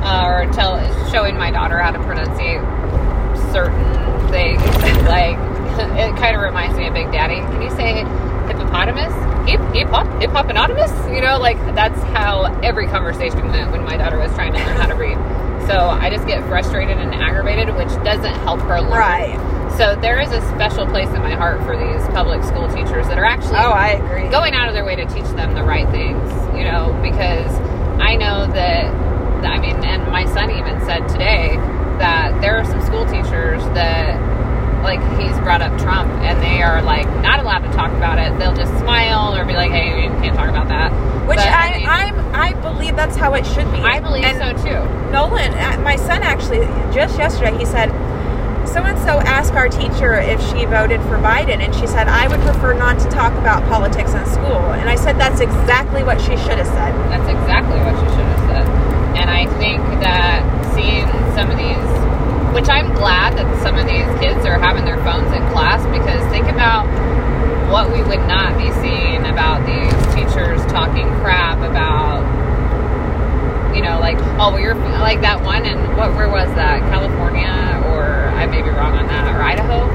uh, 0.03 0.23
or 0.25 0.51
tell 0.51 0.79
showing 1.11 1.37
my 1.37 1.51
daughter 1.51 1.77
how 1.77 1.91
to 1.91 1.99
pronunciate 1.99 2.61
certain 3.51 4.29
things. 4.29 4.61
like 5.07 5.37
it 5.79 6.15
kind 6.17 6.35
of 6.35 6.41
reminds 6.41 6.77
me 6.77 6.87
of 6.87 6.93
Big 6.93 7.11
Daddy. 7.11 7.35
Can 7.35 7.61
you 7.61 7.69
say 7.71 8.03
hippopotamus? 8.47 9.13
Hip 9.47 9.61
hip 9.73 9.87
hop 9.89 10.21
hip 10.21 10.31
hoppopotamus? 10.31 11.15
You 11.15 11.21
know, 11.21 11.37
like 11.37 11.57
that's 11.75 11.99
how 12.15 12.45
every 12.63 12.87
conversation 12.87 13.47
went 13.49 13.71
when 13.71 13.83
my 13.83 13.97
daughter 13.97 14.17
was 14.17 14.31
trying 14.33 14.53
to 14.53 14.59
learn 14.59 14.77
how 14.77 14.87
to 14.87 14.95
read. 14.95 15.17
So 15.67 15.77
I 15.77 16.09
just 16.09 16.25
get 16.27 16.43
frustrated 16.47 16.97
and 16.97 17.13
aggravated, 17.13 17.75
which 17.75 17.89
doesn't 18.03 18.33
help 18.41 18.59
her 18.61 18.81
learn. 18.81 18.91
Right. 18.91 19.50
So 19.77 19.95
there 19.95 20.19
is 20.21 20.31
a 20.31 20.41
special 20.49 20.85
place 20.85 21.07
in 21.09 21.21
my 21.21 21.33
heart 21.33 21.63
for 21.63 21.75
these 21.77 22.05
public 22.13 22.43
school 22.43 22.67
teachers 22.67 23.07
that 23.07 23.17
are 23.17 23.25
actually 23.25 23.57
Oh, 23.57 23.71
I 23.71 23.89
agree. 23.97 24.29
going 24.29 24.53
out 24.53 24.67
of 24.67 24.73
their 24.73 24.85
way 24.85 24.95
to 24.95 25.05
teach 25.05 25.25
them 25.35 25.55
the 25.55 25.63
right 25.63 25.89
things, 25.89 26.21
you 26.55 26.63
know, 26.63 26.97
because 27.01 27.51
I 27.99 28.15
know 28.15 28.45
that, 28.53 28.85
I 29.45 29.59
mean, 29.59 29.75
and 29.83 30.11
my 30.11 30.25
son 30.25 30.51
even 30.51 30.79
said 30.85 31.07
today 31.09 31.55
that 31.97 32.39
there 32.41 32.57
are 32.57 32.65
some 32.65 32.81
school 32.81 33.05
teachers 33.05 33.63
that 33.73 34.19
like 34.83 34.99
he's 35.19 35.37
brought 35.39 35.61
up 35.61 35.79
Trump 35.79 36.09
and 36.23 36.41
they 36.41 36.61
are 36.63 36.81
like 36.81 37.05
not 37.21 37.39
allowed 37.39 37.59
to 37.59 37.71
talk 37.71 37.91
about 37.91 38.17
it. 38.17 38.37
They'll 38.39 38.55
just 38.55 38.71
smile 38.79 39.35
or 39.35 39.45
be 39.45 39.53
like, 39.53 39.69
"Hey, 39.69 40.03
you 40.03 40.09
can't 40.21 40.35
talk 40.35 40.49
about 40.49 40.67
that." 40.69 40.91
Which 41.27 41.37
But, 41.37 41.47
I, 41.47 41.77
mean, 41.77 41.87
I, 41.87 42.03
am 42.05 42.35
I 42.35 42.53
believe 42.61 42.95
that's 42.95 43.15
how 43.15 43.35
it 43.35 43.45
should 43.45 43.71
be. 43.71 43.77
I 43.77 43.99
believe 43.99 44.23
And 44.25 44.37
so 44.57 44.63
too. 44.65 45.11
Nolan, 45.11 45.53
uh, 45.53 45.79
my 45.83 45.95
son 45.95 46.23
actually, 46.23 46.65
just 46.91 47.15
yesterday, 47.19 47.55
he 47.59 47.63
said, 47.65 47.91
so 48.71 48.83
and 48.83 48.97
so 48.99 49.19
asked 49.27 49.53
our 49.53 49.67
teacher 49.67 50.13
if 50.15 50.39
she 50.47 50.65
voted 50.65 51.01
for 51.03 51.19
Biden, 51.19 51.59
and 51.59 51.75
she 51.75 51.87
said, 51.87 52.07
I 52.07 52.27
would 52.27 52.39
prefer 52.41 52.73
not 52.73 52.99
to 52.99 53.09
talk 53.09 53.33
about 53.35 53.63
politics 53.67 54.13
in 54.13 54.25
school. 54.25 54.71
And 54.79 54.89
I 54.89 54.95
said, 54.95 55.19
that's 55.19 55.41
exactly 55.41 56.03
what 56.03 56.19
she 56.21 56.39
should 56.39 56.55
have 56.55 56.71
said. 56.71 56.91
That's 57.11 57.27
exactly 57.27 57.79
what 57.83 57.95
you 57.99 58.09
should 58.15 58.27
have 58.31 58.43
said. 58.47 58.65
And 59.19 59.29
I 59.29 59.45
think 59.59 59.83
that 59.99 60.43
seeing 60.73 61.07
some 61.35 61.51
of 61.51 61.57
these, 61.59 61.83
which 62.55 62.69
I'm 62.71 62.95
glad 62.95 63.37
that 63.37 63.47
some 63.61 63.75
of 63.75 63.85
these 63.87 64.07
kids 64.23 64.45
are 64.47 64.57
having 64.57 64.85
their 64.85 64.99
phones 65.03 65.31
in 65.35 65.43
class 65.51 65.83
because 65.91 66.23
think 66.31 66.47
about 66.47 66.87
what 67.71 67.91
we 67.91 68.03
would 68.03 68.23
not 68.27 68.57
be 68.57 68.71
seeing 68.83 69.23
about 69.27 69.63
these 69.67 69.95
teachers 70.15 70.59
talking 70.71 71.07
crap 71.23 71.59
about, 71.59 72.23
you 73.75 73.81
know, 73.81 73.99
like, 73.99 74.19
oh, 74.35 74.51
well, 74.51 74.59
you're 74.59 74.75
like 74.99 75.21
that 75.21 75.39
one, 75.43 75.63
and 75.63 75.79
what, 75.95 76.11
where 76.15 76.27
was 76.27 76.47
that? 76.55 76.83
California, 76.91 77.47
or 77.47 77.70
I 78.41 78.47
may 78.47 78.61
be 78.61 78.69
wrong 78.69 78.97
on 78.97 79.05
that, 79.07 79.29
or 79.29 79.41
Idaho? 79.41 79.85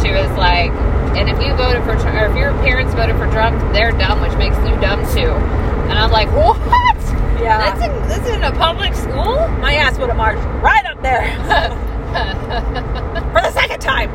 She 0.00 0.12
was 0.12 0.30
like, 0.38 0.70
and 1.18 1.28
if 1.28 1.42
you 1.42 1.52
voted 1.54 1.82
for, 1.82 1.98
Trump, 1.98 2.14
or 2.14 2.26
if 2.30 2.36
your 2.36 2.52
parents 2.62 2.94
voted 2.94 3.16
for 3.16 3.26
Trump, 3.32 3.58
they're 3.74 3.90
dumb, 3.92 4.22
which 4.22 4.36
makes 4.38 4.56
you 4.58 4.78
dumb 4.80 5.02
too. 5.12 5.34
And 5.90 5.98
I'm 5.98 6.12
like, 6.12 6.30
what? 6.30 6.56
Yeah. 7.42 7.58
That's 7.58 7.82
in, 7.82 7.90
that's 8.08 8.28
in 8.28 8.44
a 8.44 8.52
public 8.52 8.94
school? 8.94 9.48
my 9.58 9.74
ass 9.74 9.98
would 9.98 10.08
have 10.08 10.16
marched 10.16 10.44
right 10.62 10.84
up 10.86 11.02
there 11.02 11.34
for 13.32 13.40
the 13.42 13.50
second 13.52 13.80
time. 13.80 14.10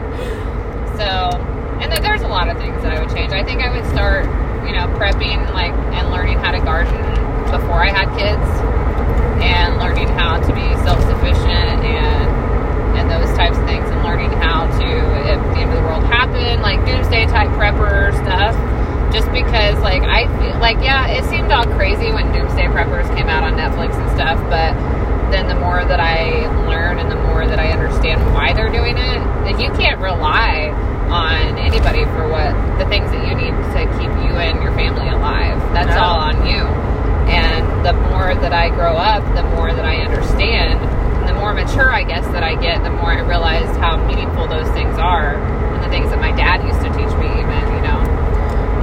So, 0.96 1.28
and 1.84 1.92
then 1.92 2.00
there's 2.02 2.22
a 2.22 2.28
lot 2.28 2.48
of 2.48 2.56
things 2.56 2.80
that 2.82 2.96
I 2.96 3.04
would 3.04 3.14
change. 3.14 3.30
I 3.30 3.44
think 3.44 3.60
I 3.60 3.68
would 3.68 3.84
start, 3.92 4.24
you 4.64 4.72
know, 4.72 4.88
prepping 4.96 5.44
like 5.52 5.72
and 5.92 6.10
learning 6.10 6.38
how 6.38 6.52
to 6.52 6.60
garden 6.60 6.96
before 7.52 7.84
I 7.84 7.92
had 7.92 8.08
kids, 8.16 8.48
and 9.44 9.76
learning 9.76 10.08
how 10.08 10.40
to 10.40 10.52
be 10.56 10.64
self-sufficient 10.88 11.84
and 11.84 12.25
and 12.96 13.10
those 13.10 13.30
types 13.36 13.56
of 13.56 13.64
things, 13.66 13.88
and 13.88 14.02
learning 14.02 14.30
how 14.32 14.66
to, 14.80 14.88
if 15.30 15.38
the 15.54 15.60
end 15.60 15.70
of 15.70 15.76
the 15.76 15.86
world 15.86 16.04
happened, 16.04 16.62
like 16.62 16.84
doomsday 16.84 17.26
type 17.26 17.48
prepper 17.50 18.12
stuff. 18.24 18.56
Just 19.12 19.30
because, 19.32 19.78
like, 19.80 20.02
I 20.02 20.26
feel 20.42 20.58
like, 20.60 20.78
yeah, 20.82 21.06
it 21.06 21.24
seemed 21.30 21.50
all 21.52 21.64
crazy 21.78 22.10
when 22.10 22.32
Doomsday 22.32 22.66
Preppers 22.66 23.06
came 23.16 23.28
out 23.28 23.44
on 23.44 23.54
Netflix 23.54 23.94
and 23.94 24.10
stuff, 24.12 24.36
but 24.50 24.74
then 25.30 25.46
the 25.46 25.54
more 25.54 25.84
that 25.84 26.00
I 26.00 26.44
learn 26.66 26.98
and 26.98 27.10
the 27.10 27.16
more 27.16 27.46
that 27.46 27.58
I 27.58 27.70
understand 27.70 28.20
why 28.34 28.52
they're 28.52 28.68
doing 28.68 28.98
it, 28.98 29.18
then 29.46 29.60
you 29.60 29.70
can't 29.78 30.00
rely 30.00 30.68
on 31.08 31.56
anybody 31.56 32.04
for 32.04 32.28
what 32.28 32.50
the 32.78 32.84
things 32.90 33.08
that 33.12 33.22
you 33.26 33.34
need 33.38 33.54
to 33.54 33.80
keep 33.96 34.10
you 34.26 34.34
and 34.36 34.60
your 34.60 34.74
family 34.74 35.08
alive. 35.08 35.56
That's 35.72 35.94
No. 35.94 36.02
all 36.02 36.18
on 36.20 36.44
you. 36.44 36.66
And 37.30 37.86
the 37.86 37.92
more 38.10 38.34
that 38.34 38.52
I 38.52 38.68
grow 38.70 38.96
up, 38.96 39.22
the 39.34 39.44
more 39.54 39.72
that 39.72 39.84
I 39.84 39.96
understand, 40.02 40.82
more 41.46 41.54
mature 41.54 41.94
I 41.94 42.02
guess 42.02 42.26
that 42.34 42.42
I 42.42 42.58
get, 42.58 42.82
the 42.82 42.90
more 42.90 43.14
I 43.14 43.22
realize 43.22 43.70
how 43.78 44.02
meaningful 44.02 44.50
those 44.50 44.66
things 44.74 44.98
are, 44.98 45.38
and 45.38 45.78
the 45.78 45.88
things 45.94 46.10
that 46.10 46.18
my 46.18 46.34
dad 46.34 46.58
used 46.66 46.82
to 46.82 46.90
teach 46.90 47.14
me, 47.22 47.30
even 47.38 47.62
you 47.70 47.82
know. 47.86 48.02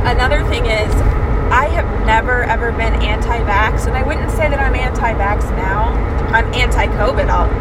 Another 0.08 0.48
thing 0.48 0.64
is, 0.64 0.88
I 1.52 1.68
have 1.76 1.84
never 2.08 2.48
ever 2.48 2.72
been 2.72 2.96
anti-vax, 3.04 3.84
and 3.84 4.00
I 4.00 4.04
wouldn't 4.08 4.32
say 4.32 4.48
that 4.48 4.64
I'm 4.64 4.76
anti-vax 4.76 5.44
now. 5.60 5.92
I'm 6.32 6.48
anti-COVID. 6.56 7.28
I'll 7.28 7.52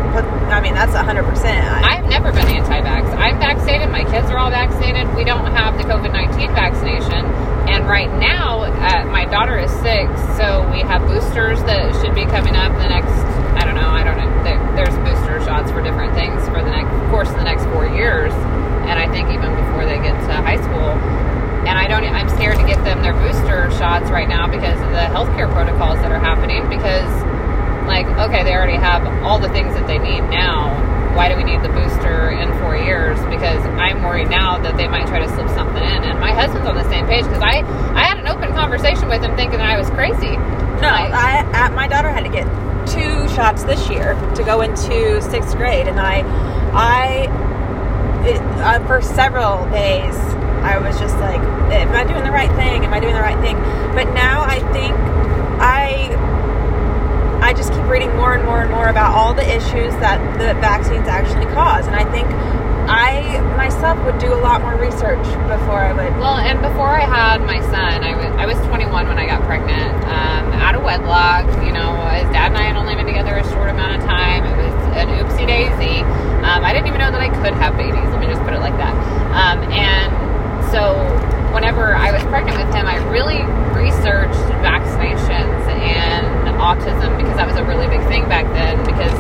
I 0.55 0.61
mean, 0.61 0.75
that's 0.75 0.95
100. 0.95 1.25
percent 1.25 1.67
I've 1.67 2.07
never 2.07 2.31
been 2.31 2.47
anti-vax. 2.47 3.11
I'm 3.19 3.41
vaccinated. 3.43 3.91
My 3.91 4.05
kids 4.05 4.31
are 4.31 4.39
all 4.39 4.51
vaccinated. 4.51 5.13
We 5.17 5.25
don't 5.25 5.51
have 5.51 5.79
the 5.79 5.85
COVID-19 5.85 6.55
vaccination. 6.55 7.27
And 7.67 7.89
right 7.89 8.11
now, 8.23 8.63
uh, 8.71 9.05
my 9.11 9.25
daughter 9.25 9.59
is 9.59 9.71
six, 9.83 10.15
so 10.39 10.63
we 10.71 10.87
have 10.87 11.03
boosters 11.11 11.59
that 11.65 11.91
should 11.99 12.15
be 12.15 12.23
coming 12.27 12.55
up 12.55 12.71
in 12.71 12.79
the 12.79 12.89
next. 12.89 13.32
I 13.57 13.65
don't 13.65 13.75
know. 13.77 13.89
I 13.91 14.03
don't 14.05 14.17
know. 14.19 14.31
There, 14.45 14.59
there's 14.77 14.97
booster 15.05 15.41
shots 15.45 15.71
for 15.71 15.83
different 15.83 16.15
things 16.15 16.41
for 16.49 16.61
the 16.63 16.71
next 16.71 16.91
of 16.93 17.11
course 17.11 17.31
the 17.33 17.45
next 17.45 17.65
four 17.73 17.87
years, 17.87 18.33
and 18.89 18.99
I 18.99 19.07
think 19.11 19.29
even 19.31 19.55
before 19.55 19.85
they 19.85 19.99
get 19.99 20.15
to 20.29 20.35
high 20.43 20.61
school. 20.61 20.97
And 21.63 21.79
I 21.79 21.87
don't. 21.87 22.03
I'm 22.03 22.29
scared 22.29 22.59
to 22.59 22.67
get 22.67 22.83
them 22.83 23.03
their 23.03 23.15
booster 23.15 23.71
shots 23.79 24.11
right 24.11 24.29
now 24.29 24.51
because 24.51 24.75
of 24.83 24.91
the 24.91 25.07
healthcare 25.15 25.47
protocols 25.53 26.01
that 26.03 26.11
are 26.11 26.19
happening. 26.19 26.69
Because 26.69 27.07
like 27.87 28.07
okay 28.19 28.43
they 28.45 28.55
already 28.55 28.79
have 28.79 29.03
all 29.25 29.39
the 29.39 29.49
things 29.51 29.75
that 29.75 29.87
they 29.89 29.99
need 29.99 30.21
now 30.31 30.71
why 31.17 31.29
do 31.29 31.37
we 31.37 31.43
need 31.43 31.61
the 31.63 31.69
booster 31.69 32.31
in 32.31 32.47
four 32.61 32.77
years 32.77 33.19
because 33.27 33.59
i'm 33.75 34.01
worried 34.05 34.31
now 34.31 34.57
that 34.57 34.77
they 34.77 34.87
might 34.87 35.05
try 35.09 35.19
to 35.19 35.29
slip 35.35 35.49
something 35.49 35.83
in 35.83 36.03
and 36.07 36.19
my 36.21 36.31
husband's 36.33 36.67
on 36.69 36.77
the 36.77 36.89
same 36.89 37.05
page 37.07 37.25
because 37.25 37.43
i 37.43 37.59
i 37.99 38.05
had 38.07 38.19
an 38.19 38.29
open 38.29 38.53
conversation 38.55 39.09
with 39.09 39.21
him 39.21 39.35
thinking 39.35 39.59
that 39.59 39.69
i 39.69 39.77
was 39.77 39.91
crazy 39.91 40.39
No, 40.79 40.95
Like, 40.95 41.11
I, 41.11 41.43
I 41.53 41.69
my 41.71 41.89
daughter 41.89 42.09
had 42.09 42.23
to 42.23 42.31
get 42.31 42.47
two 42.87 43.29
shots 43.35 43.65
this 43.65 43.89
year 43.89 44.15
to 44.35 44.43
go 44.45 44.61
into 44.61 45.21
sixth 45.23 45.57
grade, 45.57 45.89
and 45.89 45.99
I, 46.01 46.21
I, 46.73 48.27
it, 48.27 48.41
uh, 48.61 48.87
for 48.87 49.01
several 49.01 49.65
days, 49.71 50.15
I 50.63 50.79
was 50.79 50.99
just 50.99 51.17
like, 51.19 51.41
"Am 51.73 51.93
I 51.95 52.05
doing 52.05 52.25
the 52.25 52.31
right 52.31 52.51
thing? 52.57 52.85
Am 52.85 52.93
I 52.93 53.01
doing 53.01 53.15
the 53.15 53.21
right 53.21 53.41
thing?" 53.41 53.57
But 53.95 54.13
now 54.15 54.43
I 54.43 54.61
think 54.73 54.95
I, 55.61 56.11
I 57.43 57.53
just 57.55 57.73
keep 57.73 57.85
reading 57.89 58.15
more 58.17 58.35
and 58.35 58.45
more 58.45 58.63
and 58.63 58.71
more 58.71 58.89
about 58.89 59.15
all 59.15 59.35
the 59.35 59.49
issues 59.49 59.93
that 60.01 60.19
the 60.39 60.55
vaccines 60.61 61.09
actually 61.09 61.47
cause, 61.53 61.87
and 61.87 61.97
I 61.97 62.05
think 62.11 62.29
I 62.89 63.41
myself 63.57 63.99
would 64.05 64.19
do 64.19 64.33
a 64.33 64.41
lot 64.41 64.61
more 64.63 64.77
research 64.77 65.23
before 65.47 65.81
I 65.81 65.93
would. 65.93 66.13
well 66.19 66.37
and 66.37 66.61
before 66.61 66.89
i 66.89 67.07
had 67.07 67.41
my 67.43 67.61
son 67.61 68.03
i 68.03 68.15
was 68.17 68.27
i 68.37 68.47
was 68.47 68.59
21 68.67 69.09
when 69.09 69.19
i 69.19 69.27
got 69.27 69.43
pregnant. 69.45 69.95
Um, 70.05 70.53
out 70.59 70.75
of 70.75 70.83
wedlock 70.83 71.47
you 71.65 71.73
know 71.73 71.95
his 72.11 72.29
dad 72.35 72.53
and 72.53 72.59
i 72.59 72.63
had 72.63 72.77
only 72.77 72.95
been 72.95 73.07
together 73.07 73.37
a 73.37 73.45
short 73.51 73.71
amount 73.71 74.01
of 74.01 74.09
time. 74.09 74.45
It 74.45 74.57
was 74.57 74.75
an 74.97 75.09
oopsie 75.19 75.47
daisy. 75.47 76.01
Um, 76.43 76.65
i 76.65 76.73
didn't 76.73 76.89
even 76.89 76.99
know 76.99 77.11
that 77.11 77.21
i 77.21 77.29
could 77.29 77.55
have 77.55 77.77
babies 77.77 78.07
let 78.11 78.21
me 78.21 78.27
just 78.27 78.43
put 78.43 78.55
it 78.55 78.61
like 78.61 78.77
that. 78.79 78.95
Um, 79.33 79.63
and 79.73 80.11
so 80.71 80.97
whenever 81.53 81.95
I 81.95 82.13
was 82.13 82.23
pregnant 82.25 82.57
with 82.57 82.75
him, 82.75 82.87
I 82.87 82.97
really 83.13 83.45
researched 83.77 84.41
vaccinations 84.65 85.69
and 85.69 86.25
autism 86.63 87.19
because 87.19 87.37
that 87.37 87.47
was 87.47 87.57
a 87.57 87.65
really 87.65 87.89
big 87.89 88.01
thing 88.07 88.23
back 88.31 88.47
then 88.55 88.79
because 88.87 89.13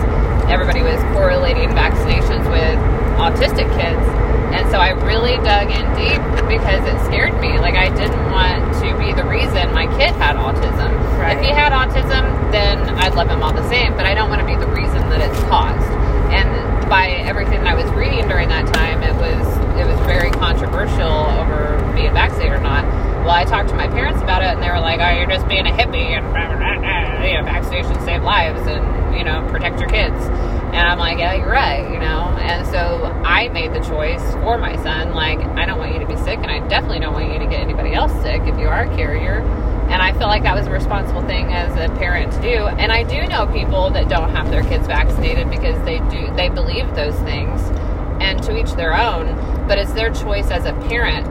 everybody 0.48 0.80
was 0.80 0.96
correlating 1.12 1.68
vaccinations 1.74 2.46
with 2.46 2.78
autistic 3.18 3.68
kids. 3.78 4.04
And 4.52 4.68
so 4.70 4.78
I 4.78 4.90
really 5.08 5.36
dug 5.40 5.72
in 5.72 5.84
deep 5.96 6.20
because 6.44 6.84
it 6.84 6.98
scared 7.08 7.32
me. 7.40 7.58
Like 7.58 7.74
I 7.74 7.88
didn't 7.88 8.30
want 8.30 8.60
to 8.84 8.92
be 9.00 9.12
the 9.12 9.24
reason 9.24 9.72
my 9.72 9.88
kid 9.96 10.12
had 10.20 10.36
autism. 10.36 10.92
Right. 11.18 11.36
If 11.36 11.44
he 11.44 11.50
had 11.50 11.72
autism, 11.72 12.28
then 12.52 12.78
I'd 13.00 13.14
love 13.14 13.28
him 13.28 13.42
all 13.42 13.52
the 13.52 13.66
same, 13.68 13.96
but 13.96 14.04
I 14.04 14.14
don't 14.14 14.28
want 14.28 14.40
to 14.40 14.46
be 14.46 14.56
the 14.56 14.68
reason 14.68 15.00
that 15.08 15.20
it's 15.20 15.40
caused. 15.48 15.88
And 16.36 16.48
by 16.88 17.08
everything 17.24 17.64
that 17.64 17.68
I 17.68 17.74
was 17.74 17.90
reading 17.92 18.28
during 18.28 18.48
that 18.50 18.68
time, 18.74 19.02
it 19.02 19.14
was 19.16 19.40
it 19.80 19.86
was 19.88 19.98
very 20.06 20.30
controversial 20.30 21.08
over 21.40 21.80
being 21.94 22.12
vaccinated 22.12 22.52
or 22.52 22.60
not. 22.60 22.84
Well, 23.24 23.30
I 23.30 23.44
talked 23.44 23.70
to 23.70 23.74
my 23.74 23.88
parents 23.88 24.20
about 24.20 24.42
it, 24.42 24.48
and 24.48 24.62
they 24.62 24.68
were 24.68 24.80
like, 24.80 25.00
"Oh, 25.00 25.10
you're 25.16 25.30
just 25.30 25.48
being 25.48 25.66
a 25.66 25.70
hippie, 25.72 26.12
and 26.12 26.28
blah, 26.28 26.48
blah, 26.48 26.58
blah, 26.58 26.78
blah. 26.78 27.24
you 27.24 27.40
know, 27.40 27.48
vaccinations 27.48 28.04
save 28.04 28.22
lives, 28.22 28.60
and 28.66 29.16
you 29.16 29.24
know, 29.24 29.46
protect 29.48 29.80
your 29.80 29.88
kids." 29.88 30.18
And 30.72 30.88
I'm 30.88 30.98
like, 30.98 31.18
"Yeah, 31.18 31.34
you're 31.34 31.50
right," 31.50 31.90
you 31.90 31.98
know. 31.98 32.34
And 32.40 32.66
so 32.66 33.04
I 33.24 33.48
made 33.48 33.74
the 33.74 33.80
choice 33.80 34.32
for 34.34 34.56
my 34.58 34.74
son. 34.82 35.14
Like, 35.14 35.38
I 35.58 35.66
don't 35.66 35.78
want 35.78 35.92
you 35.92 36.00
to 36.00 36.06
be 36.06 36.16
sick, 36.16 36.38
and 36.38 36.50
I 36.50 36.66
definitely 36.68 37.00
don't 37.00 37.12
want 37.12 37.30
you 37.32 37.38
to 37.38 37.46
get 37.46 37.60
anybody 37.60 37.92
else 37.94 38.12
sick 38.22 38.42
if 38.46 38.58
you 38.58 38.68
are 38.68 38.82
a 38.82 38.96
carrier. 38.96 39.40
And 39.90 40.00
I 40.00 40.12
feel 40.12 40.28
like 40.28 40.44
that 40.44 40.54
was 40.54 40.66
a 40.66 40.70
responsible 40.70 41.22
thing 41.22 41.52
as 41.52 41.76
a 41.76 41.94
parent 41.96 42.32
to 42.32 42.40
do. 42.40 42.66
And 42.66 42.90
I 42.90 43.02
do 43.02 43.26
know 43.26 43.46
people 43.46 43.90
that 43.90 44.08
don't 44.08 44.30
have 44.30 44.50
their 44.50 44.62
kids 44.62 44.86
vaccinated 44.86 45.50
because 45.50 45.78
they 45.84 45.98
do 46.08 46.32
they 46.34 46.48
believe 46.48 46.94
those 46.94 47.16
things, 47.20 47.60
and 48.20 48.42
to 48.44 48.56
each 48.56 48.72
their 48.72 48.96
own. 48.96 49.66
But 49.68 49.78
it's 49.78 49.92
their 49.92 50.10
choice 50.10 50.50
as 50.50 50.64
a 50.64 50.72
parent 50.88 51.26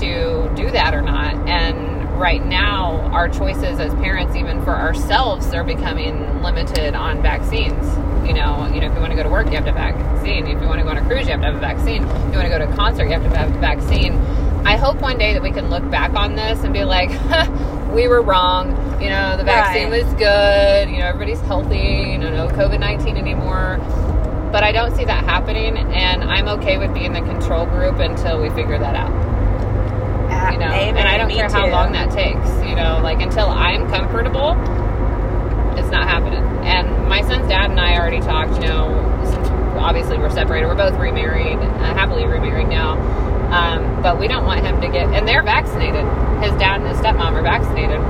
to 0.00 0.50
do 0.56 0.70
that 0.72 0.92
or 0.94 1.02
not. 1.02 1.34
And 1.48 2.18
right 2.18 2.44
now, 2.44 3.08
our 3.12 3.28
choices 3.28 3.78
as 3.78 3.94
parents, 3.94 4.34
even 4.34 4.62
for 4.62 4.74
ourselves, 4.74 5.54
are 5.54 5.64
becoming 5.64 6.42
limited 6.42 6.94
on 6.94 7.22
vaccines. 7.22 7.86
You 8.26 8.32
know, 8.34 8.66
you 8.72 8.80
know, 8.80 8.86
if 8.88 8.94
you 8.94 9.00
want 9.00 9.10
to 9.10 9.16
go 9.16 9.22
to 9.22 9.28
work, 9.28 9.46
you 9.46 9.52
have 9.52 9.64
to 9.66 9.72
have 9.72 9.94
a 9.94 9.98
vaccine. 9.98 10.46
If 10.46 10.60
you 10.60 10.66
want 10.66 10.78
to 10.78 10.84
go 10.84 10.90
on 10.90 10.96
a 10.98 11.04
cruise, 11.06 11.26
you 11.26 11.32
have 11.32 11.40
to 11.40 11.46
have 11.46 11.56
a 11.56 11.60
vaccine. 11.60 12.04
If 12.04 12.32
you 12.32 12.38
want 12.38 12.42
to 12.44 12.48
go 12.48 12.58
to 12.58 12.70
a 12.70 12.76
concert, 12.76 13.04
you 13.04 13.12
have 13.12 13.22
to 13.22 13.36
have 13.36 13.54
a 13.54 13.58
vaccine. 13.58 14.14
I 14.66 14.76
hope 14.76 15.00
one 15.00 15.18
day 15.18 15.34
that 15.34 15.42
we 15.42 15.50
can 15.50 15.68
look 15.68 15.88
back 15.90 16.14
on 16.14 16.34
this 16.36 16.64
and 16.64 16.72
be 16.72 16.84
like, 16.84 17.10
we 17.94 18.08
were 18.08 18.22
wrong. 18.22 18.70
You 19.02 19.10
know, 19.10 19.36
the 19.36 19.44
vaccine 19.44 19.90
Right. 19.90 20.04
was 20.04 20.14
good. 20.14 20.88
You 20.90 20.98
know, 20.98 21.06
everybody's 21.06 21.40
healthy. 21.40 22.10
You 22.12 22.18
know, 22.18 22.30
no 22.30 22.48
COVID 22.48 22.80
19 22.80 23.16
anymore. 23.16 23.78
But 24.50 24.62
I 24.62 24.72
don't 24.72 24.94
see 24.96 25.04
that 25.04 25.24
happening, 25.24 25.76
and 25.76 26.24
I'm 26.24 26.48
okay 26.60 26.78
with 26.78 26.94
being 26.94 27.12
the 27.12 27.20
control 27.20 27.66
group 27.66 27.98
until 27.98 28.40
we 28.40 28.48
figure 28.50 28.78
that 28.78 28.94
out 28.94 29.12
you 30.52 30.58
know 30.58 30.66
Amen. 30.66 30.96
and 30.96 31.08
i 31.08 31.16
don't 31.16 31.30
care 31.30 31.48
how 31.48 31.66
long 31.68 31.92
that 31.92 32.10
takes 32.10 32.48
you 32.68 32.74
know 32.74 33.00
like 33.02 33.20
until 33.20 33.48
i'm 33.48 33.88
comfortable 33.88 34.54
It's 35.78 35.90
not 35.90 36.08
happening. 36.08 36.42
And 36.64 37.08
my 37.08 37.22
son's 37.22 37.48
dad 37.48 37.70
and 37.70 37.80
I 37.80 37.98
already 37.98 38.20
talked. 38.20 38.54
You 38.54 38.68
know, 38.68 39.22
since 39.24 39.48
obviously 39.78 40.18
we're 40.18 40.30
separated, 40.30 40.66
we're 40.66 40.74
both 40.74 40.98
remarried, 40.98 41.58
uh, 41.58 41.94
happily 41.94 42.26
remarried 42.26 42.68
now. 42.68 42.98
Um, 43.52 44.02
but 44.02 44.18
we 44.18 44.26
don't 44.26 44.44
want 44.44 44.64
him 44.64 44.80
to 44.80 44.88
get, 44.88 45.08
and 45.10 45.28
they're 45.28 45.42
vaccinated. 45.42 46.04
His 46.42 46.52
dad 46.58 46.80
and 46.80 46.88
his 46.88 46.98
stepmom 46.98 47.32
are 47.32 47.42
vaccinated. 47.42 48.00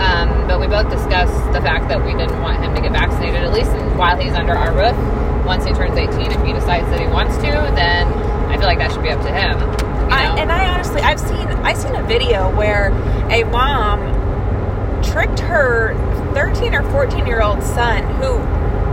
Um, 0.00 0.46
but 0.46 0.60
we 0.60 0.66
both 0.66 0.88
discussed 0.90 1.34
the 1.52 1.60
fact 1.60 1.88
that 1.88 2.04
we 2.04 2.12
didn't 2.12 2.40
want 2.40 2.62
him 2.62 2.74
to 2.74 2.80
get 2.80 2.92
vaccinated, 2.92 3.42
at 3.42 3.52
least 3.52 3.70
while 3.98 4.16
he's 4.16 4.32
under 4.32 4.54
our 4.54 4.72
roof. 4.72 4.96
Once 5.44 5.64
he 5.64 5.72
turns 5.72 5.98
18, 5.98 6.30
if 6.30 6.42
he 6.44 6.52
decides 6.52 6.88
that 6.90 7.00
he 7.00 7.06
wants 7.06 7.36
to, 7.36 7.50
then 7.74 8.06
I 8.48 8.56
feel 8.56 8.66
like 8.66 8.78
that 8.78 8.92
should 8.92 9.02
be 9.02 9.10
up 9.10 9.20
to 9.22 9.32
him. 9.32 9.58
you 9.60 9.90
I, 10.10 10.36
and 10.38 10.50
I 10.50 10.68
honestly, 10.68 11.02
I've 11.02 11.20
seen, 11.20 11.48
I've 11.64 11.76
seen 11.76 11.94
a 11.94 12.02
video 12.04 12.54
where 12.56 12.90
a 13.30 13.44
mom 13.44 14.00
tricked 15.02 15.40
her 15.40 15.92
13 16.34 16.74
or 16.74 16.82
14 16.90 17.26
year 17.26 17.42
old 17.42 17.62
son, 17.62 18.02
who 18.16 18.38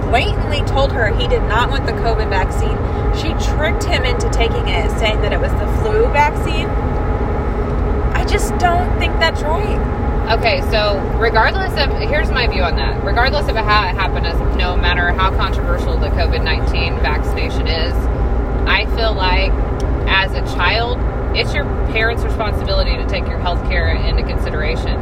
blatantly 0.09 0.61
told 0.61 0.91
her 0.91 1.13
he 1.15 1.27
did 1.27 1.43
not 1.43 1.69
want 1.69 1.85
the 1.85 1.91
COVID 1.91 2.29
vaccine. 2.29 2.77
She 3.15 3.29
tricked 3.53 3.83
him 3.83 4.03
into 4.05 4.29
taking 4.29 4.67
it, 4.67 4.89
saying 4.99 5.21
that 5.21 5.33
it 5.33 5.39
was 5.39 5.51
the 5.53 5.67
flu 5.81 6.05
vaccine. 6.13 6.67
I 8.15 8.25
just 8.25 8.57
don't 8.57 8.97
think 8.99 9.13
that's 9.19 9.41
right. 9.41 9.97
Okay, 10.37 10.61
so 10.71 10.99
regardless 11.19 11.71
of 11.81 11.89
here's 12.09 12.29
my 12.29 12.47
view 12.47 12.61
on 12.61 12.75
that. 12.75 13.03
Regardless 13.03 13.47
of 13.47 13.55
how 13.55 13.87
it 13.87 13.95
happened, 13.95 14.25
no 14.57 14.75
matter 14.75 15.11
how 15.11 15.31
controversial 15.31 15.97
the 15.97 16.09
COVID 16.09 16.43
nineteen 16.43 16.95
vaccination 16.99 17.67
is, 17.67 17.93
I 18.67 18.85
feel 18.97 19.13
like 19.13 19.51
as 20.07 20.33
a 20.33 20.41
child, 20.55 20.97
it's 21.35 21.53
your 21.53 21.65
parents' 21.91 22.23
responsibility 22.23 22.97
to 22.97 23.05
take 23.07 23.27
your 23.27 23.39
health 23.39 23.61
care 23.69 23.89
into 23.89 24.23
consideration. 24.23 24.99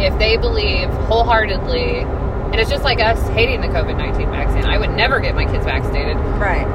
If 0.00 0.18
they 0.18 0.36
believe 0.36 0.88
wholeheartedly, 1.08 2.00
and 2.00 2.54
it's 2.56 2.70
just 2.70 2.84
like 2.84 3.00
us 3.00 3.20
hating 3.30 3.60
the 3.60 3.68
COVID 3.68 3.96
nineteen 3.96 4.30
vaccine, 4.30 4.64
I 4.64 4.78
would 4.78 4.90
never 4.90 5.20
get 5.20 5.34
my 5.34 5.44
kids 5.44 5.64
vaccinated. 5.64 6.16
Right. 6.38 6.66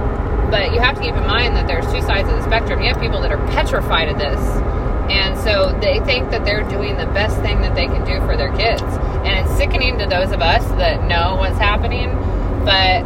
But 0.50 0.74
you 0.74 0.80
have 0.80 0.96
to 0.96 1.02
keep 1.02 1.16
in 1.16 1.26
mind 1.26 1.56
that 1.56 1.68
there's 1.68 1.86
two 1.86 2.02
sides 2.02 2.28
of 2.28 2.36
the 2.36 2.44
spectrum. 2.44 2.82
You 2.82 2.90
have 2.90 3.00
people 3.00 3.22
that 3.22 3.32
are 3.32 3.48
petrified 3.48 4.10
of 4.10 4.18
this. 4.18 4.40
And 5.10 5.38
so 5.40 5.78
they 5.80 6.00
think 6.02 6.30
that 6.32 6.46
they're 6.46 6.68
doing 6.70 6.98
the 6.98 7.06
best 7.08 7.40
thing 7.42 7.62
that 7.62 7.76
they 7.76 7.88
can 7.88 8.06
do 8.06 8.20
for 8.26 8.38
their 8.38 8.52
kids. 8.56 8.82
And 8.82 9.40
it's 9.40 9.56
sickening 9.58 9.98
to 10.00 10.06
those 10.08 10.32
of 10.32 10.42
us 10.42 10.66
that 10.80 11.08
know 11.08 11.36
what's 11.36 11.58
happening. 11.58 12.10
But 12.66 13.04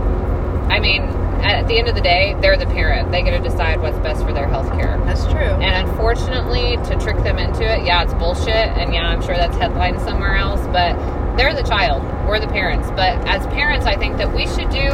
I 0.72 0.80
mean, 0.80 1.04
at 1.52 1.68
the 1.68 1.78
end 1.78 1.88
of 1.88 1.96
the 1.96 2.02
day, 2.02 2.36
they're 2.42 2.58
the 2.58 2.66
parent. 2.66 3.12
They 3.12 3.22
get 3.24 3.32
to 3.32 3.40
decide 3.50 3.82
what's 3.82 3.98
best 4.00 4.24
for 4.26 4.34
their 4.34 4.48
health 4.48 4.70
care. 4.74 4.98
That's 5.06 5.24
true. 5.26 5.34
And 5.42 5.88
unfortunately, 5.90 6.78
to 6.78 6.98
trick 7.00 7.18
them 7.24 7.38
into 7.38 7.64
it, 7.64 7.86
yeah, 7.86 8.04
it's 8.04 8.14
bullshit. 8.16 8.48
And 8.50 8.94
yeah, 8.94 9.08
I'm 9.08 9.22
sure 9.22 9.36
that's 9.36 9.56
headlined 9.58 10.00
somewhere 10.02 10.36
else. 10.36 10.62
But 10.68 10.96
they're 11.38 11.54
the 11.54 11.64
child. 11.64 12.04
We're 12.28 12.40
the 12.40 12.48
parents. 12.48 12.90
But 12.92 13.28
as 13.28 13.46
parents, 13.48 13.86
I 13.86 13.96
think 13.98 14.18
that 14.18 14.34
we 14.34 14.48
should 14.48 14.70
do 14.70 14.88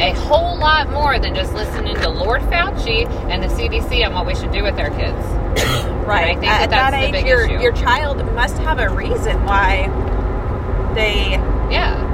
a 0.00 0.12
whole 0.26 0.56
lot 0.56 0.90
more 0.90 1.18
than 1.18 1.34
just 1.34 1.52
listening 1.54 1.96
to 1.96 2.08
Lord 2.08 2.40
Fauci 2.42 3.06
and 3.30 3.42
the 3.42 3.48
CDC 3.48 4.06
on 4.06 4.14
what 4.14 4.26
we 4.26 4.34
should 4.34 4.52
do 4.52 4.62
with 4.62 4.78
our 4.78 4.90
kids. 4.90 5.18
right. 6.06 6.36
I 6.36 6.40
think 6.40 6.46
At 6.52 6.70
that 6.70 6.70
that's 6.70 6.92
that 6.92 7.02
age, 7.02 7.12
big 7.12 7.26
your 7.26 7.44
issue. 7.44 7.60
your 7.60 7.72
child 7.72 8.24
must 8.34 8.58
have 8.58 8.78
a 8.78 8.88
reason 8.88 9.44
why 9.44 9.88
they 10.94 11.32
Yeah. 11.70 12.04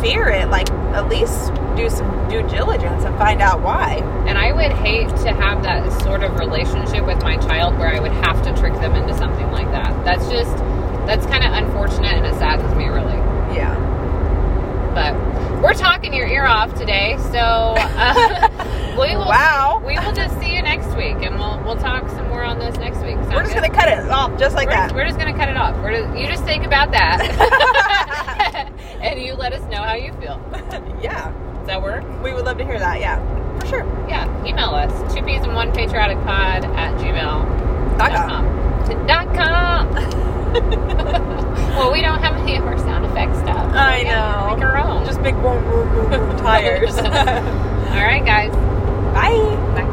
fear 0.00 0.28
it. 0.28 0.48
Like 0.48 0.70
at 0.70 1.08
least 1.08 1.52
do 1.76 1.88
some 1.90 2.28
due 2.28 2.42
diligence 2.48 3.04
and 3.04 3.16
find 3.18 3.40
out 3.40 3.60
why. 3.62 3.96
And 4.26 4.38
I 4.38 4.52
would 4.52 4.72
hate 4.72 5.08
to 5.08 5.32
have 5.32 5.62
that 5.62 5.90
sort 6.02 6.22
of 6.22 6.38
relationship 6.38 7.04
with 7.06 7.22
my 7.22 7.36
child 7.38 7.78
where 7.78 7.88
I 7.88 8.00
would 8.00 8.12
have 8.12 8.42
to 8.44 8.54
trick 8.56 8.74
them 8.74 8.94
into 8.94 9.14
something 9.16 9.50
like 9.50 9.70
that. 9.72 10.04
That's 10.04 10.28
just, 10.28 10.56
that's 11.06 11.26
kind 11.26 11.44
of 11.44 11.52
unfortunate 11.52 12.12
and 12.14 12.26
it 12.26 12.34
saddens 12.38 12.74
me 12.76 12.86
really. 12.86 13.16
Yeah. 13.56 13.76
But 14.94 15.14
we're 15.62 15.74
talking 15.74 16.12
your 16.12 16.26
ear 16.26 16.44
off 16.44 16.74
today, 16.74 17.16
so 17.30 17.74
uh, 17.78 18.48
we 19.00 19.16
will. 19.16 19.26
Wow. 19.26 19.82
We 19.86 19.98
will 19.98 20.12
just 20.12 20.38
see 20.40 20.54
you 20.54 20.60
next 20.62 20.94
week, 20.96 21.16
and 21.22 21.36
we'll 21.38 21.62
we'll 21.64 21.76
talk 21.76 22.08
some 22.10 22.28
more 22.28 22.42
on 22.42 22.58
this 22.58 22.76
next 22.76 22.98
week. 22.98 23.14
Sound 23.14 23.32
We're 23.32 23.42
just 23.42 23.54
good? 23.54 23.62
gonna 23.62 23.74
cut 23.74 23.88
it 23.88 24.10
off 24.10 24.38
just 24.38 24.54
like 24.54 24.68
we're, 24.68 24.74
that. 24.74 24.84
just, 24.88 24.94
we're 24.94 25.06
just 25.06 25.18
gonna 25.18 25.32
cut 25.36 25.48
it 25.48 25.56
off. 25.56 25.76
We're 25.82 25.92
just, 25.96 26.18
you 26.18 26.26
just 26.26 26.44
think 26.44 26.64
about 26.66 26.90
that, 26.92 27.22
and 29.00 29.20
you 29.22 29.34
let 29.34 29.52
us 29.52 29.62
know 29.70 29.82
how 29.82 29.94
you 29.94 30.12
feel. 30.14 30.40
yeah. 31.00 31.32
Does 31.62 31.68
that 31.68 31.80
work? 31.82 32.02
We 32.24 32.34
would 32.34 32.44
love 32.44 32.58
to 32.58 32.64
hear 32.64 32.76
that. 32.80 32.98
Yeah. 32.98 33.20
For 33.60 33.66
sure. 33.66 33.84
Yeah. 34.08 34.26
Email 34.44 34.70
us 34.70 35.14
two 35.14 35.22
peas 35.22 35.44
and 35.44 35.54
one 35.54 35.70
patriotic 35.72 36.18
pod 36.24 36.64
at 36.64 36.98
gmail 36.98 37.98
Dot 37.98 38.10
com. 38.10 39.06
Dot 39.06 39.32
com. 39.32 39.94
well, 41.76 41.92
we 41.92 42.00
don't 42.00 42.18
have 42.20 42.34
any 42.34 42.56
of 42.56 42.64
our 42.64 42.76
sound 42.78 43.04
effect 43.04 43.36
stuff. 43.36 43.70
so 43.72 43.78
I 43.78 44.02
know. 44.02 44.56
Make 44.56 44.64
our 44.64 44.76
own. 44.76 45.06
Just 45.06 45.22
big 45.22 45.34
boom 45.36 45.62
boom 45.62 45.88
boom 45.94 46.10
boom 46.10 46.36
tires. 46.38 46.96
All 46.98 47.04
right, 48.02 48.24
guys. 48.24 48.50
Bye. 49.14 49.88